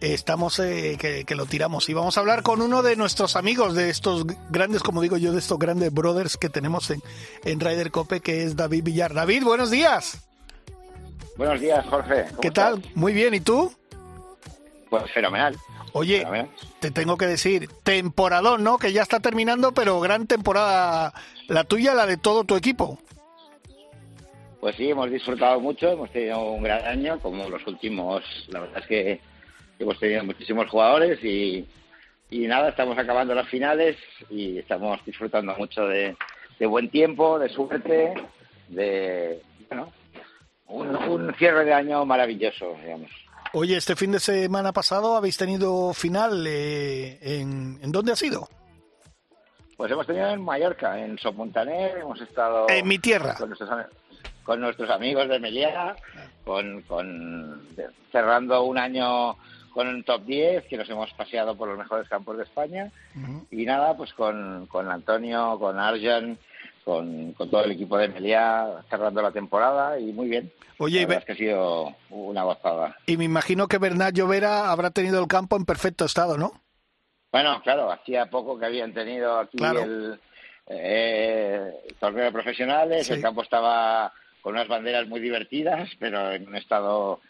estamos 0.00 0.58
eh, 0.58 0.96
que, 0.98 1.34
lo 1.34 1.46
tiramos. 1.46 1.88
Y 1.88 1.94
vamos 1.94 2.16
a 2.16 2.20
hablar 2.20 2.42
con 2.42 2.62
uno 2.62 2.82
de 2.82 2.96
nuestros 2.96 3.36
amigos, 3.36 3.74
de 3.74 3.90
estos 3.90 4.24
grandes, 4.50 4.82
como 4.82 5.00
digo 5.00 5.16
yo, 5.16 5.32
de 5.32 5.38
estos 5.38 5.58
grandes 5.58 5.92
brothers 5.92 6.36
que 6.36 6.48
tenemos 6.48 6.90
en, 6.90 7.02
en 7.44 7.60
Ryder 7.60 7.90
Cope, 7.90 8.20
que 8.20 8.42
es 8.44 8.56
David 8.56 8.84
Villar. 8.84 9.14
David, 9.14 9.44
buenos 9.44 9.70
días. 9.70 10.28
Buenos 11.36 11.60
días, 11.60 11.86
Jorge. 11.86 12.24
¿Qué 12.40 12.50
tal? 12.50 12.82
Muy 12.94 13.12
bien, 13.12 13.34
¿y 13.34 13.40
tú? 13.40 13.72
Pues 14.90 15.10
fenomenal. 15.12 15.56
Oye, 15.92 16.26
te 16.80 16.90
tengo 16.90 17.16
que 17.16 17.26
decir, 17.26 17.68
temporadón, 17.82 18.62
¿no? 18.62 18.78
Que 18.78 18.92
ya 18.92 19.02
está 19.02 19.20
terminando, 19.20 19.72
pero 19.72 20.00
gran 20.00 20.26
temporada 20.26 21.12
la 21.46 21.64
tuya, 21.64 21.94
la 21.94 22.06
de 22.06 22.16
todo 22.16 22.44
tu 22.44 22.56
equipo. 22.56 22.98
Pues 24.60 24.76
sí, 24.76 24.90
hemos 24.90 25.10
disfrutado 25.10 25.60
mucho, 25.60 25.88
hemos 25.88 26.10
tenido 26.10 26.42
un 26.52 26.62
gran 26.62 26.84
año, 26.84 27.20
como 27.20 27.48
los 27.48 27.64
últimos, 27.66 28.22
la 28.48 28.60
verdad 28.60 28.78
es 28.80 28.86
que 28.86 29.20
hemos 29.78 29.98
tenido 29.98 30.24
muchísimos 30.24 30.68
jugadores 30.68 31.22
y, 31.22 31.66
nada, 32.30 32.70
estamos 32.70 32.98
acabando 32.98 33.34
las 33.34 33.48
finales 33.48 33.96
y 34.30 34.58
estamos 34.58 35.04
disfrutando 35.04 35.54
mucho 35.56 35.86
de, 35.86 36.16
buen 36.60 36.90
tiempo, 36.90 37.38
de 37.38 37.48
suerte, 37.48 38.14
de 38.68 39.40
bueno, 39.70 39.92
un, 40.68 41.34
cierre 41.34 41.64
de 41.64 41.72
año 41.72 42.04
maravilloso, 42.04 42.76
digamos. 42.82 43.10
Oye, 43.54 43.76
este 43.76 43.96
fin 43.96 44.12
de 44.12 44.20
semana 44.20 44.72
pasado 44.72 45.16
habéis 45.16 45.38
tenido 45.38 45.94
final, 45.94 46.46
eh, 46.46 47.18
en, 47.22 47.78
¿en 47.82 47.92
dónde 47.92 48.12
ha 48.12 48.16
sido? 48.16 48.48
Pues 49.78 49.92
hemos 49.92 50.06
tenido 50.06 50.28
en 50.30 50.42
Mallorca, 50.42 50.98
en 50.98 51.16
Somontaner, 51.18 51.98
hemos 51.98 52.20
estado... 52.20 52.66
En 52.68 52.86
mi 52.86 52.98
tierra. 52.98 53.36
con 54.44 54.60
nuestros 54.60 54.90
amigos 54.90 55.28
de 55.28 55.38
Meliá, 55.38 55.94
con, 56.44 56.82
con 56.82 57.62
cerrando 58.10 58.64
un 58.64 58.76
año 58.76 59.36
con 59.78 59.86
un 59.86 60.02
top 60.02 60.24
10, 60.24 60.64
que 60.64 60.76
nos 60.76 60.90
hemos 60.90 61.12
paseado 61.12 61.56
por 61.56 61.68
los 61.68 61.78
mejores 61.78 62.08
campos 62.08 62.36
de 62.36 62.42
España. 62.42 62.90
Y 63.48 63.64
nada, 63.64 63.96
pues 63.96 64.12
con, 64.12 64.66
con 64.66 64.90
Antonio, 64.90 65.56
con 65.60 65.78
Arjan, 65.78 66.36
con, 66.84 67.32
con, 67.34 67.48
todo 67.48 67.62
el 67.62 67.70
equipo 67.70 67.96
de 67.96 68.08
Meliá, 68.08 68.82
cerrando 68.90 69.22
la 69.22 69.30
temporada 69.30 69.96
y 70.00 70.12
muy 70.12 70.28
bien. 70.28 70.52
Oye, 70.78 71.06
la 71.06 71.18
es 71.18 71.24
que 71.24 71.30
ha 71.30 71.36
sido 71.36 71.94
una 72.10 72.42
gozada. 72.42 72.96
Y 73.06 73.16
me 73.16 73.24
imagino 73.26 73.68
que 73.68 73.78
Bernat 73.78 74.14
Llovera 74.14 74.72
habrá 74.72 74.90
tenido 74.90 75.20
el 75.20 75.28
campo 75.28 75.56
en 75.56 75.64
perfecto 75.64 76.06
estado, 76.06 76.36
¿no? 76.36 76.60
Bueno, 77.30 77.60
claro, 77.62 77.92
hacía 77.92 78.26
poco 78.26 78.58
que 78.58 78.66
habían 78.66 78.92
tenido 78.92 79.38
aquí 79.38 79.58
el, 79.62 80.18
eh, 80.66 81.72
torneo 82.00 82.24
de 82.24 82.32
profesionales, 82.32 83.08
el 83.10 83.22
campo 83.22 83.44
estaba 83.44 84.12
con 84.42 84.54
unas 84.54 84.66
banderas 84.66 85.06
muy 85.06 85.20
divertidas, 85.20 85.88
pero 86.00 86.32
en 86.32 86.48
un 86.48 86.56
estado 86.56 87.20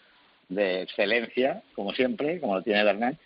de 0.48 0.82
excelencia, 0.82 1.62
como 1.74 1.92
siempre, 1.92 2.40
como 2.40 2.56
lo 2.56 2.62
tiene 2.62 2.84
Bernat, 2.84 3.16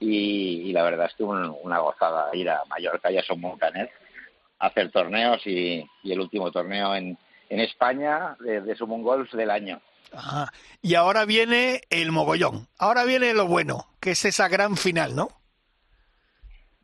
y, 0.00 0.72
la 0.72 0.82
verdad 0.82 1.06
es 1.06 1.14
que 1.14 1.24
una 1.24 1.78
gozada 1.78 2.28
ir 2.34 2.50
a 2.50 2.62
Mallorca 2.68 3.10
y 3.10 3.16
a 3.16 3.22
Son 3.22 3.40
Moncanet 3.40 3.90
a 4.58 4.66
hacer 4.66 4.90
torneos 4.90 5.40
y, 5.46 5.84
el 6.04 6.20
último 6.20 6.50
torneo 6.50 6.94
en, 6.94 7.16
en 7.48 7.60
España 7.60 8.36
de, 8.40 8.60
de 8.60 8.74
Golf 8.74 9.32
del 9.32 9.50
año. 9.50 9.80
Y 10.82 10.94
ahora 10.94 11.24
viene 11.24 11.80
el 11.90 12.12
mogollón, 12.12 12.68
ahora 12.78 13.04
viene 13.04 13.34
lo 13.34 13.46
bueno, 13.46 13.86
que 14.00 14.12
es 14.12 14.24
esa 14.24 14.48
gran 14.48 14.76
final, 14.76 15.16
¿no? 15.16 15.28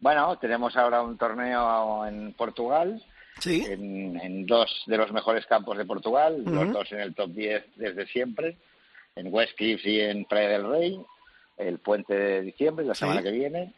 Bueno, 0.01 0.37
tenemos 0.39 0.77
ahora 0.77 1.03
un 1.03 1.17
torneo 1.17 2.05
en 2.07 2.33
Portugal, 2.33 3.01
¿Sí? 3.39 3.65
en, 3.69 4.47
dos 4.47 4.83
de 4.87 4.97
los 4.97 5.13
mejores 5.13 5.47
campos 5.47 5.79
de 5.79 5.85
Portugal, 5.85 6.43
los 6.45 6.73
dos 6.73 6.91
en 6.91 7.01
el 7.01 7.15
top 7.15 7.31
10 7.31 7.65
desde 7.77 8.07
siempre 8.09 8.57
en 9.17 9.33
West 9.33 9.57
Cliffs 9.57 9.85
y 9.85 10.01
en 10.01 10.25
Playa 10.25 10.49
del 10.49 10.69
Rey, 10.69 11.01
el 11.59 11.79
puente 11.79 12.15
de 12.15 12.43
diciembre, 12.43 12.85
la 12.85 12.95
semana 12.95 13.23
que 13.23 13.31
viene. 13.31 13.73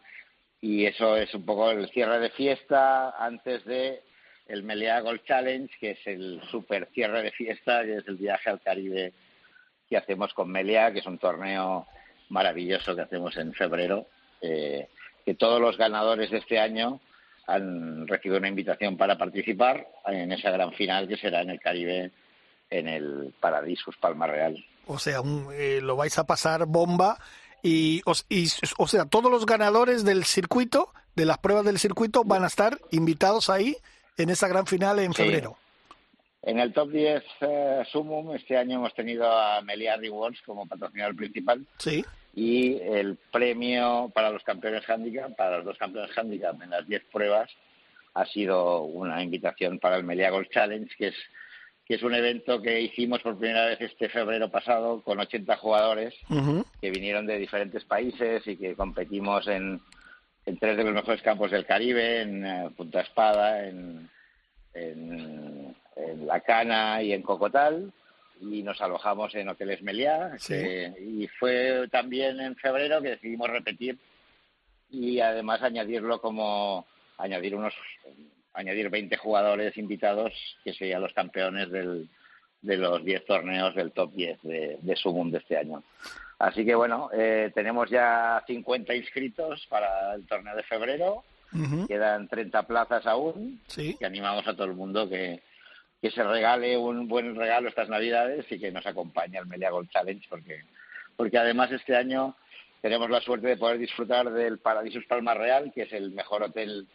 Y 0.60 0.86
eso 0.86 1.16
es 1.16 1.34
un 1.34 1.44
poco 1.44 1.70
el 1.70 1.88
cierre 1.90 2.18
de 2.20 2.30
fiesta 2.30 3.10
antes 3.22 3.64
de 3.64 4.02
el 4.46 4.62
Meliá 4.62 5.00
Golf 5.00 5.22
Challenge, 5.24 5.72
que 5.78 5.92
es 5.92 6.06
el 6.06 6.40
super 6.50 6.88
cierre 6.92 7.22
de 7.22 7.32
fiesta, 7.32 7.82
que 7.82 7.96
es 7.96 8.08
el 8.08 8.16
viaje 8.16 8.50
al 8.50 8.60
Caribe 8.60 9.12
que 9.88 9.96
hacemos 9.96 10.32
con 10.32 10.50
Meliá, 10.50 10.92
que 10.92 11.00
es 11.00 11.06
un 11.06 11.18
torneo 11.18 11.86
maravilloso 12.30 12.94
que 12.94 13.02
hacemos 13.02 13.36
en 13.36 13.52
febrero, 13.52 14.06
eh, 14.40 14.88
que 15.24 15.34
todos 15.34 15.60
los 15.60 15.76
ganadores 15.76 16.30
de 16.30 16.38
este 16.38 16.58
año 16.58 17.00
han 17.46 18.06
recibido 18.08 18.38
una 18.38 18.48
invitación 18.48 18.96
para 18.96 19.18
participar 19.18 19.86
en 20.06 20.32
esa 20.32 20.50
gran 20.50 20.72
final 20.72 21.06
que 21.06 21.18
será 21.18 21.42
en 21.42 21.50
el 21.50 21.60
Caribe, 21.60 22.10
en 22.70 22.88
el 22.88 23.34
Paradisus 23.38 23.96
Palma 23.98 24.26
Real. 24.26 24.64
O 24.86 24.98
sea, 24.98 25.20
eh, 25.52 25.80
lo 25.82 25.96
vais 25.96 26.18
a 26.18 26.26
pasar 26.26 26.66
bomba 26.66 27.18
y, 27.62 28.02
o 28.04 28.14
sea, 28.86 29.06
todos 29.06 29.30
los 29.30 29.46
ganadores 29.46 30.04
del 30.04 30.24
circuito, 30.24 30.92
de 31.14 31.24
las 31.24 31.38
pruebas 31.38 31.64
del 31.64 31.78
circuito, 31.78 32.22
van 32.24 32.44
a 32.44 32.48
estar 32.48 32.78
invitados 32.90 33.48
ahí 33.48 33.76
en 34.18 34.28
esa 34.28 34.48
gran 34.48 34.66
final 34.66 34.98
en 34.98 35.14
febrero. 35.14 35.56
En 36.42 36.58
el 36.58 36.74
top 36.74 36.90
10 36.90 37.24
eh, 37.40 37.82
Sumum 37.90 38.34
este 38.34 38.58
año 38.58 38.76
hemos 38.76 38.92
tenido 38.92 39.26
a 39.26 39.62
Melia 39.62 39.96
Rewards 39.96 40.42
como 40.44 40.66
patrocinador 40.66 41.16
principal. 41.16 41.66
Sí. 41.78 42.04
Y 42.34 42.74
el 42.82 43.16
premio 43.32 44.10
para 44.14 44.30
los 44.30 44.42
campeones 44.42 44.84
handicap, 44.86 45.34
para 45.34 45.58
los 45.58 45.66
dos 45.66 45.78
campeones 45.78 46.16
handicap 46.16 46.60
en 46.60 46.68
las 46.68 46.86
10 46.86 47.04
pruebas, 47.10 47.50
ha 48.12 48.26
sido 48.26 48.82
una 48.82 49.22
invitación 49.22 49.78
para 49.78 49.96
el 49.96 50.04
Melia 50.04 50.30
Golf 50.30 50.48
Challenge, 50.50 50.94
que 50.98 51.08
es 51.08 51.16
que 51.86 51.94
es 51.94 52.02
un 52.02 52.14
evento 52.14 52.62
que 52.62 52.80
hicimos 52.80 53.20
por 53.20 53.38
primera 53.38 53.66
vez 53.66 53.80
este 53.80 54.08
febrero 54.08 54.50
pasado 54.50 55.02
con 55.02 55.20
80 55.20 55.56
jugadores 55.56 56.14
que 56.80 56.90
vinieron 56.90 57.26
de 57.26 57.38
diferentes 57.38 57.84
países 57.84 58.46
y 58.46 58.56
que 58.56 58.74
competimos 58.74 59.46
en, 59.48 59.80
en 60.46 60.58
tres 60.58 60.76
de 60.76 60.84
los 60.84 60.94
mejores 60.94 61.20
campos 61.20 61.50
del 61.50 61.66
Caribe, 61.66 62.22
en 62.22 62.46
eh, 62.46 62.70
Punta 62.74 63.02
Espada, 63.02 63.66
en, 63.66 64.08
en, 64.72 65.74
La 66.26 66.40
Cana 66.40 67.02
y 67.02 67.12
en 67.12 67.22
Cocotal 67.22 67.92
y 68.40 68.62
nos 68.62 68.80
alojamos 68.80 69.34
en 69.34 69.48
Hoteles 69.48 69.82
Meliá 69.82 70.36
y 71.00 71.28
fue 71.38 71.86
también 71.90 72.40
en 72.40 72.56
febrero 72.56 73.00
que 73.00 73.10
decidimos 73.10 73.48
repetir 73.48 73.98
y 74.90 75.20
además 75.20 75.62
añadirlo 75.62 76.20
como 76.20 76.86
añadir 77.18 77.54
unos 77.54 77.74
añadir 78.54 78.88
20 78.88 79.16
jugadores 79.16 79.76
invitados 79.76 80.32
que 80.64 80.72
serían 80.72 81.02
los 81.02 81.12
campeones 81.12 81.70
del, 81.70 82.08
de 82.62 82.76
los 82.76 83.04
10 83.04 83.26
torneos 83.26 83.74
del 83.74 83.92
top 83.92 84.12
10 84.14 84.42
de, 84.42 84.78
de 84.80 84.96
Sumum 84.96 85.30
de 85.30 85.38
este 85.38 85.58
año. 85.58 85.82
Así 86.38 86.64
que 86.64 86.74
bueno, 86.74 87.10
eh, 87.12 87.50
tenemos 87.54 87.90
ya 87.90 88.42
50 88.46 88.94
inscritos 88.94 89.66
para 89.68 90.14
el 90.14 90.26
torneo 90.26 90.56
de 90.56 90.62
febrero. 90.62 91.24
Quedan 91.86 92.26
30 92.26 92.64
plazas 92.64 93.06
aún. 93.06 93.60
Sí. 93.68 93.94
Que 93.96 94.06
animamos 94.06 94.46
a 94.48 94.54
todo 94.54 94.64
el 94.64 94.74
mundo 94.74 95.08
que, 95.08 95.40
que 96.02 96.10
se 96.10 96.24
regale 96.24 96.76
un 96.76 97.06
buen 97.06 97.36
regalo 97.36 97.68
estas 97.68 97.88
Navidades 97.88 98.44
y 98.50 98.58
que 98.58 98.72
nos 98.72 98.84
acompañe 98.86 99.38
al 99.38 99.46
Melia 99.46 99.70
Gold 99.70 99.88
Challenge 99.88 100.26
porque, 100.28 100.64
porque 101.16 101.38
además 101.38 101.70
este 101.70 101.94
año 101.94 102.34
tenemos 102.82 103.08
la 103.08 103.20
suerte 103.20 103.46
de 103.46 103.56
poder 103.56 103.78
disfrutar 103.78 104.30
del 104.32 104.58
Paradisus 104.58 105.06
Palma 105.06 105.32
Real, 105.32 105.70
que 105.72 105.82
es 105.82 105.92
el 105.92 106.10
mejor 106.10 106.42
hotel 106.42 106.88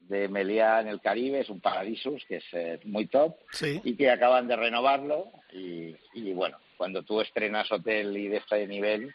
de 0.00 0.28
Meliá 0.28 0.80
en 0.80 0.88
el 0.88 1.00
Caribe, 1.00 1.40
es 1.40 1.50
un 1.50 1.60
Paradisus 1.60 2.24
que 2.26 2.36
es 2.36 2.44
eh, 2.52 2.80
muy 2.84 3.06
top 3.06 3.36
y 3.84 3.96
que 3.96 4.10
acaban 4.10 4.48
de 4.48 4.56
renovarlo 4.56 5.30
y, 5.52 5.94
bueno, 6.32 6.58
cuando 6.76 7.02
tú 7.02 7.20
estrenas 7.20 7.70
hotel 7.70 8.16
y 8.16 8.28
de 8.28 8.38
este 8.38 8.66
nivel, 8.66 9.14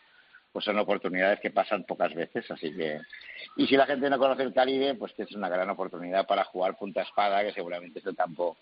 pues 0.51 0.63
son 0.63 0.79
oportunidades 0.79 1.39
que 1.39 1.51
pasan 1.51 1.83
pocas 1.83 2.13
veces, 2.13 2.49
así 2.49 2.73
que 2.73 3.01
y 3.57 3.67
si 3.67 3.75
la 3.75 3.85
gente 3.85 4.09
no 4.09 4.17
conoce 4.17 4.43
el 4.43 4.53
Caribe, 4.53 4.95
pues 4.95 5.13
que 5.13 5.23
es 5.23 5.31
una 5.31 5.49
gran 5.49 5.69
oportunidad 5.69 6.27
para 6.27 6.43
jugar 6.45 6.77
punta 6.77 7.01
espada, 7.01 7.43
que 7.43 7.53
seguramente 7.53 7.99
es 7.99 8.05
el 8.05 8.15
campo 8.15 8.57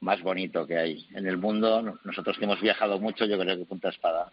más 0.00 0.20
bonito 0.20 0.66
que 0.66 0.76
hay 0.76 1.06
en 1.14 1.26
el 1.26 1.36
mundo. 1.36 1.98
Nosotros 2.04 2.36
que 2.36 2.44
hemos 2.44 2.60
viajado 2.60 2.98
mucho, 2.98 3.24
yo 3.24 3.38
creo 3.38 3.56
que 3.56 3.64
punta 3.64 3.88
espada 3.88 4.32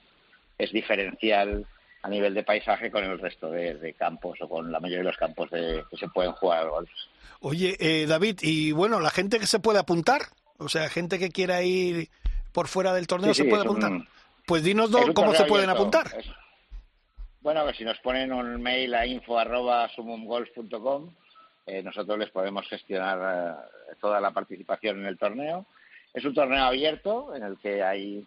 es 0.57 0.71
diferencial 0.71 1.65
a 2.01 2.09
nivel 2.09 2.33
de 2.33 2.43
paisaje 2.43 2.89
con 2.89 3.03
el 3.03 3.19
resto 3.19 3.51
de, 3.51 3.93
campos 3.97 4.39
o 4.41 4.47
con 4.47 4.71
la 4.71 4.79
mayoría 4.79 4.99
de 4.99 5.09
los 5.09 5.17
campos 5.17 5.49
de, 5.51 5.83
que 5.89 5.97
se 5.97 6.07
pueden 6.07 6.31
jugar 6.33 6.63
al 6.63 6.69
golf. 6.69 6.89
Oye, 7.41 7.75
eh, 7.79 8.05
David, 8.07 8.39
y 8.41 8.71
bueno, 8.71 8.99
la 8.99 9.09
gente 9.09 9.39
que 9.39 9.47
se 9.47 9.59
puede 9.59 9.79
apuntar, 9.79 10.21
o 10.57 10.69
sea, 10.69 10.89
gente 10.89 11.19
que 11.19 11.29
quiera 11.29 11.61
ir 11.61 12.09
por 12.51 12.67
fuera 12.67 12.93
del 12.93 13.07
torneo 13.07 13.33
se 13.33 13.45
puede 13.45 13.63
apuntar. 13.63 13.91
pues 14.45 14.63
dinos 14.63 14.91
cómo 15.13 15.33
se 15.33 15.45
pueden 15.45 15.69
apuntar. 15.69 16.11
Bueno, 17.41 17.63
pues 17.63 17.77
si 17.77 17.85
nos 17.85 17.97
ponen 17.99 18.33
un 18.33 18.61
mail 18.61 18.93
a 18.95 19.05
info@sumumgolf.com, 19.05 21.13
eh, 21.65 21.81
nosotros 21.83 22.17
les 22.17 22.29
podemos 22.31 22.67
gestionar 22.67 23.19
eh, 23.21 23.53
toda 24.01 24.19
la 24.19 24.31
participación 24.31 24.99
en 24.99 25.05
el 25.05 25.17
torneo. 25.17 25.65
Es 26.13 26.25
un 26.25 26.33
torneo 26.33 26.63
abierto 26.63 27.33
en 27.35 27.43
el 27.43 27.57
que 27.59 27.83
hay 27.83 28.25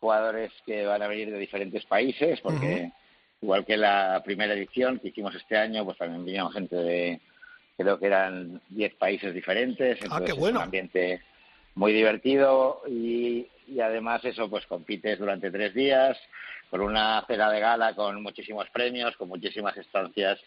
jugadores 0.00 0.52
que 0.64 0.86
van 0.86 1.02
a 1.02 1.08
venir 1.08 1.30
de 1.30 1.38
diferentes 1.38 1.84
países, 1.84 2.40
porque 2.40 2.90
igual 3.44 3.64
que 3.66 3.76
la 3.76 4.22
primera 4.24 4.54
edición 4.54 4.98
que 4.98 5.08
hicimos 5.08 5.34
este 5.34 5.56
año, 5.56 5.84
pues 5.84 5.98
también 5.98 6.24
vinieron 6.24 6.50
gente 6.50 6.76
de, 6.76 7.20
creo 7.76 7.98
que 7.98 8.06
eran 8.06 8.60
10 8.70 8.94
países 8.94 9.34
diferentes, 9.34 9.98
ah, 10.00 10.04
entonces 10.04 10.30
es 10.30 10.42
un 10.42 10.56
ambiente 10.56 11.20
muy 11.74 11.92
divertido 11.92 12.82
y, 12.88 13.46
y 13.68 13.80
además 13.80 14.24
eso, 14.24 14.48
pues 14.48 14.66
compites 14.66 15.18
durante 15.18 15.50
tres 15.50 15.74
días 15.74 16.18
con 16.70 16.80
una 16.80 17.22
cena 17.26 17.50
de 17.50 17.60
gala 17.60 17.94
con 17.94 18.22
muchísimos 18.22 18.68
premios, 18.70 19.14
con 19.16 19.28
muchísimas 19.28 19.76
estancias 19.76 20.40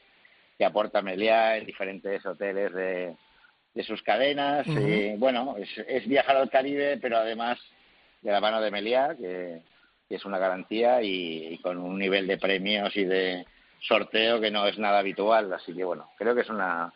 que 0.57 0.65
aporta 0.65 1.03
Meliá 1.03 1.57
en 1.57 1.67
diferentes 1.67 2.25
hoteles 2.25 2.73
de, 2.73 3.15
de 3.75 3.83
sus 3.83 4.01
cadenas. 4.01 4.65
y, 4.65 5.15
bueno, 5.17 5.55
es, 5.57 5.69
es 5.87 6.07
viajar 6.07 6.35
al 6.35 6.49
Caribe, 6.49 6.97
pero 6.97 7.17
además 7.17 7.59
de 8.23 8.31
la 8.31 8.41
mano 8.41 8.59
de 8.59 8.71
Meliá, 8.71 9.15
que 9.15 9.61
es 10.15 10.25
una 10.25 10.37
garantía 10.37 11.01
y, 11.01 11.59
con 11.59 11.77
un 11.77 11.97
nivel 11.97 12.27
de 12.27 12.37
premios 12.37 12.95
y 12.95 13.03
de 13.03 13.45
sorteo 13.79 14.39
que 14.39 14.51
no 14.51 14.65
es 14.67 14.77
nada 14.77 14.99
habitual. 14.99 15.51
Así 15.53 15.73
que 15.73 15.83
bueno, 15.83 16.09
creo 16.17 16.35
que 16.35 16.41
es 16.41 16.49
una 16.49 16.93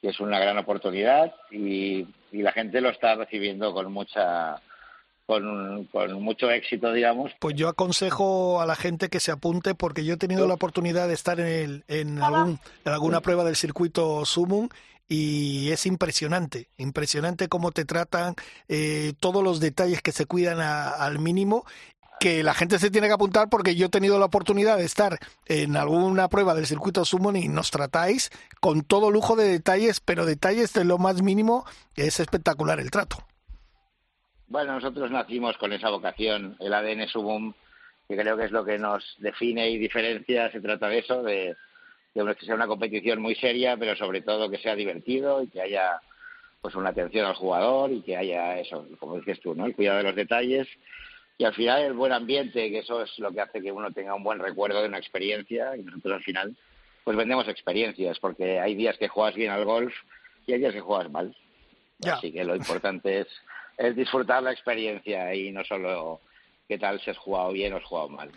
que 0.00 0.08
es 0.08 0.18
una 0.18 0.40
gran 0.40 0.58
oportunidad 0.58 1.32
y, 1.52 2.08
y 2.32 2.42
la 2.42 2.50
gente 2.50 2.80
lo 2.80 2.90
está 2.90 3.14
recibiendo 3.14 3.72
con 3.72 3.92
mucha 3.92 4.60
con, 5.26 5.84
con, 5.86 6.20
mucho 6.20 6.50
éxito, 6.50 6.92
digamos. 6.92 7.30
Pues 7.38 7.54
yo 7.54 7.68
aconsejo 7.68 8.60
a 8.60 8.66
la 8.66 8.74
gente 8.74 9.08
que 9.08 9.20
se 9.20 9.30
apunte 9.30 9.76
porque 9.76 10.04
yo 10.04 10.14
he 10.14 10.16
tenido 10.16 10.48
la 10.48 10.54
oportunidad 10.54 11.06
de 11.06 11.14
estar 11.14 11.38
en, 11.38 11.46
el, 11.46 11.84
en, 11.86 12.20
algún, 12.20 12.58
en 12.84 12.92
alguna 12.92 13.20
prueba 13.20 13.44
del 13.44 13.54
circuito 13.54 14.24
Sumum 14.24 14.68
y 15.08 15.70
es 15.70 15.84
impresionante, 15.84 16.68
impresionante 16.78 17.48
cómo 17.48 17.70
te 17.70 17.84
tratan, 17.84 18.34
eh, 18.68 19.12
todos 19.20 19.44
los 19.44 19.60
detalles 19.60 20.00
que 20.00 20.10
se 20.10 20.24
cuidan 20.24 20.60
al 20.60 21.18
mínimo 21.18 21.66
que 22.22 22.44
la 22.44 22.54
gente 22.54 22.78
se 22.78 22.92
tiene 22.92 23.08
que 23.08 23.14
apuntar 23.14 23.48
porque 23.48 23.74
yo 23.74 23.86
he 23.86 23.88
tenido 23.88 24.16
la 24.20 24.26
oportunidad 24.26 24.76
de 24.76 24.84
estar 24.84 25.18
en 25.46 25.76
alguna 25.76 26.28
prueba 26.28 26.54
del 26.54 26.66
circuito 26.66 27.04
Summon 27.04 27.34
y 27.34 27.48
nos 27.48 27.72
tratáis 27.72 28.30
con 28.60 28.82
todo 28.82 29.10
lujo 29.10 29.34
de 29.34 29.48
detalles, 29.48 29.98
pero 29.98 30.24
detalles 30.24 30.72
de 30.72 30.84
lo 30.84 30.98
más 30.98 31.20
mínimo, 31.20 31.66
es 31.96 32.20
espectacular 32.20 32.78
el 32.78 32.92
trato. 32.92 33.16
Bueno, 34.46 34.74
nosotros 34.74 35.10
nacimos 35.10 35.56
con 35.56 35.72
esa 35.72 35.90
vocación, 35.90 36.56
el 36.60 36.72
ADN 36.72 37.08
Subum, 37.08 37.54
que 38.06 38.16
creo 38.16 38.36
que 38.36 38.44
es 38.44 38.52
lo 38.52 38.64
que 38.64 38.78
nos 38.78 39.16
define 39.18 39.68
y 39.70 39.78
diferencia. 39.78 40.48
Se 40.52 40.60
trata 40.60 40.86
de 40.86 40.98
eso, 41.00 41.24
de, 41.24 41.56
de 42.14 42.34
que 42.36 42.46
sea 42.46 42.54
una 42.54 42.68
competición 42.68 43.20
muy 43.20 43.34
seria, 43.34 43.76
pero 43.76 43.96
sobre 43.96 44.20
todo 44.20 44.48
que 44.48 44.58
sea 44.58 44.76
divertido 44.76 45.42
y 45.42 45.48
que 45.48 45.60
haya 45.60 46.00
pues 46.60 46.76
una 46.76 46.90
atención 46.90 47.26
al 47.26 47.34
jugador 47.34 47.90
y 47.90 48.00
que 48.02 48.16
haya 48.16 48.60
eso, 48.60 48.86
como 49.00 49.16
dices 49.16 49.40
tú, 49.40 49.56
¿no? 49.56 49.66
El 49.66 49.74
cuidado 49.74 49.98
de 49.98 50.04
los 50.04 50.14
detalles 50.14 50.68
y 51.38 51.44
al 51.44 51.54
final 51.54 51.82
el 51.82 51.94
buen 51.94 52.12
ambiente, 52.12 52.70
que 52.70 52.78
eso 52.78 53.02
es 53.02 53.18
lo 53.18 53.32
que 53.32 53.40
hace 53.40 53.62
que 53.62 53.72
uno 53.72 53.90
tenga 53.92 54.14
un 54.14 54.22
buen 54.22 54.38
recuerdo 54.38 54.80
de 54.80 54.88
una 54.88 54.98
experiencia 54.98 55.76
y 55.76 55.82
nosotros 55.82 56.14
al 56.14 56.22
final 56.22 56.56
pues 57.04 57.16
vendemos 57.16 57.48
experiencias 57.48 58.18
porque 58.20 58.60
hay 58.60 58.74
días 58.74 58.96
que 58.98 59.08
juegas 59.08 59.34
bien 59.34 59.50
al 59.50 59.64
golf 59.64 59.94
y 60.46 60.52
hay 60.52 60.60
días 60.60 60.72
que 60.72 60.80
juegas 60.80 61.10
mal. 61.10 61.34
Así 62.04 62.32
que 62.32 62.44
lo 62.44 62.56
importante 62.56 63.20
es, 63.20 63.28
es 63.78 63.96
disfrutar 63.96 64.42
la 64.42 64.52
experiencia 64.52 65.34
y 65.34 65.52
no 65.52 65.64
solo 65.64 66.20
qué 66.68 66.78
tal 66.78 67.00
si 67.00 67.10
has 67.10 67.18
jugado 67.18 67.52
bien 67.52 67.72
o 67.72 67.76
has 67.76 67.84
jugado 67.84 68.08
mal. 68.08 68.30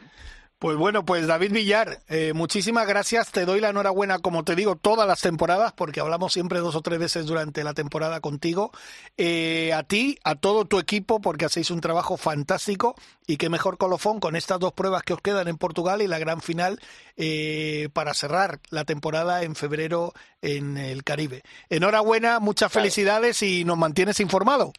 Pues 0.57 0.77
bueno, 0.77 1.03
pues 1.03 1.27
David 1.27 1.51
Villar, 1.51 1.99
eh, 2.07 2.31
muchísimas 2.33 2.87
gracias. 2.87 3.29
Te 3.29 3.43
doy 3.43 3.59
la 3.59 3.69
enhorabuena, 3.69 4.19
como 4.19 4.45
te 4.45 4.55
digo, 4.55 4.77
todas 4.77 5.05
las 5.05 5.19
temporadas, 5.19 5.73
porque 5.73 5.99
hablamos 5.99 6.31
siempre 6.31 6.59
dos 6.59 6.75
o 6.75 6.81
tres 6.81 6.97
veces 6.97 7.25
durante 7.25 7.61
la 7.65 7.73
temporada 7.73 8.21
contigo. 8.21 8.71
Eh, 9.17 9.73
a 9.73 9.83
ti, 9.83 10.17
a 10.23 10.35
todo 10.35 10.63
tu 10.63 10.79
equipo, 10.79 11.19
porque 11.19 11.43
hacéis 11.43 11.71
un 11.71 11.81
trabajo 11.81 12.15
fantástico 12.15 12.95
y 13.27 13.35
qué 13.35 13.49
mejor 13.49 13.77
colofón 13.77 14.21
con 14.21 14.37
estas 14.37 14.61
dos 14.61 14.71
pruebas 14.71 15.03
que 15.03 15.13
os 15.13 15.21
quedan 15.21 15.49
en 15.49 15.57
Portugal 15.57 16.01
y 16.01 16.07
la 16.07 16.19
gran 16.19 16.39
final 16.39 16.79
eh, 17.17 17.89
para 17.91 18.13
cerrar 18.13 18.61
la 18.69 18.85
temporada 18.85 19.43
en 19.43 19.55
febrero 19.55 20.13
en 20.41 20.77
el 20.77 21.03
Caribe. 21.03 21.43
Enhorabuena, 21.69 22.39
muchas 22.39 22.71
felicidades 22.71 23.43
y 23.43 23.65
nos 23.65 23.77
mantienes 23.77 24.21
informado. 24.21 24.71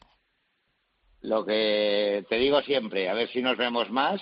Lo 1.21 1.45
que 1.45 2.25
te 2.29 2.37
digo 2.37 2.63
siempre, 2.63 3.09
a 3.09 3.15
ver 3.15 3.29
si 3.33 3.43
nos 3.43 3.57
vemos 3.57 3.91
más 3.91 4.21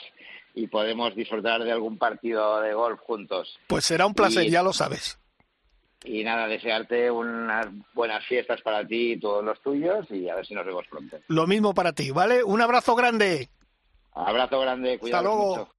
y 0.54 0.68
podemos 0.68 1.14
disfrutar 1.14 1.62
de 1.62 1.72
algún 1.72 1.98
partido 1.98 2.60
de 2.60 2.72
golf 2.72 3.00
juntos. 3.00 3.58
Pues 3.66 3.84
será 3.84 4.06
un 4.06 4.14
placer, 4.14 4.48
ya 4.48 4.62
lo 4.62 4.72
sabes. 4.72 5.18
Y 6.04 6.22
nada, 6.22 6.46
desearte 6.46 7.10
unas 7.10 7.66
buenas 7.94 8.24
fiestas 8.26 8.60
para 8.60 8.86
ti 8.86 9.12
y 9.12 9.20
todos 9.20 9.42
los 9.42 9.60
tuyos 9.62 10.06
y 10.10 10.28
a 10.28 10.34
ver 10.34 10.46
si 10.46 10.54
nos 10.54 10.66
vemos 10.66 10.86
pronto. 10.88 11.16
Lo 11.28 11.46
mismo 11.46 11.74
para 11.74 11.92
ti, 11.92 12.10
¿vale? 12.10 12.44
Un 12.44 12.60
abrazo 12.60 12.94
grande. 12.94 13.48
Abrazo 14.12 14.60
grande, 14.60 14.98
cuidado. 14.98 15.18
Hasta 15.18 15.36
luego. 15.36 15.56
Mucho. 15.56 15.74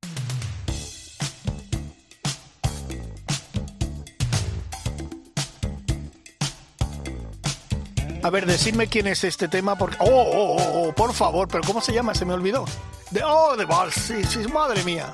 A 8.24 8.32
ver, 8.32 8.48
decidme 8.48 8.88
quién 8.88 9.06
es 9.06 9.24
este 9.24 9.48
tema, 9.48 9.78
porque... 9.78 9.98
¡Oh, 10.00 10.08
oh, 10.10 10.56
oh, 10.58 10.88
oh! 10.88 10.94
Por 10.94 11.14
favor, 11.14 11.48
pero 11.48 11.64
¿cómo 11.64 11.80
se 11.80 11.94
llama? 11.94 12.16
Se 12.16 12.26
me 12.26 12.34
olvidó. 12.34 12.66
¡Oh, 13.24 13.56
de 13.56 13.66
Vals! 13.66 13.94
Sí, 13.96 14.24
sí, 14.24 14.40
madre 14.52 14.84
mía. 14.84 15.14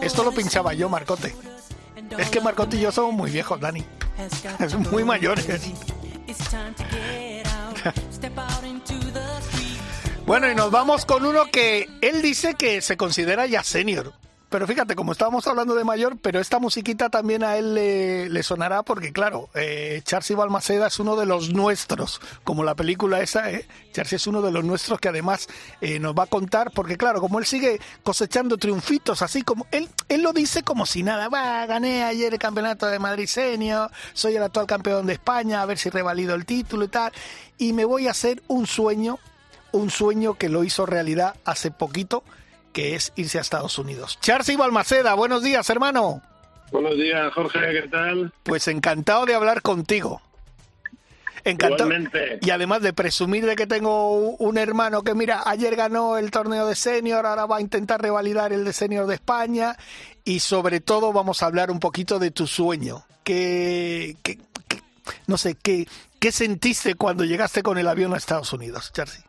Esto 0.00 0.24
lo 0.24 0.32
pinchaba 0.32 0.74
yo, 0.74 0.88
Marcote. 0.88 1.34
Es 2.18 2.30
que 2.30 2.40
Marcote 2.40 2.76
y 2.76 2.80
yo 2.80 2.92
somos 2.92 3.14
muy 3.14 3.30
viejos, 3.30 3.60
Dani. 3.60 3.84
Es 4.58 4.74
muy 4.74 5.04
mayores. 5.04 5.46
Bueno, 10.26 10.50
y 10.50 10.54
nos 10.54 10.70
vamos 10.70 11.04
con 11.04 11.26
uno 11.26 11.50
que 11.52 11.86
él 12.00 12.22
dice 12.22 12.54
que 12.54 12.80
se 12.80 12.96
considera 12.96 13.46
ya 13.46 13.62
senior. 13.62 14.14
Pero 14.54 14.68
fíjate, 14.68 14.94
como 14.94 15.10
estábamos 15.10 15.44
hablando 15.48 15.74
de 15.74 15.82
mayor, 15.82 16.16
pero 16.16 16.38
esta 16.38 16.60
musiquita 16.60 17.10
también 17.10 17.42
a 17.42 17.56
él 17.56 17.74
le, 17.74 18.42
sonará 18.44 18.84
porque, 18.84 19.12
claro, 19.12 19.48
eh, 19.52 20.00
Charcy 20.04 20.34
Balmaceda 20.34 20.86
es 20.86 21.00
uno 21.00 21.16
de 21.16 21.26
los 21.26 21.52
nuestros, 21.52 22.20
como 22.44 22.62
la 22.62 22.76
película 22.76 23.20
esa, 23.20 23.50
¿eh? 23.50 23.66
Charcy 23.90 24.14
es 24.14 24.28
uno 24.28 24.42
de 24.42 24.52
los 24.52 24.62
nuestros 24.62 25.00
que 25.00 25.08
además 25.08 25.48
eh, 25.80 25.98
nos 25.98 26.14
va 26.14 26.22
a 26.22 26.26
contar, 26.26 26.70
porque 26.70 26.96
claro, 26.96 27.20
como 27.20 27.40
él 27.40 27.46
sigue 27.46 27.80
cosechando 28.04 28.56
triunfitos, 28.56 29.22
así 29.22 29.42
como 29.42 29.66
él, 29.72 29.88
él 30.08 30.22
lo 30.22 30.32
dice 30.32 30.62
como 30.62 30.86
si 30.86 31.02
nada, 31.02 31.28
va, 31.28 31.66
gané 31.66 32.04
ayer 32.04 32.32
el 32.32 32.38
campeonato 32.38 32.86
de 32.86 33.00
Madrid 33.00 33.26
Senior, 33.26 33.90
soy 34.12 34.36
el 34.36 34.42
actual 34.44 34.68
campeón 34.68 35.08
de 35.08 35.14
España, 35.14 35.62
a 35.62 35.66
ver 35.66 35.78
si 35.78 35.90
revalido 35.90 36.32
el 36.36 36.46
título 36.46 36.84
y 36.84 36.88
tal, 36.88 37.12
y 37.58 37.72
me 37.72 37.84
voy 37.84 38.06
a 38.06 38.12
hacer 38.12 38.40
un 38.46 38.68
sueño, 38.68 39.18
un 39.72 39.90
sueño 39.90 40.34
que 40.34 40.48
lo 40.48 40.62
hizo 40.62 40.86
realidad 40.86 41.34
hace 41.44 41.72
poquito, 41.72 42.22
que 42.74 42.94
es 42.96 43.12
irse 43.16 43.38
a 43.38 43.40
Estados 43.40 43.78
Unidos. 43.78 44.18
Charcy 44.20 44.56
Balmaceda, 44.56 45.14
buenos 45.14 45.42
días, 45.42 45.70
hermano. 45.70 46.20
Buenos 46.72 46.96
días, 46.96 47.32
Jorge, 47.32 47.60
¿qué 47.82 47.88
tal? 47.88 48.32
Pues 48.42 48.68
encantado 48.68 49.24
de 49.26 49.34
hablar 49.34 49.62
contigo. 49.62 50.20
Encantado. 51.44 51.84
Igualmente. 51.90 52.38
Y 52.40 52.50
además 52.50 52.80
de 52.82 52.92
presumir 52.92 53.44
de 53.46 53.54
que 53.54 53.66
tengo 53.66 54.12
un 54.16 54.56
hermano 54.58 55.02
que, 55.02 55.14
mira, 55.14 55.42
ayer 55.46 55.76
ganó 55.76 56.16
el 56.16 56.30
torneo 56.30 56.66
de 56.66 56.74
senior, 56.74 57.26
ahora 57.26 57.46
va 57.46 57.58
a 57.58 57.60
intentar 57.60 58.00
revalidar 58.02 58.52
el 58.52 58.64
de 58.64 58.72
senior 58.72 59.06
de 59.06 59.14
España. 59.14 59.76
Y 60.24 60.40
sobre 60.40 60.80
todo 60.80 61.12
vamos 61.12 61.42
a 61.42 61.46
hablar 61.46 61.70
un 61.70 61.80
poquito 61.80 62.18
de 62.18 62.30
tu 62.30 62.46
sueño. 62.46 63.04
¿Qué, 63.24 64.16
qué, 64.22 64.38
qué- 64.66 64.82
no 65.26 65.36
sé, 65.36 65.54
qué, 65.54 65.86
qué 66.18 66.32
sentiste 66.32 66.94
cuando 66.94 67.24
llegaste 67.24 67.62
con 67.62 67.76
el 67.78 67.88
avión 67.88 68.14
a 68.14 68.16
Estados 68.16 68.52
Unidos, 68.54 68.90
Charcy? 68.92 69.22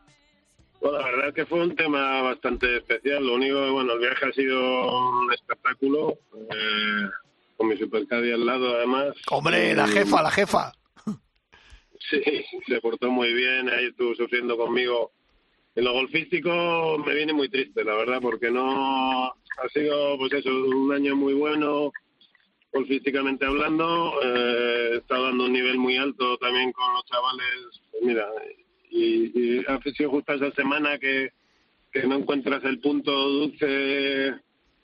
Bueno, 0.85 0.99
la 0.99 1.05
verdad 1.05 1.27
es 1.29 1.33
que 1.33 1.45
fue 1.47 1.63
un 1.63 1.75
tema 1.75 2.21
bastante 2.21 2.77
especial. 2.77 3.25
Lo 3.25 3.33
único, 3.33 3.71
bueno, 3.71 3.93
el 3.93 3.99
viaje 4.01 4.25
ha 4.27 4.31
sido 4.33 5.19
un 5.19 5.33
espectáculo, 5.33 6.19
eh, 6.31 7.09
con 7.57 7.69
mi 7.69 7.75
supercadi 7.75 8.31
al 8.31 8.45
lado 8.45 8.75
además. 8.75 9.15
Hombre, 9.31 9.73
la 9.73 9.87
jefa, 9.87 10.21
la 10.21 10.29
jefa. 10.29 10.71
Sí, 12.07 12.21
se 12.67 12.79
portó 12.81 13.09
muy 13.09 13.33
bien, 13.33 13.67
ahí 13.67 13.85
estuvo 13.85 14.13
sufriendo 14.13 14.55
conmigo. 14.55 15.11
En 15.73 15.85
lo 15.85 15.93
golfístico 15.93 16.99
me 17.03 17.15
viene 17.15 17.33
muy 17.33 17.49
triste, 17.49 17.83
la 17.83 17.95
verdad, 17.95 18.19
porque 18.21 18.51
no 18.51 19.25
ha 19.25 19.69
sido, 19.73 20.15
pues 20.19 20.33
eso, 20.33 20.51
un 20.51 20.93
año 20.93 21.15
muy 21.15 21.33
bueno, 21.33 21.91
golfísticamente 22.71 23.43
hablando. 23.43 24.21
Eh, 24.21 24.89
he 24.93 24.97
estado 24.97 25.23
dando 25.23 25.45
un 25.45 25.53
nivel 25.53 25.79
muy 25.79 25.97
alto 25.97 26.37
también 26.37 26.71
con 26.73 26.93
los 26.93 27.05
chavales. 27.05 27.81
Pues 27.89 28.03
mira, 28.03 28.27
y, 28.95 29.31
y 29.33 29.65
ha 29.67 29.79
sido 29.81 30.09
justo 30.11 30.33
esa 30.33 30.51
semana 30.51 30.97
que, 30.97 31.31
que 31.91 32.07
no 32.07 32.15
encuentras 32.15 32.63
el 32.63 32.79
punto 32.79 33.11
dulce 33.11 33.65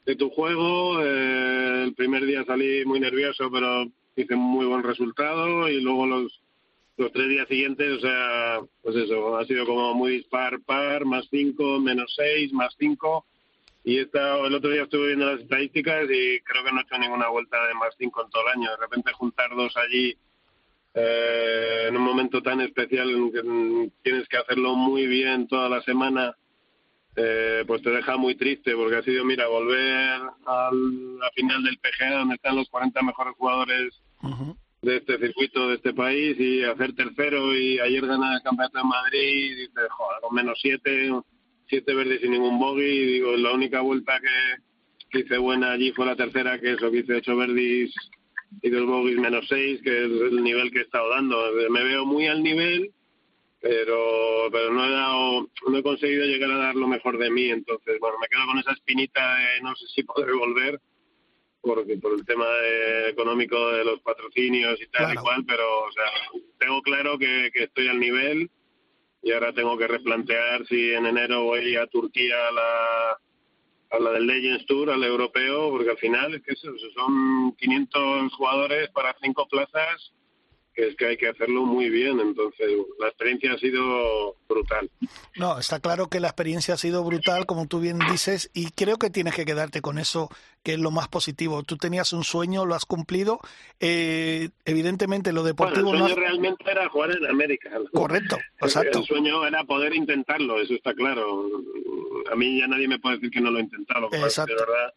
de 0.06 0.16
tu 0.18 0.30
juego. 0.30 1.02
Eh, 1.04 1.84
el 1.86 1.94
primer 1.94 2.26
día 2.26 2.44
salí 2.46 2.86
muy 2.86 3.00
nervioso, 3.00 3.50
pero 3.52 3.86
hice 4.16 4.36
muy 4.36 4.66
buen 4.66 4.84
resultado 4.84 5.70
y 5.70 5.82
luego 5.82 6.06
los 6.06 6.42
los 6.98 7.12
tres 7.14 7.30
días 7.30 7.48
siguientes, 7.48 7.94
o 7.94 8.00
sea, 8.00 8.60
pues 8.84 8.96
eso, 8.96 9.36
ha 9.38 9.46
sido 9.46 9.66
como 9.66 9.94
muy 9.96 10.12
dispar, 10.18 10.62
par, 10.62 11.04
más 11.06 11.26
cinco, 11.32 11.80
menos 11.80 12.14
seis, 12.16 12.54
más 12.54 12.76
cinco. 12.78 13.26
Y 13.84 13.98
esta, 13.98 14.38
el 14.46 14.54
otro 14.54 14.70
día 14.70 14.84
estuve 14.84 15.08
viendo 15.08 15.26
las 15.26 15.42
estadísticas 15.42 16.04
y 16.04 16.40
creo 16.42 16.64
que 16.64 16.72
no 16.72 16.80
he 16.80 16.84
hecho 16.84 16.98
ninguna 17.00 17.30
vuelta 17.30 17.66
de 17.66 17.74
más 17.74 17.96
cinco 17.98 18.24
en 18.24 18.30
todo 18.30 18.44
el 18.44 18.60
año. 18.60 18.70
De 18.70 18.78
repente 18.78 19.12
juntar 19.14 19.50
dos 19.56 19.76
allí 19.78 20.16
eh, 20.94 21.86
en 21.88 21.96
un 21.96 22.04
momento 22.04 22.42
tan 22.42 22.62
especial 22.62 23.10
en 23.10 23.32
que 23.32 23.92
tienes 24.04 24.28
que 24.28 24.38
hacerlo 24.38 24.76
muy 24.76 25.08
bien 25.08 25.48
toda 25.48 25.70
la 25.70 25.82
semana, 25.82 26.36
eh, 27.16 27.64
pues 27.68 27.82
te 27.82 27.90
deja 27.90 28.18
muy 28.18 28.36
triste 28.36 28.74
porque 28.76 28.98
ha 28.98 29.04
sido, 29.04 29.26
mira, 29.26 29.48
volver 29.48 30.22
al, 30.46 31.20
la 31.20 31.30
final 31.36 31.64
del 31.64 31.78
PGA 31.78 32.20
donde 32.20 32.36
están 32.36 32.56
los 32.56 32.70
40 32.70 33.02
mejores 33.02 33.34
jugadores 33.38 34.02
de 34.82 34.98
este 34.98 35.18
circuito 35.20 35.68
de 35.70 35.76
este 35.76 35.94
país 35.94 36.40
y 36.40 36.64
hacer 36.64 36.94
tercero 36.94 37.56
y 37.56 37.80
ayer 37.80 38.06
ganar 38.06 38.36
el 38.36 38.42
campeonato 38.42 38.80
de 38.80 38.84
Madrid 38.84 39.52
y 39.52 39.56
dices, 39.56 39.88
joder, 39.90 40.22
con 40.22 40.36
menos 40.36 40.58
siete, 40.62 41.12
siete 41.68 41.94
verdes 41.94 42.22
sin 42.22 42.32
ningún 42.32 42.60
bogey 42.60 42.90
y 42.90 43.06
digo, 43.14 43.36
la 43.38 43.52
única 43.52 43.82
vuelta 43.82 44.20
que, 44.20 45.20
hice 45.20 45.38
buena 45.38 45.74
allí 45.74 45.92
fue 45.92 46.06
la 46.06 46.16
tercera, 46.16 46.60
que 46.60 46.72
eso 46.72 46.90
que 46.90 47.00
hice 47.00 47.16
ocho 47.16 47.36
verdes 47.36 47.94
y 48.62 48.70
dos 48.70 48.86
bogeys 48.86 49.18
menos 49.18 49.46
seis, 49.48 49.82
que 49.84 49.90
es 49.90 50.04
el 50.12 50.44
nivel 50.44 50.72
que 50.72 50.80
he 50.80 50.84
estado 50.84 51.10
dando. 51.10 51.52
Me 51.70 51.84
veo 51.84 52.06
muy 52.06 52.28
al 52.28 52.44
nivel, 52.44 52.92
pero 53.62 54.50
pero 54.52 54.72
no 54.74 54.86
he 54.86 54.92
dado, 54.92 55.50
no 55.68 55.78
he 55.78 55.84
conseguido 55.84 56.26
llegar 56.26 56.52
a 56.52 56.58
dar 56.58 56.76
lo 56.76 56.88
mejor 56.88 57.18
de 57.18 57.30
mí, 57.30 57.50
entonces 57.50 58.00
bueno, 58.00 58.18
me 58.20 58.28
quedo 58.28 58.46
con 58.48 58.58
esa 58.60 58.72
espinita 58.74 59.36
de 59.36 59.62
no 59.62 59.76
sé 59.76 59.86
si 59.94 60.04
podré 60.04 60.34
volver 60.34 60.80
porque 61.62 61.96
por 61.98 62.14
el 62.14 62.26
tema 62.26 62.48
de- 62.50 63.10
económico 63.10 63.70
de 63.72 63.86
los 63.86 64.02
patrocinios 64.02 64.82
y 64.82 64.88
tal 64.88 65.14
y 65.14 65.16
cual, 65.18 65.44
pero 65.46 65.84
o 65.84 65.92
sea, 65.92 66.06
tengo 66.58 66.82
claro 66.82 67.20
que, 67.20 67.52
que 67.54 67.66
estoy 67.66 67.88
al 67.88 68.00
nivel 68.00 68.50
y 69.22 69.32
ahora 69.32 69.54
tengo 69.54 69.78
que 69.78 69.88
replantear 69.88 70.66
si 70.66 70.92
en 70.92 71.06
enero 71.06 71.44
voy 71.44 71.76
a 71.76 71.86
Turquía 71.86 72.48
a 72.48 72.52
la 72.52 73.18
a 73.92 74.00
la 74.00 74.12
del 74.12 74.26
Legends 74.26 74.66
Tour, 74.66 74.90
al 74.90 75.04
europeo, 75.04 75.70
porque 75.70 75.92
al 75.92 75.98
final 75.98 76.34
es 76.34 76.42
que 76.42 76.56
son 76.56 77.54
500 77.58 78.34
jugadores 78.34 78.90
para 78.90 79.16
cinco 79.22 79.48
plazas 79.48 80.14
que 80.74 80.88
es 80.88 80.96
que 80.96 81.08
hay 81.08 81.18
que 81.18 81.30
hacerlo 81.30 81.64
muy 81.64 81.90
bien. 81.90 82.20
Entonces, 82.20 82.68
la 83.00 83.08
experiencia 83.08 83.54
ha 83.54 83.58
sido 83.58 84.36
brutal. 84.48 84.90
No, 85.36 85.60
está 85.60 85.80
claro 85.80 86.08
que 86.08 86.20
la 86.20 86.28
experiencia 86.28 86.76
ha 86.76 86.78
sido 86.78 87.04
brutal, 87.04 87.46
como 87.46 87.68
tú 87.68 87.80
bien 87.80 88.00
dices, 88.12 88.50
y 88.54 88.72
creo 88.72 88.98
que 88.98 89.10
tienes 89.10 89.36
que 89.36 89.46
quedarte 89.46 89.82
con 89.82 89.98
eso, 89.98 90.30
que 90.64 90.74
es 90.74 90.80
lo 90.80 90.92
más 90.92 91.08
positivo. 91.08 91.64
Tú 91.64 91.78
tenías 91.78 92.14
un 92.14 92.24
sueño, 92.24 92.66
lo 92.66 92.76
has 92.76 92.86
cumplido. 92.86 93.40
Eh, 93.80 94.50
evidentemente, 94.66 95.34
lo 95.34 95.44
deportivo 95.44 95.90
bueno, 95.90 96.06
el 96.06 96.14
sueño 96.14 96.28
realmente 96.28 96.72
era 96.72 96.90
jugar 96.90 97.12
en 97.12 97.26
América. 97.26 97.70
Correcto, 97.92 98.38
exacto. 98.60 99.00
El 99.00 99.06
sueño 99.06 99.46
era 99.46 99.64
poder 99.64 99.96
intentarlo, 99.96 100.62
eso 100.62 100.74
está 100.74 100.94
claro. 100.94 101.46
A 102.32 102.36
mí 102.36 102.60
ya 102.60 102.68
nadie 102.68 102.88
me 102.88 103.00
puede 103.00 103.16
decir 103.16 103.32
que 103.32 103.42
no 103.42 103.52
lo 103.52 103.60
he 103.60 103.64
intentado. 103.64 104.10
Exacto. 104.12 104.54
De 104.54 104.60
verdad, 104.60 104.94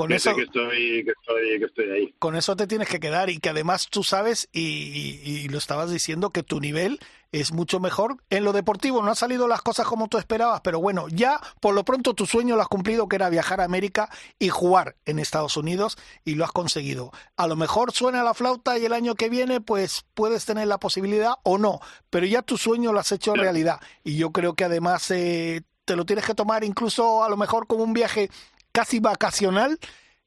con 0.00 0.12
eso 0.12 0.34
que 0.34 0.42
estoy, 0.42 1.04
que 1.04 1.10
estoy, 1.10 1.58
que 1.58 1.64
estoy 1.66 1.90
ahí. 1.90 2.14
Con 2.18 2.34
eso 2.34 2.56
te 2.56 2.66
tienes 2.66 2.88
que 2.88 3.00
quedar 3.00 3.28
y 3.28 3.38
que 3.38 3.50
además 3.50 3.88
tú 3.90 4.02
sabes 4.02 4.48
y, 4.50 5.20
y, 5.22 5.48
lo 5.48 5.58
estabas 5.58 5.90
diciendo 5.90 6.30
que 6.30 6.42
tu 6.42 6.58
nivel 6.58 7.00
es 7.32 7.52
mucho 7.52 7.80
mejor 7.80 8.16
en 8.30 8.44
lo 8.44 8.52
deportivo. 8.52 9.02
No 9.02 9.10
han 9.10 9.16
salido 9.16 9.46
las 9.46 9.60
cosas 9.60 9.86
como 9.86 10.08
tú 10.08 10.16
esperabas, 10.16 10.62
pero 10.62 10.80
bueno, 10.80 11.06
ya 11.08 11.38
por 11.60 11.74
lo 11.74 11.84
pronto 11.84 12.14
tu 12.14 12.24
sueño 12.24 12.56
lo 12.56 12.62
has 12.62 12.68
cumplido, 12.68 13.08
que 13.08 13.16
era 13.16 13.28
viajar 13.28 13.60
a 13.60 13.64
América 13.64 14.08
y 14.38 14.48
jugar 14.48 14.96
en 15.04 15.18
Estados 15.18 15.58
Unidos 15.58 15.98
y 16.24 16.34
lo 16.34 16.44
has 16.44 16.52
conseguido. 16.52 17.12
A 17.36 17.46
lo 17.46 17.56
mejor 17.56 17.92
suena 17.92 18.24
la 18.24 18.32
flauta 18.32 18.78
y 18.78 18.86
el 18.86 18.94
año 18.94 19.16
que 19.16 19.28
viene 19.28 19.60
pues 19.60 20.06
puedes 20.14 20.46
tener 20.46 20.66
la 20.66 20.78
posibilidad 20.78 21.34
o 21.42 21.58
no, 21.58 21.80
pero 22.08 22.24
ya 22.24 22.40
tu 22.40 22.56
sueño 22.56 22.92
lo 22.92 23.00
has 23.00 23.12
hecho 23.12 23.34
realidad 23.34 23.80
y 24.02 24.16
yo 24.16 24.32
creo 24.32 24.54
que 24.54 24.64
además 24.64 25.10
eh, 25.10 25.60
te 25.84 25.94
lo 25.94 26.06
tienes 26.06 26.24
que 26.24 26.34
tomar 26.34 26.64
incluso 26.64 27.22
a 27.22 27.28
lo 27.28 27.36
mejor 27.36 27.66
como 27.66 27.84
un 27.84 27.92
viaje 27.92 28.30
casi 28.72 29.00
vacacional. 29.00 29.78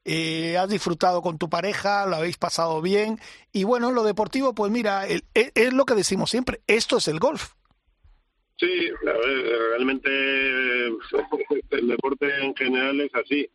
Eh, 0.05 0.57
has 0.57 0.69
disfrutado 0.69 1.21
con 1.21 1.37
tu 1.37 1.49
pareja, 1.49 2.05
lo 2.05 2.17
habéis 2.17 2.37
pasado 2.37 2.81
bien. 2.81 3.19
Y 3.51 3.63
bueno, 3.63 3.91
lo 3.91 4.03
deportivo, 4.03 4.53
pues 4.53 4.71
mira, 4.71 5.07
es, 5.07 5.23
es 5.33 5.73
lo 5.73 5.85
que 5.85 5.95
decimos 5.95 6.29
siempre, 6.29 6.61
esto 6.67 6.97
es 6.97 7.07
el 7.07 7.19
golf. 7.19 7.53
Sí, 8.57 8.89
realmente 9.01 10.09
el 11.71 11.87
deporte 11.87 12.27
en 12.43 12.55
general 12.55 13.01
es 13.01 13.13
así. 13.15 13.49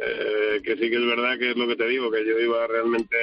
Eh, 0.00 0.60
que 0.62 0.76
sí 0.76 0.90
que 0.90 0.94
es 0.94 1.06
verdad 1.06 1.36
que 1.38 1.50
es 1.50 1.56
lo 1.56 1.66
que 1.66 1.74
te 1.74 1.88
digo, 1.88 2.10
que 2.10 2.24
yo 2.24 2.38
iba 2.38 2.66
realmente 2.68 3.16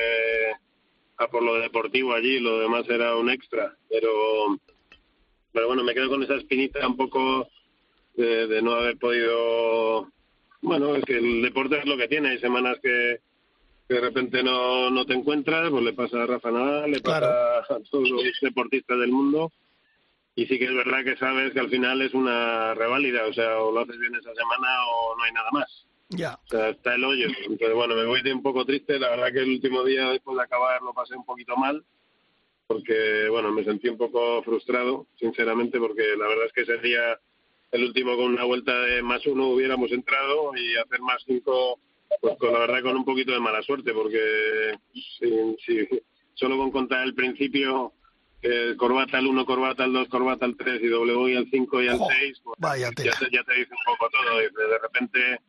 a 1.18 1.28
por 1.28 1.42
lo 1.42 1.56
deportivo 1.56 2.14
allí, 2.14 2.40
lo 2.40 2.60
demás 2.60 2.86
era 2.90 3.16
un 3.16 3.30
extra. 3.30 3.78
Pero, 3.90 4.60
pero 5.54 5.68
bueno, 5.68 5.84
me 5.84 5.94
quedo 5.94 6.10
con 6.10 6.24
esa 6.24 6.36
espinita 6.36 6.86
un 6.86 6.98
poco 6.98 7.48
de, 8.16 8.48
de 8.48 8.62
no 8.62 8.74
haber 8.74 8.98
podido 8.98 10.12
bueno, 10.66 10.96
es 10.96 11.04
que 11.06 11.18
el 11.18 11.42
deporte 11.42 11.80
es 11.80 11.86
lo 11.86 11.98
que 11.98 12.08
tiene. 12.08 12.30
Hay 12.30 12.40
semanas 12.40 12.78
que, 12.82 13.20
de 13.88 14.02
repente 14.02 14.42
no, 14.44 14.90
no 14.90 15.06
te 15.06 15.14
encuentras, 15.14 15.70
pues 15.70 15.84
le 15.84 15.94
pasa 15.94 16.24
a 16.24 16.26
Rafa 16.26 16.52
Nadal, 16.52 16.92
le 16.92 17.02
pasa 17.02 17.58
a 17.70 17.80
todos 17.90 18.10
los 18.10 18.24
deportistas 18.42 19.00
del 19.00 19.12
mundo. 19.12 19.52
Y 20.36 20.48
sí 20.48 20.60
que 20.60 20.66
es 20.66 20.76
verdad 20.76 21.04
que 21.04 21.16
sabes 21.16 21.54
que 21.54 21.62
al 21.62 21.70
final 21.70 22.02
es 22.02 22.14
una 22.14 22.74
reválida, 22.74 23.26
o 23.26 23.34
sea, 23.34 23.60
o 23.60 23.72
lo 23.72 23.82
haces 23.82 23.98
bien 23.98 24.16
esa 24.16 24.34
semana 24.34 24.68
o 24.92 25.16
no 25.16 25.24
hay 25.24 25.32
nada 25.32 25.50
más. 25.52 25.86
Ya. 26.10 26.38
O 26.46 26.48
sea, 26.50 26.70
está 26.70 26.96
el 26.96 27.06
hoyo. 27.06 27.28
Entonces, 27.28 27.74
bueno, 27.74 27.96
me 27.96 28.06
voy 28.06 28.22
de 28.22 28.34
un 28.34 28.44
poco 28.44 28.66
triste. 28.66 29.00
La 29.00 29.12
verdad 29.12 29.32
que 29.32 29.40
el 29.40 29.50
último 29.50 29.84
día 29.84 30.10
después 30.10 30.36
de 30.36 30.44
acabar 30.44 30.82
lo 30.82 30.94
pasé 30.94 31.16
un 31.16 31.26
poquito 31.26 31.56
mal, 31.56 31.84
porque, 32.68 33.30
bueno, 33.30 33.52
me 33.52 33.64
sentí 33.64 33.88
un 33.88 33.98
poco 33.98 34.44
frustrado, 34.44 35.08
sinceramente, 35.16 35.80
porque 35.80 36.04
la 36.18 36.28
verdad 36.28 36.48
es 36.48 36.54
que 36.54 36.62
ese 36.62 36.78
día 36.80 37.18
el 37.72 37.84
último 37.84 38.16
con 38.16 38.26
una 38.34 38.44
vuelta 38.44 38.80
de 38.82 39.02
más 39.02 39.26
uno 39.26 39.50
hubiéramos 39.50 39.92
entrado 39.92 40.52
y 40.56 40.76
hacer 40.78 41.02
más 41.02 41.24
cinco, 41.26 41.80
pues 42.22 42.38
con 42.38 42.54
la 42.54 42.60
verdad 42.60 42.82
con 42.82 42.98
un 42.98 43.06
poquito 43.06 43.32
de 43.32 43.40
mala 43.40 43.62
suerte, 43.62 43.94
porque 43.94 44.78
si, 44.94 45.88
solo 46.34 46.58
con 46.58 46.72
contar 46.72 47.04
el 47.04 47.14
principio, 47.14 47.94
eh, 48.42 48.76
corbata 48.78 49.18
al 49.18 49.28
uno, 49.28 49.46
corbata 49.46 49.84
al 49.84 49.94
dos, 49.94 50.08
corbata 50.08 50.46
al 50.46 50.56
tres 50.56 50.82
y 50.82 50.88
W 50.88 51.32
y 51.32 51.36
al 51.36 51.50
cinco 51.50 51.82
y 51.82 51.88
al 51.88 52.00
seis, 52.10 52.42
pues 52.44 52.80
ya, 52.80 52.92
te, 52.92 53.04
ya 53.04 53.44
te 53.44 53.56
dice 53.56 53.72
un 53.72 53.94
poco 53.94 54.10
todo. 54.10 54.42
Y 54.42 54.46
de 54.46 54.80
repente, 54.80 55.40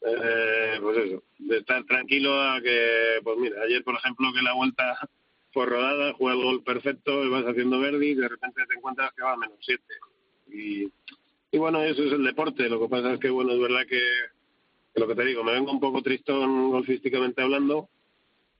eh, 0.00 0.78
pues 0.80 0.98
eso, 0.98 1.22
de 1.38 1.58
estar 1.58 1.84
tranquilo 1.84 2.40
a 2.40 2.60
que, 2.60 3.20
pues 3.22 3.38
mira, 3.38 3.62
ayer 3.62 3.84
por 3.84 3.94
ejemplo 3.96 4.32
que 4.32 4.42
la 4.42 4.54
vuelta 4.54 4.98
fue 5.52 5.66
rodada, 5.66 6.14
juega 6.14 6.38
el 6.38 6.44
gol 6.44 6.62
perfecto, 6.64 7.24
y 7.24 7.28
vas 7.28 7.44
haciendo 7.44 7.78
verde 7.78 8.06
y 8.06 8.14
de 8.14 8.28
repente 8.28 8.62
te 8.66 8.74
encuentras 8.74 9.12
que 9.14 9.22
va 9.22 9.34
a 9.34 9.36
menos 9.36 9.58
siete. 9.60 9.94
Y 10.50 10.90
y 11.52 11.58
bueno, 11.58 11.82
eso 11.82 12.02
es 12.02 12.12
el 12.12 12.24
deporte. 12.24 12.66
Lo 12.70 12.80
que 12.80 12.88
pasa 12.88 13.12
es 13.12 13.20
que, 13.20 13.28
bueno, 13.28 13.52
es 13.52 13.60
verdad 13.60 13.86
que, 13.86 14.00
lo 14.94 15.06
que 15.06 15.14
te 15.14 15.24
digo, 15.24 15.44
me 15.44 15.52
vengo 15.52 15.70
un 15.70 15.80
poco 15.80 16.02
tristón 16.02 16.70
golfísticamente 16.70 17.42
hablando, 17.42 17.90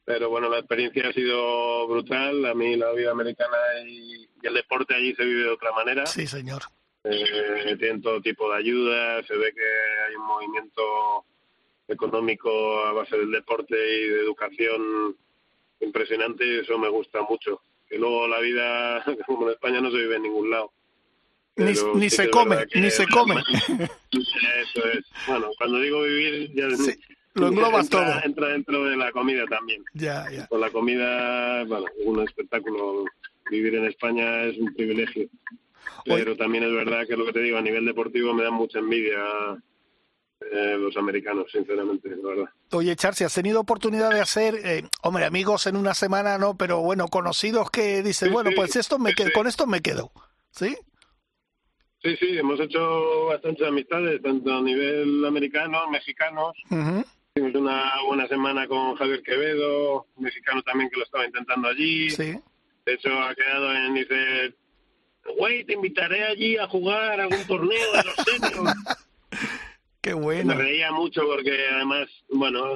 pero 0.05 0.28
bueno, 0.28 0.51
la 0.51 0.59
experiencia 0.59 1.09
ha 1.09 1.12
sido 1.14 1.88
brutal. 1.88 2.45
A 2.45 2.55
mí 2.55 2.76
la 2.76 2.93
vida 2.93 3.11
americana 3.11 3.57
y, 3.86 4.28
el 4.43 4.55
deporte 4.55 4.95
allí 4.95 5.14
se 5.14 5.24
vive 5.24 5.45
de 5.45 5.51
otra 5.51 5.72
manera. 5.72 6.05
Sí, 6.05 6.26
señor. 6.26 6.62
Eh, 7.05 7.76
tienen 7.78 8.03
todo 8.03 8.20
tipo 8.20 8.51
de 8.51 8.59
ayuda, 8.59 9.22
se 9.22 9.36
ve 9.36 9.53
que 9.55 9.62
hay 10.09 10.16
un 10.16 10.26
movimiento 10.26 10.82
económico 11.88 12.84
a 12.84 12.93
base 12.93 13.16
del 13.16 13.30
deporte 13.30 13.74
y 13.74 14.09
de 14.09 14.20
educación 14.20 15.16
impresionante 15.80 16.45
y 16.45 16.59
eso 16.59 16.76
me 16.78 16.88
gusta 16.88 17.22
mucho. 17.22 17.62
Que 17.88 17.99
luego 17.99 18.28
la 18.28 18.40
vida, 18.40 19.05
como 19.26 19.47
en 19.47 19.55
España, 19.55 19.80
no 19.80 19.90
se 19.90 19.99
vive 19.99 20.16
en 20.16 20.22
ningún 20.22 20.51
lado 20.51 20.72
ni, 21.57 22.11
se 22.11 22.30
come, 22.30 22.66
ni 22.74 22.90
se 22.90 23.07
come. 23.09 23.36
Eso 24.11 24.86
es. 24.92 25.05
Bueno, 25.26 25.48
cuando 25.59 25.78
digo 25.80 26.03
vivir, 26.03 26.53
ya 26.55 26.68
lo 27.34 27.48
englobas 27.48 27.86
entra, 27.86 28.05
todo. 28.05 28.24
Entra 28.24 28.48
dentro 28.48 28.84
de 28.84 28.96
la 28.96 29.11
comida 29.12 29.44
también. 29.46 29.84
Ya, 29.94 30.30
ya. 30.30 30.46
Con 30.46 30.61
la 30.61 30.70
comida, 30.70 31.64
bueno, 31.64 31.86
un 32.05 32.22
espectáculo. 32.22 33.05
Vivir 33.50 33.74
en 33.74 33.86
España 33.86 34.44
es 34.44 34.57
un 34.57 34.72
privilegio. 34.72 35.28
Pero 36.05 36.36
también 36.36 36.64
es 36.64 36.72
verdad 36.72 37.07
que 37.07 37.16
lo 37.16 37.26
que 37.26 37.32
te 37.32 37.40
digo, 37.40 37.59
a 37.59 37.62
nivel 37.62 37.84
deportivo 37.84 38.32
me 38.32 38.44
da 38.44 38.50
mucha 38.50 38.78
envidia 38.78 39.18
eh, 40.50 40.76
los 40.78 40.96
americanos, 40.96 41.46
sinceramente, 41.53 42.09
la 42.11 42.28
verdad. 42.28 42.50
Oye, 42.72 42.96
Charsi, 42.96 43.24
¿has 43.24 43.34
tenido 43.34 43.61
oportunidad 43.61 44.11
de 44.11 44.20
hacer, 44.20 44.55
eh, 44.64 44.84
hombre, 45.03 45.24
amigos 45.24 45.66
en 45.66 45.76
una 45.76 45.94
semana, 45.94 46.38
no, 46.38 46.57
pero 46.57 46.80
bueno, 46.80 47.09
conocidos 47.09 47.70
que 47.70 48.03
dicen, 48.03 48.32
bueno, 48.32 48.50
pues 48.55 48.76
esto 48.76 48.98
me 48.98 49.14
con 49.34 49.46
esto 49.46 49.66
me 49.66 49.80
quedo, 49.80 50.12
¿sí? 50.50 50.76
Sí, 52.03 52.16
sí, 52.16 52.36
hemos 52.36 52.59
hecho 52.59 53.26
bastantes 53.26 53.66
amistades, 53.66 54.20
tanto 54.22 54.53
a 54.53 54.61
nivel 54.61 55.24
americano, 55.24 55.88
mexicanos. 55.88 56.53
Tuvimos 57.34 57.55
una 57.55 57.92
buena 58.07 58.26
semana 58.26 58.66
con 58.66 58.96
Javier 58.96 59.22
Quevedo, 59.22 60.07
mexicano 60.18 60.62
también 60.62 60.90
que 60.90 60.98
lo 60.98 61.05
estaba 61.05 61.24
intentando 61.24 61.68
allí. 61.68 62.11
Sí. 62.11 62.34
De 62.84 62.94
hecho, 62.94 63.09
ha 63.22 63.34
quedado 63.36 63.72
en, 63.72 63.94
dice, 63.94 64.55
güey, 65.38 65.64
te 65.64 65.74
invitaré 65.74 66.24
allí 66.24 66.57
a 66.57 66.66
jugar 66.66 67.20
algún 67.20 67.44
torneo 67.46 67.92
de 67.92 68.03
los 68.03 68.14
seniors. 68.16 68.74
Qué 70.00 70.14
bueno. 70.14 70.57
Me 70.57 70.61
reía 70.61 70.90
mucho 70.90 71.22
porque 71.24 71.57
además, 71.72 72.09
bueno, 72.28 72.74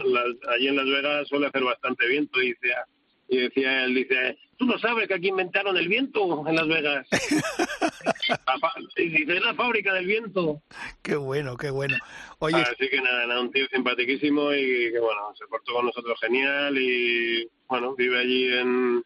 allí 0.55 0.69
en 0.69 0.77
Las 0.77 0.87
Vegas 0.87 1.27
suele 1.27 1.49
hacer 1.49 1.65
bastante 1.65 2.07
viento 2.07 2.41
y 2.41 2.51
decía, 2.53 2.87
y 3.29 3.39
decía 3.39 3.85
él, 3.85 3.95
dice, 3.97 4.39
tú 4.57 4.67
no 4.67 4.79
sabes 4.79 5.09
que 5.09 5.15
aquí 5.15 5.29
inventaron 5.29 5.77
el 5.77 5.89
viento 5.89 6.47
en 6.47 6.55
Las 6.55 6.69
Vegas. 6.69 7.07
y 8.97 9.09
dice, 9.09 9.37
es 9.37 9.43
la 9.43 9.55
fábrica 9.55 9.93
del 9.95 10.07
viento. 10.07 10.63
Qué 11.03 11.17
bueno, 11.17 11.57
qué 11.57 11.71
bueno. 11.71 11.97
Oye, 12.39 12.57
Así 12.57 12.89
que 12.89 13.01
nada, 13.01 13.41
un 13.41 13.51
tío 13.51 13.67
simpaticísimo 13.69 14.53
y 14.53 14.93
que 14.93 14.99
bueno, 14.99 15.35
se 15.39 15.47
portó 15.47 15.75
con 15.75 15.87
nosotros 15.87 16.19
genial 16.21 16.77
y 16.79 17.49
bueno, 17.69 17.95
vive 17.95 18.19
allí 18.19 18.53
en, 18.53 19.05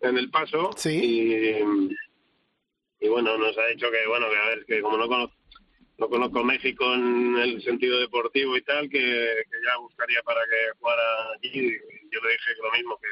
en 0.00 0.18
El 0.18 0.30
Paso. 0.30 0.70
Sí. 0.76 1.60
Y, 3.00 3.08
bueno, 3.08 3.36
nos 3.36 3.56
ha 3.58 3.66
dicho 3.66 3.90
que 3.90 4.06
bueno, 4.08 4.26
que 4.30 4.36
a 4.36 4.48
ver, 4.48 4.64
que 4.64 4.80
como 4.80 4.96
no 4.96 5.08
conozco 5.08 5.34
no 5.96 6.08
conozco 6.08 6.42
México 6.42 6.92
en 6.92 7.36
el 7.36 7.62
sentido 7.62 8.00
deportivo 8.00 8.56
y 8.56 8.62
tal, 8.62 8.88
que, 8.88 8.98
que 8.98 9.56
ya 9.64 9.76
buscaría 9.78 10.20
para 10.24 10.40
que 10.40 10.76
jugara 10.80 11.02
allí. 11.36 11.70
Yo 12.10 12.20
le 12.20 12.32
dije 12.32 12.50
lo 12.60 12.72
mismo, 12.72 12.98
que, 13.00 13.08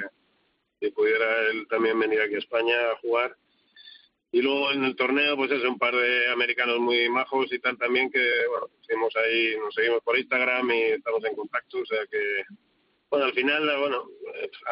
que 0.83 0.93
pudiera 0.93 1.51
él 1.51 1.67
también 1.69 1.99
venir 1.99 2.21
aquí 2.21 2.35
a 2.35 2.39
España 2.39 2.75
a 2.91 2.97
jugar. 2.97 3.37
Y 4.33 4.41
luego 4.41 4.73
en 4.73 4.85
el 4.85 4.97
torneo, 4.97 5.37
pues 5.37 5.51
es 5.53 5.63
un 5.63 5.79
par 5.79 5.95
de 5.95 6.29
americanos 6.33 6.79
muy 6.79 7.09
majos 7.09 7.53
y 7.53 7.59
tal 7.59 7.77
también 7.79 8.11
que, 8.11 8.23
bueno, 8.49 8.69
seguimos 8.81 9.15
ahí, 9.17 9.57
nos 9.59 9.75
seguimos 9.75 10.03
por 10.03 10.19
Instagram 10.19 10.71
y 10.71 10.83
estamos 10.83 11.25
en 11.25 11.37
contacto, 11.37 11.79
o 11.79 11.87
sea 11.87 12.01
que, 12.11 12.45
bueno, 13.11 13.27
al 13.27 13.35
final, 13.35 13.79
bueno, 13.79 14.05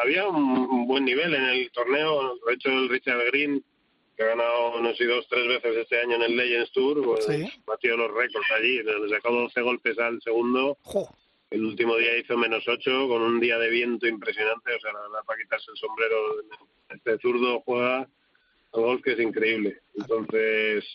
había 0.01 0.27
un 0.27 0.87
buen 0.87 1.05
nivel 1.05 1.33
en 1.35 1.43
el 1.43 1.71
torneo, 1.71 2.39
de 2.47 2.53
hecho 2.55 2.69
el 2.69 2.89
Richard 2.89 3.23
Green, 3.27 3.63
que 4.17 4.23
ha 4.23 4.27
ganado, 4.27 4.81
no 4.81 4.95
sé, 4.95 5.05
dos, 5.05 5.27
tres 5.29 5.47
veces 5.47 5.77
este 5.77 6.01
año 6.01 6.15
en 6.15 6.23
el 6.23 6.35
Legends 6.35 6.71
Tour, 6.71 7.03
pues, 7.03 7.27
batió 7.63 7.95
los 7.95 8.11
récords 8.11 8.47
allí, 8.57 8.81
le 8.81 9.09
sacó 9.09 9.31
12 9.31 9.61
golpes 9.61 9.99
al 9.99 10.19
segundo. 10.23 10.77
El 11.51 11.65
último 11.65 11.97
día 11.97 12.17
hizo 12.17 12.37
menos 12.37 12.65
8 12.65 13.07
con 13.09 13.21
un 13.21 13.39
día 13.41 13.57
de 13.57 13.69
viento 13.69 14.07
impresionante, 14.07 14.73
o 14.73 14.79
sea, 14.79 14.93
la 14.93 15.01
verdad, 15.01 15.19
para 15.25 15.41
quitarse 15.41 15.69
el 15.69 15.77
sombrero, 15.77 16.17
este 16.89 17.17
zurdo 17.19 17.61
juega 17.65 17.97
al 17.99 18.81
golf 18.81 19.03
que 19.03 19.11
es 19.11 19.19
increíble. 19.19 19.81
Entonces, 19.95 20.85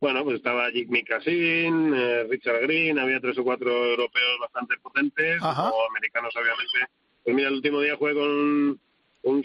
bueno, 0.00 0.22
pues 0.22 0.36
estaba 0.36 0.70
Jig 0.70 0.88
Mikasin, 0.88 1.94
eh, 1.94 2.24
Richard 2.30 2.62
Green, 2.62 2.98
había 2.98 3.20
tres 3.20 3.36
o 3.38 3.44
cuatro 3.44 3.70
europeos 3.70 4.38
bastante 4.40 4.76
potentes, 4.78 5.42
o 5.42 5.88
americanos 5.90 6.34
obviamente. 6.36 6.92
Pues 7.24 7.36
mira, 7.36 7.48
el 7.48 7.54
último 7.54 7.80
día 7.80 7.96
jugué 7.96 8.14
con 8.14 8.80
un, 9.24 9.44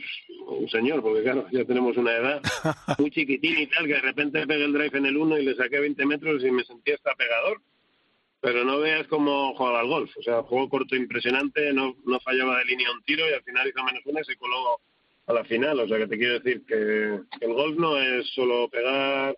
señor, 0.69 1.01
porque 1.01 1.23
claro, 1.23 1.47
ya 1.51 1.65
tenemos 1.65 1.97
una 1.97 2.13
edad 2.13 2.41
muy 2.99 3.09
chiquitín 3.09 3.57
y 3.57 3.67
tal, 3.67 3.88
que 3.88 3.93
de 3.93 4.01
repente 4.01 4.47
pegué 4.47 4.65
el 4.65 4.73
drive 4.73 4.97
en 4.97 5.05
el 5.07 5.17
1 5.17 5.39
y 5.39 5.45
le 5.45 5.55
saqué 5.55 5.79
20 5.79 6.05
metros 6.05 6.43
y 6.43 6.51
me 6.51 6.63
sentía 6.63 6.95
hasta 6.95 7.15
pegador. 7.15 7.61
Pero 8.39 8.63
no 8.63 8.79
veas 8.79 9.07
cómo 9.07 9.55
jugaba 9.55 9.79
al 9.79 9.88
golf. 9.88 10.15
O 10.17 10.21
sea, 10.21 10.43
juego 10.43 10.69
corto 10.69 10.95
impresionante, 10.95 11.73
no, 11.73 11.95
no 12.05 12.19
fallaba 12.19 12.59
de 12.59 12.65
línea 12.65 12.91
un 12.91 13.01
tiro 13.03 13.27
y 13.27 13.33
al 13.33 13.43
final 13.43 13.67
hizo 13.67 13.83
menos 13.83 14.01
una 14.05 14.21
y 14.21 14.25
se 14.25 14.38
coló 14.38 14.79
a 15.25 15.33
la 15.33 15.43
final. 15.43 15.79
O 15.79 15.88
sea, 15.88 15.97
que 15.97 16.07
te 16.07 16.17
quiero 16.17 16.39
decir 16.39 16.63
que, 16.65 17.19
el 17.45 17.53
golf 17.53 17.77
no 17.77 17.97
es 17.97 18.27
solo 18.33 18.69
pegar, 18.69 19.38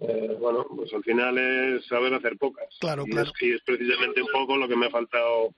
eh, 0.00 0.36
bueno, 0.38 0.66
pues 0.76 0.92
al 0.92 1.02
final 1.02 1.38
es 1.38 1.86
saber 1.86 2.12
hacer 2.14 2.36
pocas. 2.36 2.66
Claro, 2.80 3.04
y 3.06 3.10
claro. 3.10 3.30
Es, 3.34 3.42
y 3.42 3.52
es 3.52 3.62
precisamente 3.62 4.22
un 4.22 4.28
poco 4.32 4.56
lo 4.56 4.68
que 4.68 4.76
me 4.76 4.86
ha 4.86 4.90
faltado 4.90 5.54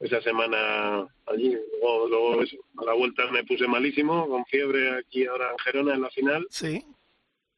esa 0.00 0.20
semana 0.20 1.06
allí. 1.26 1.56
Luego, 1.80 2.40
a 2.78 2.84
la 2.84 2.92
vuelta 2.94 3.30
me 3.30 3.44
puse 3.44 3.66
malísimo, 3.66 4.28
con 4.28 4.44
fiebre 4.46 4.98
aquí 4.98 5.26
ahora 5.26 5.50
en 5.50 5.58
Gerona 5.58 5.94
en 5.94 6.02
la 6.02 6.10
final. 6.10 6.46
Sí. 6.50 6.84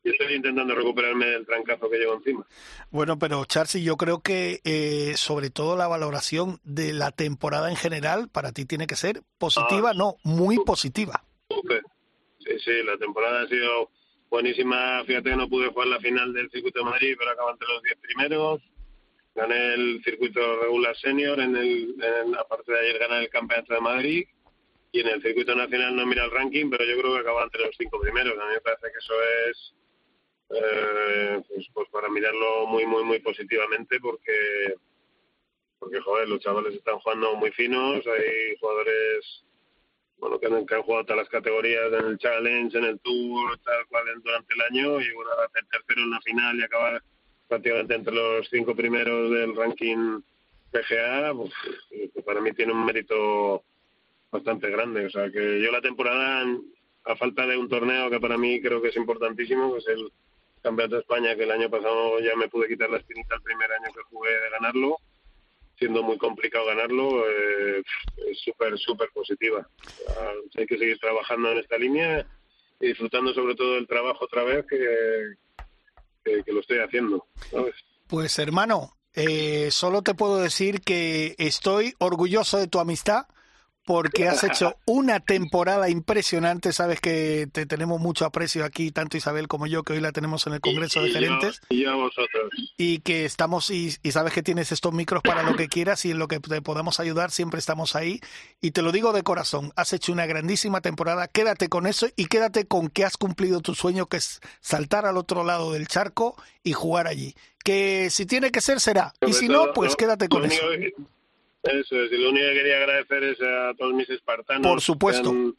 Y 0.07 0.11
estoy 0.11 0.35
intentando 0.35 0.73
recuperarme 0.73 1.27
del 1.27 1.45
trancazo 1.45 1.91
que 1.91 1.99
llevo 1.99 2.15
encima. 2.15 2.47
Bueno, 2.91 3.19
pero 3.19 3.45
Charsi, 3.45 3.83
yo 3.83 3.97
creo 3.97 4.21
que 4.21 4.61
eh, 4.63 5.15
sobre 5.17 5.51
todo 5.51 5.77
la 5.77 5.89
valoración 5.89 6.61
de 6.63 6.93
la 6.93 7.11
temporada 7.11 7.71
en 7.71 7.77
general 7.77 8.29
para 8.29 8.53
ti 8.53 8.67
tiene 8.67 8.87
que 8.87 8.95
ser 8.95 9.23
positiva, 9.37 9.91
Ah. 9.91 9.95
no, 9.95 10.15
muy 10.23 10.59
positiva. 10.65 11.25
Sí, 11.51 12.53
sí, 12.65 12.71
la 12.85 12.97
temporada 12.99 13.43
ha 13.43 13.49
sido 13.49 13.91
buenísima. 14.31 15.03
Fíjate 15.05 15.31
que 15.31 15.37
no 15.37 15.49
pude 15.49 15.69
jugar 15.71 15.89
la 15.89 15.99
final 15.99 16.33
del 16.33 16.49
Circuito 16.53 16.79
de 16.79 16.85
Madrid, 16.85 17.17
pero 17.19 17.33
acabo 17.33 17.51
entre 17.51 17.67
los 17.67 17.83
10 17.83 17.97
primeros. 17.99 18.61
Gané 19.35 19.75
el 19.75 20.01
circuito 20.05 20.41
regular 20.63 20.97
senior, 20.97 21.41
en 21.41 21.57
el, 21.57 21.95
en, 22.01 22.35
aparte 22.37 22.71
de 22.73 22.79
ayer 22.79 22.99
gané 23.01 23.25
el 23.25 23.29
campeonato 23.29 23.75
de 23.75 23.81
Madrid. 23.81 24.25
Y 24.93 25.01
en 25.01 25.09
el 25.09 25.21
circuito 25.21 25.55
nacional 25.57 25.97
no 25.97 26.07
mira 26.07 26.25
el 26.25 26.31
ranking, 26.31 26.71
pero 26.71 26.85
yo 26.85 26.97
creo 26.97 27.15
que 27.15 27.21
acaba 27.21 27.43
entre 27.43 27.67
los 27.67 27.75
cinco 27.77 27.99
primeros. 28.01 28.39
A 28.39 28.47
mí 28.47 28.53
me 28.55 28.61
parece 28.61 28.83
que 28.93 28.99
eso 28.99 29.15
es 29.51 29.73
eh, 30.51 31.43
pues, 31.49 31.67
pues 31.73 31.89
para 31.91 32.09
mirarlo 32.09 32.67
muy, 32.67 32.87
muy, 32.87 33.05
muy 33.05 33.19
positivamente 33.21 33.99
porque, 34.01 34.75
porque 35.79 36.01
joder, 36.01 36.29
los 36.29 36.41
chavales 36.41 36.75
están 36.75 36.99
jugando 36.99 37.35
muy 37.37 37.51
finos. 37.53 38.07
Hay 38.07 38.57
jugadores 38.61 39.45
bueno, 40.19 40.39
que 40.39 40.47
han, 40.47 40.67
que 40.67 40.75
han 40.75 40.83
jugado 40.83 41.05
todas 41.05 41.23
las 41.23 41.29
categorías 41.29 41.93
en 41.93 42.07
el 42.07 42.19
Challenge, 42.19 42.79
en 42.79 42.85
el 42.85 43.01
Tour, 43.01 43.59
tal 43.65 43.87
cual 43.89 44.05
durante 44.23 44.55
el 44.55 44.61
año, 44.63 45.01
y 45.01 45.13
bueno, 45.13 45.31
hacer 45.33 45.67
tercero 45.71 46.03
en 46.03 46.11
la 46.11 46.21
final 46.21 46.59
y 46.59 46.63
acabar 46.63 47.03
prácticamente 47.49 47.95
entre 47.95 48.15
los 48.15 48.49
cinco 48.49 48.75
primeros 48.75 49.31
del 49.31 49.55
ranking 49.55 50.21
PGA, 50.71 51.33
pues, 51.35 51.53
pues 52.13 52.25
para 52.25 52.41
mí 52.41 52.53
tiene 52.53 52.73
un 52.73 52.85
mérito 52.85 53.63
bastante 54.31 54.71
grande. 54.71 55.07
O 55.07 55.11
sea, 55.11 55.31
que 55.31 55.61
yo 55.61 55.71
la 55.71 55.81
temporada, 55.81 56.45
a 57.05 57.17
falta 57.17 57.47
de 57.47 57.57
un 57.57 57.69
torneo 57.69 58.11
que 58.11 58.21
para 58.21 58.37
mí 58.37 58.61
creo 58.61 58.83
que 58.83 58.89
es 58.89 58.97
importantísimo, 58.97 59.73
que 59.73 59.79
es 59.79 59.89
el 59.89 60.11
Campeonato 60.67 60.97
de 60.97 61.03
España, 61.03 61.37
que 61.37 61.45
el 61.45 61.53
año 61.53 61.71
pasado 61.71 62.19
ya 62.19 62.35
me 62.35 62.49
pude 62.49 62.67
quitar 62.67 62.91
la 62.91 62.97
espinita 62.97 63.37
el 63.37 63.43
primer 63.43 63.71
año 63.71 63.95
que 63.95 64.03
jugué 64.11 64.33
de 64.33 64.51
ganarlo, 64.51 64.97
siendo 65.79 66.03
muy 66.03 66.19
complicado 66.19 66.67
ganarlo, 66.67 67.25
eh, 67.31 67.85
es 68.29 68.41
súper, 68.41 68.77
súper 68.77 69.09
positiva. 69.11 69.65
Sea, 69.87 70.33
hay 70.57 70.67
que 70.67 70.77
seguir 70.77 70.99
trabajando 70.99 71.53
en 71.53 71.59
esta 71.59 71.79
línea 71.79 72.27
y 72.81 72.89
disfrutando 72.89 73.33
sobre 73.33 73.55
todo 73.55 73.75
del 73.75 73.87
trabajo 73.87 74.25
otra 74.25 74.43
vez 74.43 74.67
que, 74.67 74.77
que, 76.25 76.43
que 76.43 76.53
lo 76.53 76.59
estoy 76.59 76.79
haciendo. 76.79 77.25
¿sabes? 77.49 77.77
Pues 78.09 78.37
hermano, 78.41 78.97
eh, 79.15 79.71
solo 79.71 80.03
te 80.03 80.15
puedo 80.15 80.39
decir 80.39 80.81
que 80.81 81.37
estoy 81.39 81.95
orgulloso 82.01 82.59
de 82.59 82.67
tu 82.67 82.81
amistad 82.81 83.27
porque 83.87 84.29
has 84.29 84.45
hecho 84.45 84.77
una 84.85 85.21
temporada 85.21 85.89
impresionante. 85.89 86.73
Sabes 86.73 87.01
que 87.01 87.49
te 87.51 87.65
tenemos 87.65 88.01
mucho 88.01 88.27
aprecio 88.27 88.65
aquí, 88.65 88.91
tanto 88.91 89.17
Isabel 89.17 89.49
como 89.49 89.67
yo, 89.67 89.83
que 89.85 89.95
hoy 89.95 90.01
la 90.01 90.13
tenemos 90.13 90.47
en 90.47 90.53
el 90.55 90.61
Congreso 90.61 91.01
de 91.01 91.09
Y 91.09 91.13
yo- 91.13 91.19
Gerentes. 91.21 91.61
y 91.71 91.83
yo 91.85 91.91
a 91.93 91.97
vosotros. 91.97 92.51
y 92.77 92.99
que 92.99 93.25
estamos 93.25 93.71
y, 93.71 93.97
y 94.03 94.13
sabes 94.13 94.33
que 94.35 94.43
tienes 94.43 94.73
estos 94.73 94.93
micros 94.93 95.23
para 95.23 95.43
lo 95.43 95.57
que 95.57 95.69
quieras 95.69 96.05
y 96.05 96.11
en 96.11 96.19
lo 96.19 96.29
que 96.29 96.41
te 96.41 96.61
podamos 96.61 97.01
ayudar 97.01 97.31
siempre 97.31 97.59
estamos 97.61 97.97
ahí 97.97 98.21
y 98.61 98.73
te 98.73 98.83
lo 98.83 98.91
digo 98.93 99.13
de 99.13 99.23
corazón 99.23 99.73
has 99.77 99.93
hecho 99.93 100.13
una 100.13 100.27
grandísima 100.27 100.81
temporada 100.81 101.29
quédate 101.29 101.69
con 101.69 101.87
eso 101.87 102.09
y 102.17 102.27
quédate 102.27 102.67
con 102.67 102.89
que 102.89 103.05
has 103.05 103.17
cumplido 103.17 103.61
tu 103.61 103.75
sueño 103.75 104.07
que 104.07 104.17
es 104.19 104.41
saltar 104.61 105.07
al 105.07 105.17
otro 105.17 105.45
lado 105.45 105.73
del 105.73 105.87
charco 105.87 106.37
y 106.65 106.73
jugar 106.73 107.07
allí 107.07 107.35
que 107.65 108.11
si 108.11 108.27
tiene 108.27 108.51
que 108.51 108.61
ser 108.61 108.81
será 108.81 109.15
y 109.27 109.33
si 109.33 109.47
todo, 109.47 109.67
no 109.69 109.73
pues 109.73 109.95
quédate 109.97 110.29
con 110.29 110.45
eso 110.45 110.63
eso 111.67 112.03
es, 112.03 112.13
y 112.13 112.17
lo 112.19 112.31
único 112.31 112.47
que 112.49 112.55
quería 112.55 112.77
agradecer 112.79 113.25
es 113.25 113.41
a 113.41 113.75
todos 113.79 113.95
mis 113.95 114.09
espartanos. 114.11 114.67
Por 114.67 114.81
supuesto. 114.81 115.31
Que, 115.33 115.37
han- 115.39 115.55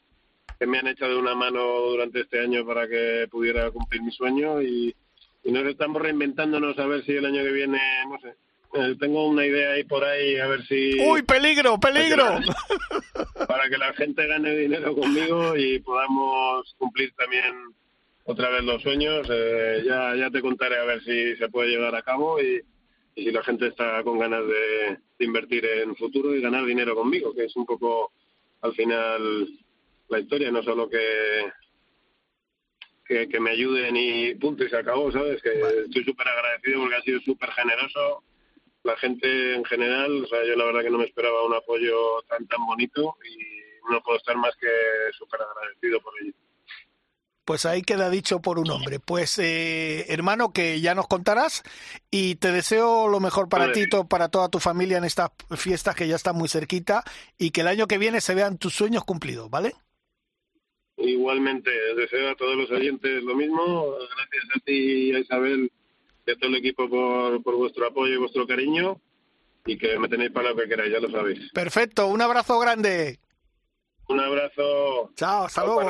que 0.60 0.66
me 0.68 0.80
han 0.80 0.88
echado 0.88 1.20
una 1.20 1.36
mano 1.36 1.62
durante 1.82 2.22
este 2.22 2.39
año 2.39 2.66
para 2.66 2.88
que 2.88 3.28
pudiera 3.30 3.70
cumplir 3.72 4.01
mi 4.01 4.12
sueño 4.12 4.62
y, 4.62 4.95
y 5.43 5.51
nos 5.51 5.64
estamos 5.66 6.01
reinventándonos 6.01 6.78
a 6.80 6.86
ver 6.88 7.05
si 7.05 7.12
el 7.12 7.26
año 7.26 7.43
que 7.43 7.51
viene, 7.51 7.80
no 8.10 8.20
sé, 8.20 8.30
eh, 8.74 8.95
tengo 8.99 9.28
una 9.28 9.45
idea 9.45 9.74
ahí 9.74 9.84
por 9.84 10.03
ahí, 10.03 10.36
a 10.38 10.47
ver 10.47 10.66
si... 10.66 10.99
uy 10.99 11.22
peligro 11.22 11.80
peligro 11.80 12.39
para 13.47 13.70
que 13.70 13.78
la 13.78 13.93
gente 13.93 14.26
gane 14.28 14.55
dinero 14.55 14.95
conmigo 14.95 15.55
y 15.55 15.80
podamos 15.80 16.74
cumplir 16.78 17.14
también 17.16 17.43
otra 18.26 18.49
vez 18.49 18.64
los 18.64 18.82
sueños. 18.82 19.28
Eh, 19.30 19.84
ya, 19.86 20.16
ya 20.16 20.30
te 20.30 20.41
contaré 20.41 20.78
a 20.80 20.84
ver 20.86 21.03
si 21.03 21.36
se 21.38 21.47
puede 21.49 21.70
llevar 21.70 21.95
a 21.95 22.01
cabo 22.01 22.41
y, 22.41 22.62
y 23.18 23.24
si 23.24 23.32
la 23.32 23.43
gente 23.43 23.68
está 23.68 24.03
con 24.03 24.20
ganas 24.20 24.45
de, 24.45 24.99
de 25.18 25.26
invertir 25.26 25.65
en 25.65 25.95
futuro 25.95 26.36
y 26.36 26.41
ganar 26.41 26.65
dinero 26.65 26.95
conmigo, 26.95 27.34
que 27.34 27.45
es 27.45 27.55
un 27.55 27.65
poco 27.65 28.11
al 28.61 28.74
final 28.74 29.47
la 30.09 30.20
historia, 30.20 30.51
no 30.51 30.61
solo 30.61 30.88
que 30.88 31.51
que, 33.05 33.28
que 33.28 33.39
me 33.39 33.51
ayuden 33.51 33.95
y 33.95 34.36
punto 34.36 34.63
y 34.63 34.70
se 34.70 34.78
acabó, 34.78 35.11
¿sabes? 35.11 35.41
Que 35.41 35.49
estoy 35.86 36.03
súper 36.03 36.28
agradecido 36.28 36.82
porque 36.82 36.95
ha 36.95 37.01
sido 37.01 37.20
súper 37.22 37.49
generoso 37.51 38.24
la 38.84 38.95
gente 38.97 39.55
en 39.55 39.65
general, 39.65 40.24
o 40.24 40.28
sea, 40.28 40.45
yo 40.45 40.55
la 40.55 40.65
verdad 40.65 40.82
que 40.82 40.89
no 40.89 40.99
me 40.99 41.05
esperaba 41.05 41.45
un 41.45 41.55
apoyo 41.55 42.22
tan 42.30 42.45
tan 42.47 42.65
bonito 42.65 43.15
y 43.26 43.91
no 43.91 44.01
puedo 44.03 44.18
estar 44.18 44.36
más 44.38 44.55
que 44.57 44.68
súper 45.18 45.41
agradecido 45.41 45.99
por 46.01 46.13
ello. 46.22 46.34
Pues 47.47 47.65
ahí 47.65 47.81
queda 47.81 48.09
dicho 48.09 48.41
por 48.41 48.59
un 48.59 48.69
hombre. 48.69 48.99
Pues 48.99 49.39
eh, 49.39 50.03
hermano, 50.09 50.51
que 50.51 50.81
ya 50.81 50.93
nos 50.93 51.07
contarás 51.07 51.63
y 52.11 52.35
te 52.35 52.51
deseo 52.51 53.07
lo 53.07 53.21
mejor 53.21 53.47
para 53.47 53.71
ti, 53.71 53.85
para 54.09 54.27
toda 54.27 54.49
tu 54.49 54.59
familia 54.59 54.97
en 54.97 55.05
estas 55.05 55.31
fiestas 55.55 55.95
que 55.95 56.09
ya 56.09 56.17
están 56.17 56.35
muy 56.35 56.49
cerquita 56.49 57.05
y 57.37 57.51
que 57.51 57.61
el 57.61 57.67
año 57.67 57.87
que 57.87 57.99
viene 57.99 58.19
se 58.19 58.35
vean 58.35 58.57
tus 58.57 58.73
sueños 58.73 59.05
cumplidos, 59.05 59.49
¿vale? 59.49 59.71
Igualmente, 60.97 61.71
deseo 61.95 62.31
a 62.31 62.35
todos 62.35 62.57
los 62.57 62.69
oyentes 62.69 63.23
lo 63.23 63.33
mismo. 63.33 63.93
Gracias 63.93 64.43
a 64.53 64.59
ti 64.65 65.11
y 65.11 65.15
a 65.15 65.19
Isabel 65.19 65.71
y 66.25 66.31
a 66.31 66.35
todo 66.35 66.49
el 66.49 66.55
equipo 66.57 66.89
por, 66.89 67.41
por 67.43 67.55
vuestro 67.55 67.87
apoyo 67.87 68.13
y 68.13 68.17
vuestro 68.17 68.45
cariño 68.45 68.99
y 69.65 69.77
que 69.77 69.97
me 69.97 70.09
tenéis 70.09 70.31
para 70.31 70.49
lo 70.49 70.57
que 70.57 70.67
queráis, 70.67 70.91
ya 70.91 70.99
lo 70.99 71.09
sabéis. 71.09 71.49
Perfecto, 71.53 72.07
un 72.07 72.21
abrazo 72.21 72.59
grande. 72.59 73.19
Un 74.09 74.19
abrazo. 74.19 75.11
Chao, 75.15 75.45
hasta 75.45 75.63
luego. 75.63 75.89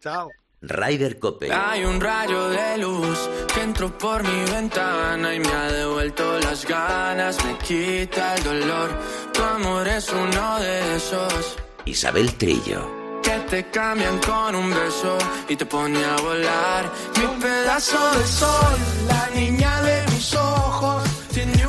Chao. 0.00 0.28
Ryder 0.62 1.18
Cope. 1.18 1.52
Hay 1.52 1.84
un 1.84 2.00
rayo 2.00 2.48
de 2.50 2.78
luz 2.78 3.18
que 3.52 3.62
entró 3.62 3.96
por 3.98 4.22
mi 4.22 4.50
ventana 4.50 5.34
y 5.34 5.40
me 5.40 5.48
ha 5.48 5.72
devuelto 5.72 6.38
las 6.38 6.64
ganas, 6.66 7.44
me 7.44 7.58
quita 7.58 8.36
el 8.36 8.44
dolor. 8.44 8.90
Tu 9.32 9.42
amor 9.42 9.88
es 9.88 10.08
uno 10.12 10.60
de 10.60 10.96
esos 10.96 11.56
Isabel 11.84 12.32
Trillo. 12.34 13.02
que 13.22 13.38
te 13.50 13.70
cambian 13.70 14.18
con 14.18 14.54
un 14.54 14.70
beso 14.70 15.18
y 15.48 15.56
te 15.56 15.66
pone 15.66 16.04
a 16.04 16.16
volar. 16.16 16.90
Mi 17.16 17.40
pedazo 17.40 18.18
de 18.18 18.26
sol, 18.26 18.78
la 19.06 19.30
niña 19.34 19.81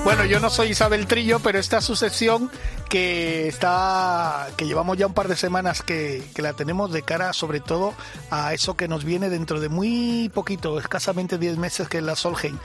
Bueno, 0.03 0.25
yo 0.25 0.39
no 0.39 0.49
soy 0.49 0.69
Isabel 0.69 1.07
Trillo, 1.07 1.39
pero 1.39 1.59
esta 1.59 1.77
es 1.77 1.85
su 1.85 1.95
sección 1.95 2.51
que 2.89 3.47
está, 3.47 4.49
que 4.57 4.65
llevamos 4.65 4.97
ya 4.97 5.07
un 5.07 5.13
par 5.13 5.27
de 5.27 5.37
semanas 5.37 5.81
que, 5.81 6.23
la 6.37 6.53
tenemos 6.53 6.91
de 6.91 7.03
cara 7.03 7.31
sobre 7.31 7.61
todo 7.61 7.93
a 8.29 8.53
eso 8.53 8.75
que 8.75 8.87
nos 8.87 9.05
viene 9.05 9.29
dentro 9.29 9.61
de 9.61 9.69
muy 9.69 10.29
poquito, 10.33 10.77
escasamente 10.77 11.37
10 11.37 11.57
meses, 11.57 11.87
que 11.87 12.01
la 12.01 12.15
Solheim. 12.15 12.57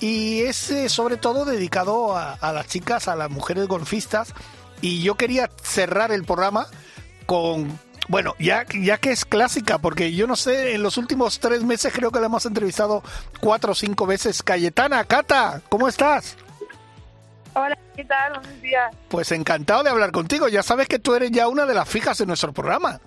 Y 0.00 0.40
es 0.40 0.70
eh, 0.70 0.88
sobre 0.88 1.16
todo 1.16 1.44
dedicado 1.44 2.16
a, 2.16 2.32
a 2.32 2.52
las 2.52 2.66
chicas, 2.66 3.06
a 3.06 3.14
las 3.14 3.30
mujeres 3.30 3.68
golfistas. 3.68 4.34
Y 4.82 5.02
yo 5.02 5.14
quería 5.16 5.48
cerrar 5.62 6.10
el 6.10 6.24
programa 6.24 6.66
con 7.26 7.78
bueno, 8.08 8.34
ya, 8.40 8.66
ya 8.82 8.98
que 8.98 9.12
es 9.12 9.24
clásica, 9.24 9.78
porque 9.78 10.12
yo 10.12 10.26
no 10.26 10.34
sé, 10.34 10.74
en 10.74 10.82
los 10.82 10.96
últimos 10.96 11.38
tres 11.38 11.62
meses 11.62 11.92
creo 11.94 12.10
que 12.10 12.18
la 12.18 12.26
hemos 12.26 12.44
entrevistado 12.44 13.04
cuatro 13.38 13.70
o 13.70 13.74
cinco 13.76 14.04
veces. 14.04 14.42
Cayetana, 14.42 15.04
Cata, 15.04 15.62
¿cómo 15.68 15.86
estás? 15.86 16.36
Hola, 17.54 17.76
¿qué 17.96 18.04
tal? 18.04 18.34
Buenos 18.34 18.62
días. 18.62 18.96
Pues 19.08 19.32
encantado 19.32 19.82
de 19.82 19.90
hablar 19.90 20.12
contigo. 20.12 20.48
Ya 20.48 20.62
sabes 20.62 20.88
que 20.88 20.98
tú 20.98 21.14
eres 21.14 21.30
ya 21.30 21.48
una 21.48 21.66
de 21.66 21.74
las 21.74 21.88
fijas 21.88 22.18
de 22.18 22.26
nuestro 22.26 22.52
programa. 22.52 23.00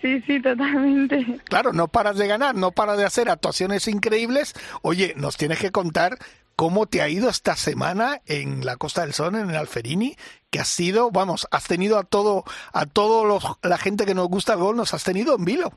Sí, 0.00 0.20
sí, 0.22 0.40
totalmente. 0.40 1.40
Claro, 1.44 1.72
no 1.72 1.88
paras 1.88 2.16
de 2.16 2.26
ganar, 2.26 2.54
no 2.54 2.72
paras 2.72 2.96
de 2.96 3.04
hacer 3.04 3.28
actuaciones 3.28 3.86
increíbles. 3.86 4.54
Oye, 4.82 5.14
nos 5.16 5.36
tienes 5.36 5.58
que 5.58 5.70
contar 5.70 6.18
¿cómo 6.56 6.86
te 6.86 7.02
ha 7.02 7.08
ido 7.08 7.28
esta 7.28 7.56
semana 7.56 8.20
en 8.26 8.64
la 8.64 8.76
Costa 8.76 9.02
del 9.02 9.12
Sol, 9.12 9.34
en 9.34 9.50
el 9.50 9.56
Alferini? 9.56 10.16
Que 10.50 10.60
has 10.60 10.68
sido, 10.68 11.10
vamos, 11.10 11.48
has 11.50 11.66
tenido 11.66 11.98
a 11.98 12.04
todo, 12.04 12.44
a 12.72 12.86
todos 12.86 13.26
los, 13.26 13.58
la 13.62 13.78
gente 13.78 14.06
que 14.06 14.14
nos 14.14 14.28
gusta 14.28 14.54
el 14.54 14.60
gol, 14.60 14.76
nos 14.76 14.94
has 14.94 15.04
tenido 15.04 15.36
en 15.36 15.44
vilo. 15.44 15.72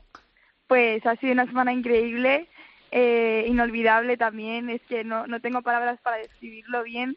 Pues 0.66 1.04
ha 1.06 1.16
sido 1.16 1.32
una 1.32 1.46
semana 1.46 1.72
increíble, 1.72 2.48
eh, 2.90 3.46
inolvidable 3.48 4.16
también. 4.16 4.70
Es 4.70 4.82
que 4.88 5.04
no, 5.04 5.26
no 5.26 5.40
tengo 5.40 5.62
palabras 5.62 5.98
para 6.02 6.18
describirlo 6.18 6.82
bien, 6.82 7.16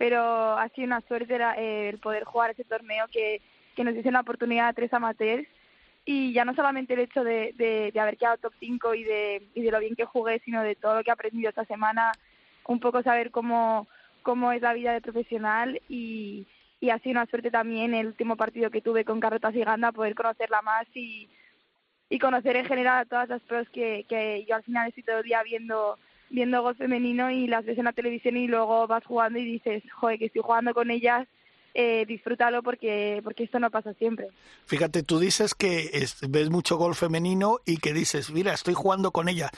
pero 0.00 0.56
ha 0.56 0.66
sido 0.70 0.86
una 0.86 1.02
suerte 1.02 1.36
eh, 1.58 1.90
el 1.90 1.98
poder 1.98 2.24
jugar 2.24 2.52
ese 2.52 2.64
torneo 2.64 3.06
que, 3.12 3.42
que 3.76 3.84
nos 3.84 3.94
dice 3.94 4.10
la 4.10 4.20
oportunidad 4.20 4.68
a 4.68 4.72
tres 4.72 4.90
amateurs. 4.94 5.46
Y 6.06 6.32
ya 6.32 6.46
no 6.46 6.54
solamente 6.54 6.94
el 6.94 7.00
hecho 7.00 7.22
de, 7.22 7.52
de, 7.58 7.90
de 7.92 8.00
haber 8.00 8.16
quedado 8.16 8.38
top 8.38 8.54
5 8.60 8.94
y 8.94 9.04
de, 9.04 9.46
y 9.54 9.60
de 9.60 9.70
lo 9.70 9.78
bien 9.78 9.94
que 9.94 10.06
jugué, 10.06 10.40
sino 10.42 10.62
de 10.62 10.74
todo 10.74 10.94
lo 10.94 11.04
que 11.04 11.10
he 11.10 11.12
aprendido 11.12 11.50
esta 11.50 11.66
semana, 11.66 12.12
un 12.64 12.80
poco 12.80 13.02
saber 13.02 13.30
cómo, 13.30 13.88
cómo 14.22 14.52
es 14.52 14.62
la 14.62 14.72
vida 14.72 14.94
de 14.94 15.02
profesional. 15.02 15.82
Y, 15.90 16.46
y 16.80 16.88
ha 16.88 16.98
sido 17.00 17.10
una 17.10 17.26
suerte 17.26 17.50
también 17.50 17.92
el 17.92 18.06
último 18.06 18.36
partido 18.36 18.70
que 18.70 18.80
tuve 18.80 19.04
con 19.04 19.20
Carrota 19.20 19.52
Siganda, 19.52 19.92
poder 19.92 20.14
conocerla 20.14 20.62
más 20.62 20.86
y, 20.94 21.28
y 22.08 22.18
conocer 22.18 22.56
en 22.56 22.64
general 22.64 23.00
a 23.00 23.04
todas 23.04 23.28
las 23.28 23.42
pros 23.42 23.68
que, 23.68 24.06
que 24.08 24.46
yo 24.48 24.54
al 24.56 24.62
final 24.62 24.88
estoy 24.88 25.02
todo 25.02 25.18
el 25.18 25.24
día 25.24 25.42
viendo 25.42 25.98
viendo 26.30 26.62
golf 26.62 26.78
femenino 26.78 27.30
y 27.30 27.46
las 27.46 27.64
ves 27.64 27.78
en 27.78 27.84
la 27.84 27.92
televisión 27.92 28.36
y 28.36 28.46
luego 28.46 28.86
vas 28.86 29.04
jugando 29.04 29.38
y 29.38 29.44
dices, 29.44 29.82
joder, 29.92 30.18
que 30.18 30.26
estoy 30.26 30.42
jugando 30.42 30.72
con 30.72 30.90
ellas 30.90 31.28
eh, 31.72 32.04
disfrútalo 32.06 32.62
porque, 32.62 33.20
porque 33.22 33.44
esto 33.44 33.60
no 33.60 33.70
pasa 33.70 33.94
siempre. 33.94 34.28
Fíjate, 34.66 35.02
tú 35.02 35.20
dices 35.20 35.54
que 35.54 36.04
ves 36.28 36.50
mucho 36.50 36.76
golf 36.76 36.98
femenino 36.98 37.60
y 37.64 37.76
que 37.76 37.92
dices, 37.92 38.30
mira, 38.30 38.52
estoy 38.52 38.74
jugando 38.74 39.12
con 39.12 39.28
ella. 39.28 39.50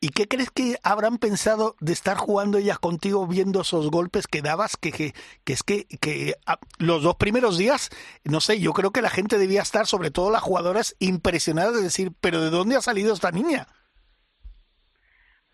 ¿Y 0.00 0.10
qué 0.10 0.28
crees 0.28 0.50
que 0.50 0.78
habrán 0.82 1.18
pensado 1.18 1.76
de 1.80 1.92
estar 1.92 2.16
jugando 2.16 2.56
ellas 2.56 2.78
contigo 2.78 3.26
viendo 3.26 3.60
esos 3.60 3.90
golpes 3.90 4.26
que 4.28 4.42
dabas? 4.42 4.76
Que, 4.76 4.92
que, 4.92 5.12
que 5.44 5.52
es 5.52 5.62
que, 5.62 5.84
que 6.00 6.36
ah, 6.46 6.58
los 6.78 7.02
dos 7.02 7.16
primeros 7.16 7.58
días, 7.58 7.90
no 8.24 8.40
sé, 8.40 8.60
yo 8.60 8.72
creo 8.72 8.92
que 8.92 9.02
la 9.02 9.10
gente 9.10 9.38
debía 9.38 9.60
estar, 9.60 9.86
sobre 9.86 10.10
todo 10.10 10.30
las 10.30 10.42
jugadoras, 10.42 10.96
impresionadas 11.00 11.74
de 11.74 11.82
decir, 11.82 12.12
pero 12.20 12.40
¿de 12.40 12.50
dónde 12.50 12.76
ha 12.76 12.80
salido 12.80 13.12
esta 13.12 13.32
niña? 13.32 13.66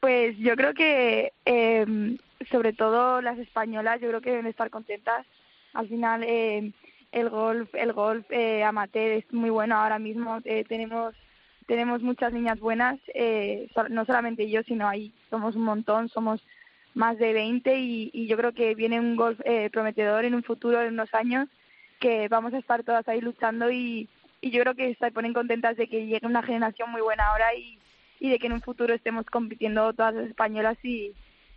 Pues 0.04 0.36
yo 0.36 0.54
creo 0.54 0.74
que, 0.74 1.32
eh, 1.46 2.16
sobre 2.50 2.74
todo 2.74 3.22
las 3.22 3.38
españolas, 3.38 4.02
yo 4.02 4.08
creo 4.08 4.20
que 4.20 4.32
deben 4.32 4.44
estar 4.44 4.68
contentas. 4.68 5.24
Al 5.72 5.88
final 5.88 6.22
eh, 6.24 6.72
el 7.10 7.30
golf 7.30 7.74
el 7.74 7.94
golf 7.94 8.26
eh, 8.28 8.62
amateur 8.64 9.12
es 9.12 9.32
muy 9.32 9.48
bueno 9.48 9.76
ahora 9.76 9.98
mismo. 9.98 10.40
Eh, 10.44 10.66
tenemos 10.68 11.14
tenemos 11.66 12.02
muchas 12.02 12.34
niñas 12.34 12.60
buenas 12.60 13.00
eh, 13.14 13.70
no 13.88 14.04
solamente 14.04 14.50
yo 14.50 14.62
sino 14.64 14.86
ahí 14.86 15.10
somos 15.30 15.56
un 15.56 15.64
montón 15.64 16.10
somos 16.10 16.42
más 16.92 17.16
de 17.16 17.32
20 17.32 17.78
y, 17.78 18.10
y 18.12 18.26
yo 18.26 18.36
creo 18.36 18.52
que 18.52 18.74
viene 18.74 19.00
un 19.00 19.16
golf 19.16 19.40
eh, 19.46 19.70
prometedor 19.70 20.26
en 20.26 20.34
un 20.34 20.42
futuro 20.42 20.82
en 20.82 20.92
unos 20.92 21.14
años 21.14 21.48
que 21.98 22.28
vamos 22.28 22.52
a 22.52 22.58
estar 22.58 22.82
todas 22.82 23.08
ahí 23.08 23.22
luchando 23.22 23.70
y, 23.70 24.10
y 24.42 24.50
yo 24.50 24.60
creo 24.60 24.74
que 24.74 24.94
se 24.96 25.10
ponen 25.12 25.32
contentas 25.32 25.78
de 25.78 25.88
que 25.88 26.04
llegue 26.04 26.26
una 26.26 26.42
generación 26.42 26.90
muy 26.90 27.00
buena 27.00 27.28
ahora 27.28 27.54
y, 27.54 27.78
y 28.24 28.30
de 28.30 28.38
que 28.38 28.46
en 28.46 28.54
un 28.54 28.62
futuro 28.62 28.94
estemos 28.94 29.26
compitiendo 29.26 29.92
todas 29.92 30.14
las 30.14 30.28
españolas 30.28 30.78
y, 30.82 31.12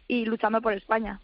y 0.06 0.26
luchando 0.26 0.62
por 0.62 0.74
España. 0.74 1.22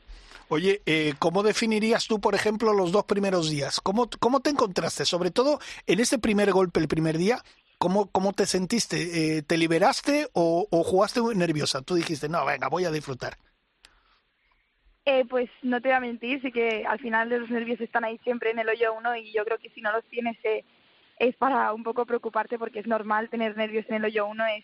Oye, 0.47 0.81
eh, 0.85 1.15
¿cómo 1.19 1.43
definirías 1.43 2.07
tú, 2.07 2.21
por 2.21 2.33
ejemplo, 2.33 2.71
los 2.71 2.93
dos 2.93 3.03
primeros 3.03 3.49
días? 3.49 3.81
¿Cómo, 3.81 4.09
cómo 4.21 4.39
te 4.39 4.51
encontraste? 4.51 5.03
Sobre 5.03 5.31
todo 5.31 5.59
en 5.85 5.99
ese 5.99 6.17
primer 6.17 6.53
golpe, 6.53 6.79
el 6.79 6.87
primer 6.87 7.17
día, 7.17 7.39
¿cómo, 7.77 8.09
cómo 8.09 8.31
te 8.31 8.45
sentiste? 8.45 9.37
Eh, 9.37 9.41
¿Te 9.41 9.57
liberaste 9.57 10.29
o, 10.31 10.65
o 10.71 10.83
jugaste 10.85 11.19
muy 11.19 11.35
nerviosa? 11.35 11.81
Tú 11.81 11.95
dijiste, 11.95 12.29
no, 12.29 12.45
venga, 12.45 12.69
voy 12.69 12.85
a 12.85 12.91
disfrutar. 12.91 13.35
Eh, 15.03 15.25
pues 15.29 15.49
no 15.61 15.81
te 15.81 15.89
voy 15.89 15.97
a 15.97 15.99
mentir, 15.99 16.41
sí 16.41 16.53
que 16.53 16.85
al 16.87 16.99
final 16.99 17.27
los 17.27 17.49
nervios 17.49 17.81
están 17.81 18.05
ahí 18.05 18.17
siempre 18.23 18.51
en 18.51 18.59
el 18.59 18.69
hoyo 18.69 18.93
uno 18.93 19.13
y 19.17 19.33
yo 19.33 19.43
creo 19.43 19.57
que 19.57 19.71
si 19.71 19.81
no 19.81 19.91
los 19.91 20.05
tienes 20.05 20.37
eh, 20.45 20.63
es 21.19 21.35
para 21.35 21.73
un 21.73 21.83
poco 21.83 22.05
preocuparte 22.05 22.57
porque 22.57 22.79
es 22.79 22.87
normal 22.87 23.29
tener 23.29 23.57
nervios 23.57 23.85
en 23.89 23.95
el 23.95 24.05
hoyo 24.05 24.25
uno, 24.25 24.45
es, 24.45 24.63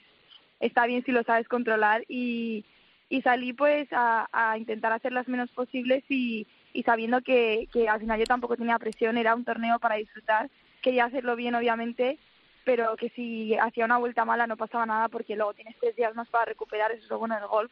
está 0.60 0.86
bien 0.86 1.04
si 1.06 1.12
lo 1.12 1.24
sabes 1.24 1.48
controlar 1.48 2.04
y, 2.08 2.66
y 3.10 3.22
salí 3.22 3.54
pues 3.54 3.88
a, 3.92 4.28
a 4.32 4.58
intentar 4.58 4.92
hacer 4.92 5.12
las 5.12 5.28
menos 5.28 5.50
posibles 5.52 6.04
y, 6.10 6.48
y 6.74 6.84
sabiendo 6.84 7.22
que, 7.22 7.68
que 7.72 7.90
al 7.90 8.00
final 8.00 8.20
yo 8.20 8.26
tampoco 8.26 8.58
tenía 8.58 8.80
presión, 8.80 9.18
era 9.18 9.36
un 9.36 9.46
torneo 9.46 9.80
para 9.80 9.96
disfrutar, 9.96 10.50
quería 10.82 11.06
hacerlo 11.06 11.36
bien 11.36 11.56
obviamente, 11.56 12.18
pero 12.66 12.96
que 12.98 13.10
si 13.10 13.56
hacía 13.58 13.86
una 13.86 13.98
vuelta 13.98 14.26
mala 14.26 14.48
no 14.48 14.58
pasaba 14.58 14.86
nada 14.86 15.08
porque 15.08 15.36
luego 15.36 15.54
tienes 15.54 15.76
tres 15.80 15.96
días 15.96 16.14
más 16.16 16.28
para 16.30 16.46
recuperar, 16.46 16.92
eso 16.92 17.04
es 17.04 17.10
lo 17.10 17.20
bueno 17.20 17.36
del 17.36 17.48
golf. 17.48 17.72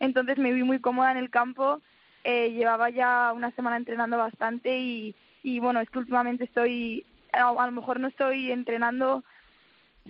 Entonces 0.00 0.38
me 0.38 0.52
vi 0.52 0.62
muy 0.62 0.80
cómoda 0.80 1.10
en 1.10 1.18
el 1.18 1.28
campo, 1.28 1.80
eh, 2.24 2.52
llevaba 2.52 2.88
ya 2.90 3.32
una 3.34 3.50
semana 3.52 3.76
entrenando 3.76 4.16
bastante 4.16 4.78
y, 4.78 5.14
y 5.42 5.58
bueno, 5.60 5.80
es 5.80 5.90
que 5.90 5.98
últimamente 5.98 6.44
estoy, 6.44 7.04
a, 7.32 7.48
a 7.48 7.66
lo 7.66 7.72
mejor 7.72 8.00
no 8.00 8.08
estoy 8.08 8.52
entrenando 8.52 9.24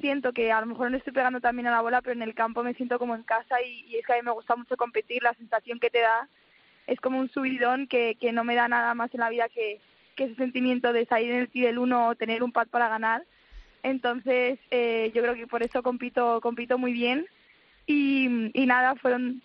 siento 0.01 0.33
que 0.33 0.53
a 0.53 0.61
lo 0.61 0.67
mejor 0.67 0.91
no 0.91 0.97
estoy 0.97 1.13
pegando 1.13 1.41
también 1.41 1.67
a 1.69 1.71
la 1.71 1.81
bola, 1.81 2.03
pero 2.03 2.15
en 2.15 2.23
el 2.23 2.35
campo 2.35 2.63
me 2.63 2.75
siento 2.75 2.99
como 2.99 3.15
en 3.15 3.23
casa 3.23 3.61
y, 3.63 3.97
es 3.97 4.07
que 4.07 4.13
a 4.13 4.17
mí 4.17 4.23
me 4.23 4.33
gusta 4.33 4.57
mucho 4.57 4.77
competir, 4.77 5.23
la 5.23 5.35
sensación 5.35 5.79
que 5.79 5.91
te 5.91 6.01
da 6.01 6.29
es 6.87 7.01
como 7.01 7.19
un 7.19 7.29
subidón 7.31 7.87
que, 7.87 8.17
que 8.21 8.33
no 8.33 8.45
me 8.45 8.55
da 8.55 8.69
nada 8.69 8.95
más 8.95 9.13
en 9.13 9.21
la 9.21 9.29
vida 9.29 9.49
que, 9.49 9.81
que 10.17 10.25
ese 10.25 10.35
sentimiento 10.37 10.93
de 10.93 11.07
salir 11.07 11.31
en 11.31 11.41
el 11.41 11.49
tee 11.49 11.63
del 11.63 11.79
uno 11.79 12.09
o 12.09 12.15
tener 12.15 12.43
un 12.43 12.53
pad 12.53 12.69
para 12.69 12.89
ganar. 12.89 13.23
Entonces, 13.83 14.59
eh, 14.71 15.13
yo 15.15 15.23
creo 15.23 15.35
que 15.35 15.47
por 15.47 15.63
eso 15.63 15.83
compito, 15.83 16.41
compito 16.41 16.79
muy 16.79 16.93
bien. 16.93 17.27
Y, 17.87 18.51
y 18.53 18.67
nada, 18.67 18.97
fueron, 18.97 19.43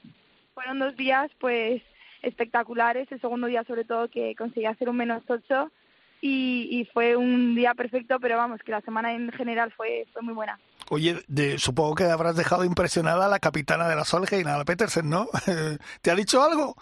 fueron 0.53 0.79
dos 0.79 0.95
días 0.95 1.29
pues 1.39 1.81
espectaculares. 2.21 3.11
El 3.11 3.21
segundo 3.21 3.47
día, 3.47 3.63
sobre 3.65 3.83
todo, 3.83 4.09
que 4.09 4.35
conseguí 4.35 4.65
hacer 4.65 4.89
un 4.89 4.97
menos 4.97 5.23
ocho 5.27 5.71
y, 6.25 6.69
y 6.71 6.85
fue 6.85 7.17
un 7.17 7.53
día 7.53 7.73
perfecto, 7.73 8.17
pero 8.21 8.37
vamos, 8.37 8.61
que 8.63 8.71
la 8.71 8.79
semana 8.79 9.11
en 9.13 9.29
general 9.33 9.73
fue, 9.75 10.05
fue 10.13 10.21
muy 10.21 10.33
buena. 10.33 10.57
Oye, 10.89 11.17
de, 11.27 11.59
supongo 11.59 11.95
que 11.95 12.05
habrás 12.05 12.37
dejado 12.37 12.63
impresionada 12.63 13.25
a 13.25 13.29
la 13.29 13.39
capitana 13.39 13.89
de 13.89 13.95
la 13.97 14.05
Solheim, 14.05 14.47
a 14.47 14.57
la 14.57 14.63
Petersen, 14.63 15.09
¿no? 15.09 15.27
¿Te 16.01 16.11
ha 16.11 16.15
dicho 16.15 16.41
algo? 16.41 16.75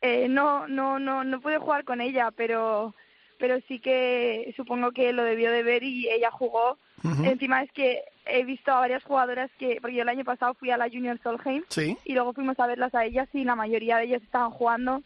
Eh, 0.00 0.28
no, 0.28 0.66
no, 0.66 0.98
no, 0.98 1.24
no 1.24 1.40
pude 1.42 1.58
jugar 1.58 1.84
con 1.84 2.00
ella, 2.00 2.30
pero, 2.34 2.94
pero 3.38 3.58
sí 3.68 3.78
que 3.80 4.52
supongo 4.56 4.92
que 4.92 5.12
lo 5.12 5.24
debió 5.24 5.52
de 5.52 5.62
ver 5.62 5.82
y 5.82 6.08
ella 6.08 6.30
jugó. 6.30 6.78
Encima 7.24 7.62
es 7.62 7.72
que 7.72 8.00
he 8.26 8.44
visto 8.44 8.70
a 8.70 8.78
varias 8.78 9.02
jugadoras 9.02 9.50
que, 9.58 9.78
porque 9.80 9.96
yo 9.96 10.02
el 10.02 10.08
año 10.08 10.24
pasado 10.24 10.54
fui 10.54 10.70
a 10.70 10.76
la 10.76 10.88
Junior 10.88 11.18
Solheim 11.20 11.64
Sí. 11.68 11.98
y 12.04 12.14
luego 12.14 12.32
fuimos 12.32 12.58
a 12.60 12.66
verlas 12.68 12.94
a 12.94 13.04
ellas 13.04 13.28
y 13.32 13.42
la 13.44 13.56
mayoría 13.56 13.96
de 13.98 14.04
ellas 14.04 14.22
estaban 14.22 14.52
jugando. 14.52 15.02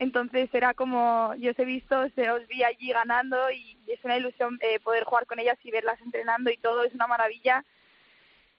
Entonces 0.00 0.48
era 0.52 0.74
como, 0.74 1.34
yo 1.38 1.50
os 1.50 1.58
he 1.58 1.64
visto, 1.64 2.08
se 2.14 2.30
os 2.30 2.46
vi 2.46 2.62
allí 2.62 2.92
ganando 2.92 3.50
y 3.50 3.76
es 3.88 3.98
una 4.04 4.16
ilusión 4.16 4.56
eh, 4.60 4.78
poder 4.78 5.02
jugar 5.02 5.26
con 5.26 5.40
ellas 5.40 5.58
y 5.64 5.72
verlas 5.72 6.00
entrenando 6.00 6.50
y 6.50 6.56
todo, 6.56 6.84
es 6.84 6.94
una 6.94 7.08
maravilla. 7.08 7.64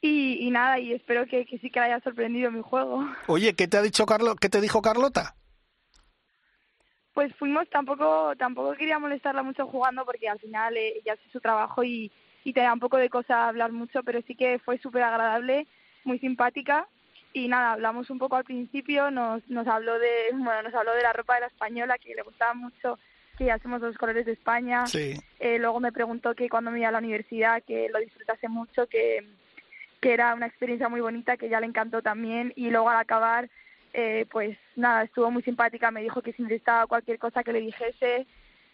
Y, 0.02 0.46
y 0.46 0.52
nada, 0.52 0.80
y 0.80 0.92
espero 0.92 1.26
que, 1.28 1.46
que 1.46 1.58
sí 1.60 1.72
que 1.72 1.80
la 1.80 1.86
haya 1.86 2.02
sorprendido 2.02 2.52
mi 2.52 2.62
juego. 2.62 3.08
Oye, 3.28 3.54
¿qué 3.54 3.70
te 3.70 3.78
ha 3.78 3.82
dicho 3.82 4.06
Carlo? 4.06 4.36
¿Qué 4.36 4.50
te 4.50 4.60
dijo 4.60 4.82
Carlota? 4.82 5.36
Pues 7.14 7.34
fuimos, 7.36 7.70
tampoco 7.70 8.34
tampoco 8.38 8.74
quería 8.74 9.00
molestarla 9.00 9.42
mucho 9.42 9.66
jugando 9.66 10.06
porque 10.06 10.28
al 10.28 10.40
final 10.40 10.76
eh, 10.76 11.00
ella 11.00 11.14
hace 11.14 11.30
su 11.32 11.40
trabajo 11.40 11.86
y, 11.86 12.12
y 12.44 12.52
te 12.52 12.60
da 12.60 12.74
un 12.74 12.80
poco 12.82 12.98
de 12.98 13.10
cosa 13.10 13.48
hablar 13.48 13.72
mucho, 13.72 14.04
pero 14.04 14.22
sí 14.28 14.36
que 14.36 14.60
fue 14.60 14.78
súper 14.80 15.04
agradable, 15.04 15.68
muy 16.04 16.20
simpática 16.20 16.86
y 17.34 17.48
nada, 17.48 17.74
hablamos 17.74 18.10
un 18.10 18.18
poco 18.18 18.36
al 18.36 18.44
principio, 18.44 19.12
nos, 19.12 19.48
nos 19.50 19.68
habló 19.68 20.00
de 20.00 20.30
bueno, 20.34 20.64
nos 20.64 20.74
habló 20.74 20.94
de 20.94 21.04
la 21.04 21.14
ropa 21.14 21.36
de 21.36 21.42
la 21.42 21.48
española 21.48 21.98
que 21.98 22.16
le 22.16 22.24
gustaba 22.24 22.54
mucho, 22.54 23.00
que 23.38 23.46
ya 23.46 23.60
somos 23.60 23.82
los 23.82 23.98
colores 23.98 24.26
de 24.26 24.34
España. 24.34 24.86
Sí. 24.88 25.14
Eh, 25.40 25.60
luego 25.60 25.80
me 25.80 25.92
preguntó 25.92 26.36
que 26.36 26.50
cuando 26.50 26.72
me 26.72 26.80
iba 26.80 26.90
a 26.90 26.92
la 26.92 26.98
universidad, 26.98 27.64
que 27.64 27.90
lo 27.90 28.00
disfrutase 28.00 28.50
mucho, 28.50 28.88
que, 28.88 29.26
que 30.02 30.14
era 30.14 30.34
una 30.34 30.48
experiencia 30.48 30.90
muy 30.90 31.02
bonita, 31.02 31.38
que 31.38 31.50
ya 31.50 31.60
le 31.60 31.68
encantó 31.68 32.02
también. 32.02 32.52
Y 32.58 32.70
luego 32.70 32.90
al 32.90 32.98
acabar, 32.98 33.50
eh, 33.94 34.26
pues 34.30 34.58
nada, 34.76 35.04
estuvo 35.04 35.32
muy 35.32 35.42
simpática, 35.44 35.90
me 35.90 36.02
dijo 36.02 36.22
que 36.22 36.34
si 36.34 36.42
necesitaba 36.42 36.88
cualquier 36.88 37.18
cosa 37.18 37.44
que 37.44 37.54
le 37.54 37.62
dijese 37.62 38.28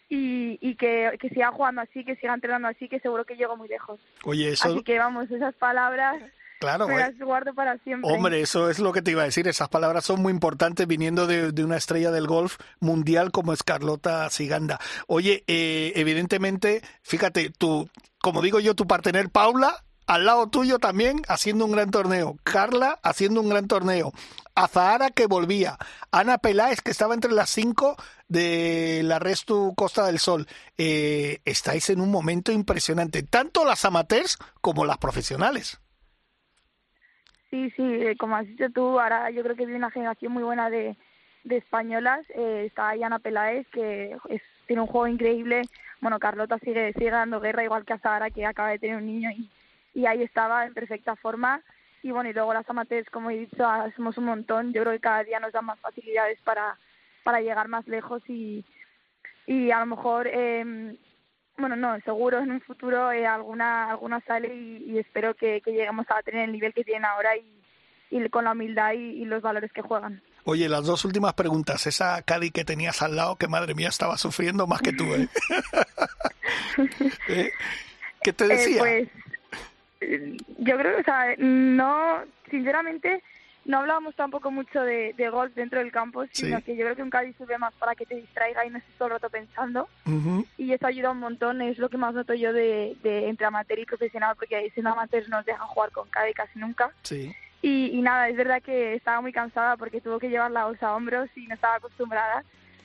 y, 0.08 0.58
y 0.60 0.74
que, 0.74 1.16
que 1.20 1.28
siga 1.28 1.52
jugando 1.52 1.82
así, 1.82 2.04
que 2.04 2.16
siga 2.16 2.34
entrenando 2.34 2.66
así, 2.66 2.88
que 2.88 2.98
seguro 2.98 3.24
que 3.24 3.36
llego 3.36 3.56
muy 3.56 3.68
lejos. 3.68 4.00
Oye, 4.24 4.48
eso... 4.48 4.68
Así 4.68 4.82
que 4.82 4.98
vamos, 4.98 5.30
esas 5.30 5.54
palabras 5.54 6.20
Claro, 6.66 6.88
me 6.88 6.98
las 6.98 7.18
guardo 7.18 7.54
para 7.54 7.78
siempre. 7.78 8.10
Hombre, 8.10 8.40
eso 8.40 8.68
es 8.68 8.78
lo 8.80 8.92
que 8.92 9.02
te 9.02 9.12
iba 9.12 9.22
a 9.22 9.26
decir. 9.26 9.46
Esas 9.46 9.68
palabras 9.68 10.04
son 10.04 10.20
muy 10.20 10.32
importantes 10.32 10.86
viniendo 10.86 11.26
de, 11.26 11.52
de 11.52 11.64
una 11.64 11.76
estrella 11.76 12.10
del 12.10 12.26
golf 12.26 12.58
mundial 12.80 13.30
como 13.30 13.52
es 13.52 13.62
Carlota 13.62 14.28
Siganda. 14.30 14.80
Oye, 15.06 15.44
eh, 15.46 15.92
evidentemente, 15.94 16.82
fíjate, 17.02 17.50
tú, 17.50 17.88
como 18.20 18.42
digo 18.42 18.58
yo, 18.58 18.74
tu 18.74 18.86
partener 18.86 19.30
Paula, 19.30 19.84
al 20.06 20.24
lado 20.24 20.48
tuyo 20.48 20.78
también 20.78 21.22
haciendo 21.28 21.64
un 21.64 21.72
gran 21.72 21.90
torneo. 21.90 22.36
Carla 22.44 22.98
haciendo 23.02 23.40
un 23.40 23.48
gran 23.48 23.66
torneo. 23.66 24.12
Azahara 24.54 25.10
que 25.10 25.26
volvía. 25.26 25.78
Ana 26.10 26.38
Peláez 26.38 26.80
que 26.80 26.90
estaba 26.90 27.14
entre 27.14 27.32
las 27.32 27.50
cinco 27.50 27.96
de 28.28 29.02
la 29.04 29.18
Restu 29.18 29.74
Costa 29.76 30.06
del 30.06 30.18
Sol. 30.18 30.46
Eh, 30.78 31.40
estáis 31.44 31.90
en 31.90 32.00
un 32.00 32.10
momento 32.10 32.52
impresionante, 32.52 33.22
tanto 33.22 33.64
las 33.64 33.84
amateurs 33.84 34.38
como 34.60 34.84
las 34.84 34.98
profesionales. 34.98 35.80
Sí, 37.50 37.70
sí, 37.76 37.82
eh, 37.82 38.16
como 38.18 38.36
has 38.36 38.46
dicho 38.46 38.70
tú, 38.70 38.98
ahora 38.98 39.30
yo 39.30 39.42
creo 39.42 39.54
que 39.54 39.66
viene 39.66 39.78
una 39.78 39.90
generación 39.90 40.32
muy 40.32 40.42
buena 40.42 40.68
de, 40.68 40.96
de 41.44 41.56
españolas 41.56 42.26
eh, 42.30 42.64
está 42.66 42.90
Ana 42.90 43.20
Peláez, 43.20 43.66
que 43.68 44.16
es, 44.28 44.42
tiene 44.66 44.82
un 44.82 44.88
juego 44.88 45.06
increíble. 45.06 45.62
Bueno, 46.00 46.18
Carlota 46.18 46.58
sigue, 46.58 46.92
sigue 46.94 47.10
dando 47.10 47.40
guerra, 47.40 47.64
igual 47.64 47.84
que 47.84 47.92
a 47.92 47.98
Sara, 47.98 48.30
que 48.30 48.44
acaba 48.44 48.70
de 48.70 48.80
tener 48.80 48.96
un 48.96 49.06
niño 49.06 49.30
y, 49.30 49.48
y 49.94 50.06
ahí 50.06 50.22
estaba 50.22 50.66
en 50.66 50.74
perfecta 50.74 51.14
forma. 51.16 51.62
Y 52.02 52.10
bueno, 52.10 52.28
y 52.28 52.32
luego 52.32 52.52
las 52.52 52.68
amateurs, 52.68 53.08
como 53.10 53.30
he 53.30 53.38
dicho, 53.38 53.64
somos 53.96 54.18
un 54.18 54.24
montón. 54.24 54.72
Yo 54.72 54.82
creo 54.82 54.92
que 54.92 55.00
cada 55.00 55.24
día 55.24 55.40
nos 55.40 55.52
dan 55.52 55.64
más 55.64 55.78
facilidades 55.80 56.40
para, 56.42 56.76
para 57.22 57.40
llegar 57.40 57.68
más 57.68 57.86
lejos 57.86 58.22
y, 58.28 58.64
y 59.46 59.70
a 59.70 59.80
lo 59.80 59.86
mejor, 59.86 60.26
eh, 60.26 60.96
bueno, 61.58 61.76
no, 61.76 61.98
seguro 62.00 62.38
en 62.38 62.52
un 62.52 62.60
futuro 62.60 63.10
eh, 63.12 63.26
alguna 63.26 63.90
alguna 63.90 64.20
sale 64.20 64.54
y, 64.54 64.98
espero 64.98 65.34
que, 65.34 65.62
lleguemos 65.64 66.06
a 66.08 66.22
tener 66.22 66.44
el 66.44 66.52
nivel 66.52 66.72
que 66.74 66.84
tienen 66.84 67.04
ahora 67.04 67.36
y, 67.36 67.62
y 68.10 68.28
con 68.28 68.44
la 68.44 68.52
humildad 68.52 68.92
y, 68.92 69.24
los 69.24 69.42
valores 69.42 69.72
que 69.72 69.82
juegan. 69.82 70.22
Oye, 70.44 70.68
las 70.68 70.84
dos 70.84 71.04
últimas 71.04 71.34
preguntas. 71.34 71.86
Esa 71.86 72.22
Cadi 72.22 72.50
que 72.50 72.64
tenías 72.64 73.02
al 73.02 73.16
lado, 73.16 73.36
que 73.36 73.48
madre 73.48 73.74
mía 73.74 73.88
estaba 73.88 74.16
sufriendo 74.16 74.66
más 74.66 74.80
que 74.80 74.92
tú, 74.92 75.04
¿eh? 75.14 75.28
¿Eh? 77.28 77.50
¿Qué 78.22 78.32
te 78.32 78.46
decía? 78.46 78.78
pues 78.78 79.08
yo 80.58 80.76
creo 80.76 81.00
o 81.00 81.02
sea, 81.02 81.34
no, 81.38 82.20
sinceramente, 82.50 83.22
no 83.66 83.78
hablábamos 83.78 84.14
tampoco 84.14 84.50
mucho 84.50 84.80
de, 84.82 85.12
golf 85.30 85.52
dentro 85.54 85.80
del 85.80 85.90
campo, 85.90 86.24
sino 86.32 86.62
que 86.62 86.76
yo 86.76 86.84
creo 86.84 86.96
que 86.96 87.02
un 87.02 87.10
Cádiz 87.10 87.36
sirve 87.36 87.58
más 87.58 87.74
para 87.74 87.96
que 87.96 88.06
te 88.06 88.14
distraiga 88.14 88.64
y 88.64 88.70
no 88.70 88.78
estés 88.78 88.94
todo 88.96 89.08
el 89.08 89.14
rato 89.14 89.28
pensando. 89.28 89.88
Y 90.56 90.72
eso 90.72 90.86
ayuda 90.86 91.10
un 91.10 91.18
montón, 91.18 91.60
es 91.60 91.78
lo 91.78 91.88
que 91.88 91.96
más 91.96 92.14
noto 92.14 92.32
yo 92.34 92.52
de, 92.52 92.96
entre 93.04 93.46
amateur 93.46 93.78
y 93.78 93.84
profesional, 93.84 94.36
porque 94.36 94.70
siendo 94.72 94.90
amateur 94.90 95.28
nos 95.28 95.44
dejan 95.44 95.66
jugar 95.66 95.90
con 95.90 96.08
Cádiz 96.08 96.36
casi 96.36 96.58
nunca. 96.58 96.92
Y, 97.60 98.00
nada, 98.02 98.28
es 98.28 98.36
verdad 98.36 98.62
que 98.62 98.94
estaba 98.94 99.20
muy 99.20 99.32
cansada 99.32 99.76
porque 99.76 100.00
tuvo 100.00 100.20
que 100.20 100.28
llevar 100.28 100.52
la 100.52 100.66
bolsa 100.66 100.88
a 100.88 100.94
hombros 100.94 101.28
y 101.36 101.48
no 101.48 101.54
estaba 101.54 101.76
acostumbrada, 101.76 102.44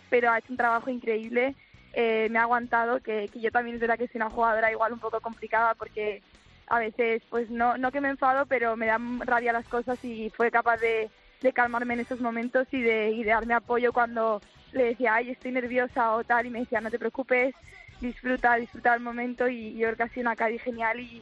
pero 0.10 0.32
ha 0.32 0.40
hecho 0.40 0.52
un 0.52 0.58
trabajo 0.58 0.90
increíble. 0.90 1.56
Eh, 1.94 2.28
me 2.32 2.40
ha 2.40 2.44
aguantado, 2.44 3.02
que, 3.02 3.30
que 3.32 3.40
yo 3.40 3.52
también 3.52 3.76
es 3.76 3.82
verdad 3.82 4.00
que 4.00 4.08
soy 4.08 4.18
una 4.18 4.32
jugadora 4.32 4.72
igual 4.72 4.94
un 4.94 5.00
poco 5.00 5.20
complicada 5.20 5.76
porque 5.76 6.24
a 6.72 6.80
veces, 6.80 7.22
pues 7.30 7.50
no, 7.50 7.78
no 7.78 7.92
que 7.92 8.00
me 8.00 8.08
enfado, 8.08 8.46
pero 8.46 8.78
me 8.78 8.86
dan 8.86 9.20
rabia 9.20 9.52
las 9.52 9.68
cosas 9.68 10.02
y 10.06 10.30
fue 10.30 10.50
capaz 10.50 10.78
de, 10.78 11.10
calmarme 11.54 11.96
en 11.96 12.00
esos 12.00 12.22
momentos 12.22 12.66
y 12.72 12.82
de, 12.82 13.12
y 13.12 13.24
de 13.24 13.32
darme 13.32 13.54
apoyo 13.54 13.92
cuando 13.92 14.42
le 14.72 14.86
decía, 14.86 15.16
ay, 15.16 15.32
estoy 15.32 15.52
nerviosa 15.52 16.14
o 16.14 16.24
tal, 16.24 16.46
y 16.46 16.50
me 16.50 16.60
decía, 16.60 16.80
no 16.80 16.90
te 16.90 16.98
preocupes, 16.98 17.54
disfruta, 18.00 18.56
disfruta 18.56 18.94
el 18.94 19.02
momento 19.02 19.50
y 19.50 19.74
yo 19.74 19.88
creo 19.88 19.98
que 19.98 20.04
ha 20.04 20.08
sido 20.08 20.22
una 20.22 20.38
Cadi 20.38 20.60
genial 20.60 21.02
y, 21.02 21.22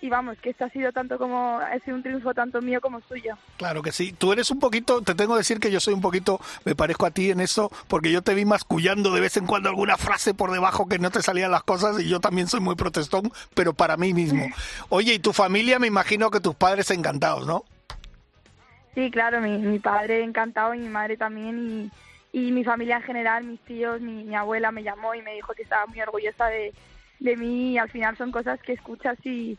y 0.00 0.08
vamos, 0.08 0.36
que 0.38 0.50
esto 0.50 0.64
ha 0.64 0.70
sido 0.70 0.92
tanto 0.92 1.18
como, 1.18 1.58
ha 1.58 1.78
sido 1.80 1.96
un 1.96 2.02
triunfo 2.02 2.34
tanto 2.34 2.60
mío 2.60 2.80
como 2.80 3.00
suyo. 3.02 3.36
Claro 3.56 3.82
que 3.82 3.92
sí. 3.92 4.12
Tú 4.12 4.32
eres 4.32 4.50
un 4.50 4.58
poquito, 4.58 5.02
te 5.02 5.14
tengo 5.14 5.34
que 5.34 5.38
decir 5.38 5.58
que 5.58 5.70
yo 5.70 5.80
soy 5.80 5.94
un 5.94 6.00
poquito, 6.00 6.40
me 6.64 6.74
parezco 6.74 7.06
a 7.06 7.10
ti 7.10 7.30
en 7.30 7.40
eso, 7.40 7.70
porque 7.88 8.12
yo 8.12 8.22
te 8.22 8.34
vi 8.34 8.44
mascullando 8.44 9.12
de 9.12 9.20
vez 9.20 9.36
en 9.36 9.46
cuando 9.46 9.68
alguna 9.68 9.96
frase 9.96 10.34
por 10.34 10.52
debajo 10.52 10.88
que 10.88 10.98
no 10.98 11.10
te 11.10 11.22
salían 11.22 11.50
las 11.50 11.62
cosas 11.62 12.00
y 12.00 12.08
yo 12.08 12.20
también 12.20 12.46
soy 12.46 12.60
muy 12.60 12.74
protestón, 12.74 13.32
pero 13.54 13.72
para 13.72 13.96
mí 13.96 14.12
mismo. 14.12 14.46
Oye, 14.88 15.14
y 15.14 15.18
tu 15.18 15.32
familia, 15.32 15.78
me 15.78 15.86
imagino 15.86 16.30
que 16.30 16.40
tus 16.40 16.54
padres 16.54 16.90
encantados, 16.90 17.46
¿no? 17.46 17.64
Sí, 18.94 19.10
claro, 19.10 19.40
mi, 19.40 19.58
mi 19.58 19.78
padre 19.78 20.22
encantado 20.22 20.74
y 20.74 20.78
mi 20.78 20.88
madre 20.88 21.16
también 21.16 21.90
y, 22.32 22.38
y 22.38 22.52
mi 22.52 22.64
familia 22.64 22.96
en 22.96 23.02
general, 23.02 23.44
mis 23.44 23.60
tíos, 23.60 24.00
mi, 24.00 24.24
mi 24.24 24.34
abuela 24.34 24.72
me 24.72 24.82
llamó 24.82 25.14
y 25.14 25.22
me 25.22 25.34
dijo 25.34 25.52
que 25.54 25.62
estaba 25.62 25.86
muy 25.86 26.00
orgullosa 26.00 26.46
de, 26.46 26.72
de 27.20 27.36
mí 27.36 27.72
y 27.72 27.78
al 27.78 27.90
final 27.90 28.16
son 28.16 28.30
cosas 28.30 28.60
que 28.60 28.72
escuchas 28.72 29.18
y 29.24 29.58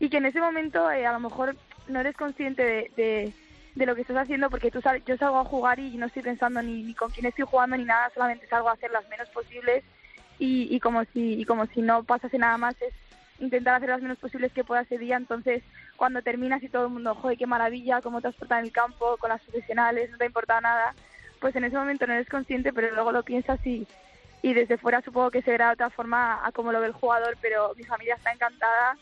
y 0.00 0.08
que 0.08 0.18
en 0.18 0.26
ese 0.26 0.40
momento 0.40 0.90
eh, 0.90 1.06
a 1.06 1.12
lo 1.12 1.20
mejor 1.20 1.56
no 1.88 2.00
eres 2.00 2.16
consciente 2.16 2.62
de, 2.96 3.32
de, 3.74 3.86
lo 3.86 3.94
que 3.94 4.02
estás 4.02 4.16
haciendo 4.16 4.50
porque 4.50 4.70
tú 4.70 4.80
sabes, 4.80 5.04
yo 5.04 5.16
salgo 5.16 5.38
a 5.38 5.44
jugar 5.44 5.78
y 5.78 5.96
no 5.96 6.06
estoy 6.06 6.22
pensando 6.22 6.60
ni, 6.62 6.82
ni 6.82 6.94
con 6.94 7.10
quién 7.10 7.26
estoy 7.26 7.44
jugando 7.48 7.76
ni 7.76 7.84
nada, 7.84 8.10
solamente 8.12 8.46
salgo 8.48 8.68
a 8.68 8.72
hacer 8.72 8.90
las 8.90 9.08
menos 9.08 9.28
posibles 9.30 9.84
y, 10.38 10.74
y 10.74 10.80
como 10.80 11.04
si 11.04 11.44
como 11.44 11.66
si 11.66 11.82
no 11.82 12.02
pasase 12.02 12.38
nada 12.38 12.58
más 12.58 12.74
es 12.82 12.92
intentar 13.40 13.74
hacer 13.74 13.88
las 13.88 14.02
menos 14.02 14.18
posibles 14.18 14.52
que 14.52 14.64
pueda 14.64 14.82
ese 14.82 14.98
día, 14.98 15.16
entonces 15.16 15.62
cuando 15.96 16.22
terminas 16.22 16.62
y 16.62 16.68
todo 16.68 16.86
el 16.86 16.92
mundo, 16.92 17.14
joder, 17.14 17.38
qué 17.38 17.46
maravilla, 17.46 18.00
cómo 18.00 18.20
te 18.20 18.28
has 18.28 18.34
portado 18.34 18.60
en 18.60 18.66
el 18.66 18.72
campo, 18.72 19.16
con 19.18 19.30
las 19.30 19.42
profesionales, 19.42 20.10
no 20.10 20.18
te 20.18 20.24
ha 20.24 20.26
importado 20.26 20.60
nada, 20.60 20.94
pues 21.40 21.54
en 21.56 21.64
ese 21.64 21.76
momento 21.76 22.06
no 22.06 22.14
eres 22.14 22.28
consciente, 22.28 22.72
pero 22.72 22.90
luego 22.92 23.12
lo 23.12 23.22
piensas 23.22 23.64
y, 23.64 23.86
y 24.42 24.54
desde 24.54 24.78
fuera 24.78 25.02
supongo 25.02 25.30
que 25.30 25.42
se 25.42 25.50
verá 25.50 25.68
de 25.68 25.74
otra 25.74 25.90
forma 25.90 26.44
a 26.44 26.52
cómo 26.52 26.72
lo 26.72 26.80
ve 26.80 26.88
el 26.88 26.92
jugador, 26.92 27.36
pero 27.40 27.72
mi 27.76 27.84
familia 27.84 28.14
está 28.14 28.32
encantada, 28.32 28.96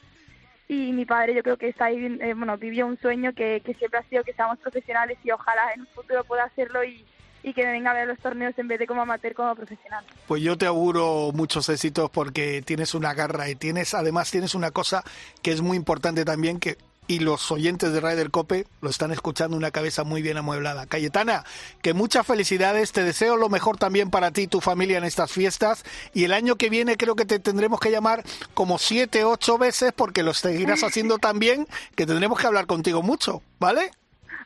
y 0.69 0.93
mi 0.93 1.05
padre 1.05 1.35
yo 1.35 1.43
creo 1.43 1.57
que 1.57 1.69
está 1.69 1.87
ahí, 1.87 2.19
eh, 2.21 2.35
bueno, 2.35 2.57
vivió 2.59 2.87
un 2.87 2.99
sueño 2.99 3.33
que, 3.35 3.63
que 3.65 3.75
siempre 3.75 4.01
ha 4.01 4.09
sido 4.09 4.25
que 4.25 4.33
seamos 4.33 4.59
profesionales 4.59 5.19
y 5.23 5.31
ojalá 5.31 5.73
en 5.75 5.83
un 5.83 5.87
futuro 5.89 6.25
pueda 6.25 6.45
hacerlo 6.45 6.83
y, 6.85 7.05
y 7.43 7.55
que 7.55 7.65
me 7.65 7.71
venga 7.71 7.93
a 7.93 7.95
ver 7.95 8.09
los 8.09 8.19
torneos 8.19 8.59
en 8.59 8.67
vez 8.67 8.81
de 8.81 8.89
como 8.89 9.03
amateur, 9.03 9.33
como 9.33 9.55
profesional. 9.55 10.05
Pues 10.27 10.43
yo 10.43 10.59
te 10.59 10.67
auguro 10.67 11.31
muchos 11.33 11.69
éxitos 11.69 12.11
porque 12.11 12.61
tienes 12.63 12.95
una 12.95 13.15
garra 13.15 13.49
y 13.49 13.55
tienes, 13.55 13.95
además 13.95 14.31
tienes 14.33 14.57
una 14.57 14.73
cosa 14.73 15.05
que 15.43 15.53
es 15.53 15.61
muy 15.61 15.77
importante 15.77 16.25
también, 16.25 16.59
que 16.59 16.77
y 17.07 17.21
los 17.21 17.51
oyentes 17.51 17.93
de 17.93 18.01
Radio 18.01 18.19
del 18.19 18.31
Cope 18.31 18.67
lo 18.81 18.91
están 18.91 19.13
escuchando 19.13 19.57
una 19.57 19.71
cabeza 19.71 20.05
muy 20.05 20.23
bien 20.23 20.37
amueblada. 20.37 20.87
Cayetana, 20.87 21.45
que 21.83 21.95
muchas 21.95 22.27
felicidades, 22.27 22.93
te 22.93 23.05
deseo 23.05 23.37
lo 23.37 23.49
mejor 23.49 23.77
también 23.77 24.11
para 24.11 24.31
ti 24.31 24.43
y 24.43 24.47
tu 24.47 24.61
familia 24.61 24.99
en 24.99 25.05
estas 25.05 25.33
fiestas 25.33 25.85
y 26.15 26.25
el 26.25 26.33
año 26.33 26.57
que 26.57 26.71
viene 26.71 26.97
creo 26.97 27.17
que 27.17 27.25
te 27.25 27.39
tendremos 27.39 27.81
que 27.81 27.91
llamar 27.91 28.25
como 28.55 28.79
siete, 28.79 29.25
ocho 29.25 29.59
veces 29.59 29.93
porque 29.93 30.23
lo 30.23 30.35
seguirás 30.35 30.83
haciendo 30.85 31.19
tan 31.19 31.39
bien 31.39 31.67
que 31.95 32.07
tendremos 32.07 32.39
que 32.39 32.47
hablar 32.47 32.67
contigo 32.67 33.03
mucho, 33.03 33.43
¿vale? 33.59 33.91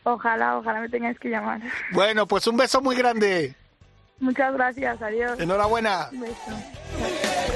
Ojalá, 0.04 0.56
ojalá 0.56 0.80
me 0.80 0.88
tengáis 0.88 1.18
que 1.18 1.28
llamar. 1.28 1.60
Bueno, 1.92 2.26
pues 2.26 2.46
un 2.46 2.56
beso 2.56 2.80
muy 2.80 2.96
grande. 2.96 3.54
Muchas 4.18 4.52
gracias, 4.54 5.00
adiós. 5.00 5.38
Enhorabuena. 5.40 6.08
Un 6.12 6.20
beso. 6.20 7.49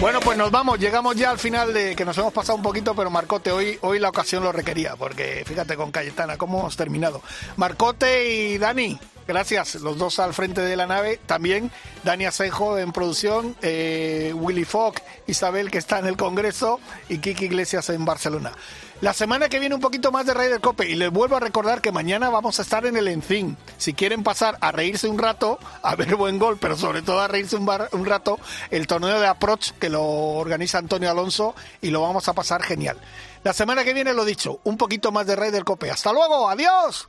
Bueno, 0.00 0.18
pues 0.20 0.38
nos 0.38 0.50
vamos, 0.50 0.78
llegamos 0.78 1.14
ya 1.14 1.30
al 1.30 1.38
final 1.38 1.74
de 1.74 1.94
que 1.94 2.06
nos 2.06 2.16
hemos 2.16 2.32
pasado 2.32 2.56
un 2.56 2.62
poquito, 2.62 2.94
pero 2.94 3.10
Marcote, 3.10 3.52
hoy, 3.52 3.78
hoy 3.82 3.98
la 3.98 4.08
ocasión 4.08 4.42
lo 4.42 4.50
requería, 4.50 4.96
porque 4.96 5.44
fíjate 5.44 5.76
con 5.76 5.90
Cayetana 5.90 6.38
cómo 6.38 6.60
hemos 6.60 6.74
terminado. 6.74 7.20
Marcote 7.56 8.32
y 8.32 8.56
Dani, 8.56 8.98
gracias, 9.30 9.76
los 9.76 9.96
dos 9.96 10.18
al 10.18 10.34
frente 10.34 10.60
de 10.60 10.74
la 10.74 10.88
nave, 10.88 11.20
también 11.24 11.70
Dani 12.02 12.26
Asejo 12.26 12.78
en 12.78 12.90
producción, 12.90 13.54
eh, 13.62 14.32
Willy 14.34 14.64
Fogg, 14.64 14.94
Isabel 15.28 15.70
que 15.70 15.78
está 15.78 16.00
en 16.00 16.06
el 16.06 16.16
Congreso 16.16 16.80
y 17.08 17.18
Kiki 17.18 17.44
Iglesias 17.44 17.90
en 17.90 18.04
Barcelona. 18.04 18.52
La 19.00 19.14
semana 19.14 19.48
que 19.48 19.60
viene 19.60 19.76
un 19.76 19.80
poquito 19.80 20.10
más 20.10 20.26
de 20.26 20.34
Rey 20.34 20.48
del 20.48 20.60
Cope 20.60 20.88
y 20.88 20.96
les 20.96 21.10
vuelvo 21.10 21.36
a 21.36 21.40
recordar 21.40 21.80
que 21.80 21.92
mañana 21.92 22.28
vamos 22.28 22.58
a 22.58 22.62
estar 22.62 22.84
en 22.86 22.96
el 22.96 23.06
Encín. 23.06 23.56
Si 23.78 23.94
quieren 23.94 24.24
pasar 24.24 24.58
a 24.60 24.72
reírse 24.72 25.06
un 25.06 25.18
rato, 25.18 25.60
a 25.82 25.94
ver 25.94 26.16
buen 26.16 26.40
gol, 26.40 26.58
pero 26.60 26.76
sobre 26.76 27.02
todo 27.02 27.20
a 27.20 27.28
reírse 27.28 27.54
un, 27.54 27.70
un 27.92 28.04
rato, 28.04 28.40
el 28.72 28.88
torneo 28.88 29.20
de 29.20 29.28
Approach 29.28 29.70
que 29.78 29.88
lo 29.88 30.02
organiza 30.02 30.78
Antonio 30.78 31.08
Alonso 31.08 31.54
y 31.80 31.90
lo 31.90 32.02
vamos 32.02 32.28
a 32.28 32.34
pasar 32.34 32.62
genial. 32.62 32.98
La 33.44 33.52
semana 33.52 33.84
que 33.84 33.94
viene, 33.94 34.12
lo 34.12 34.24
dicho, 34.24 34.58
un 34.64 34.76
poquito 34.76 35.12
más 35.12 35.26
de 35.26 35.36
Rey 35.36 35.52
del 35.52 35.64
Cope. 35.64 35.90
Hasta 35.90 36.12
luego, 36.12 36.50
adiós. 36.50 37.08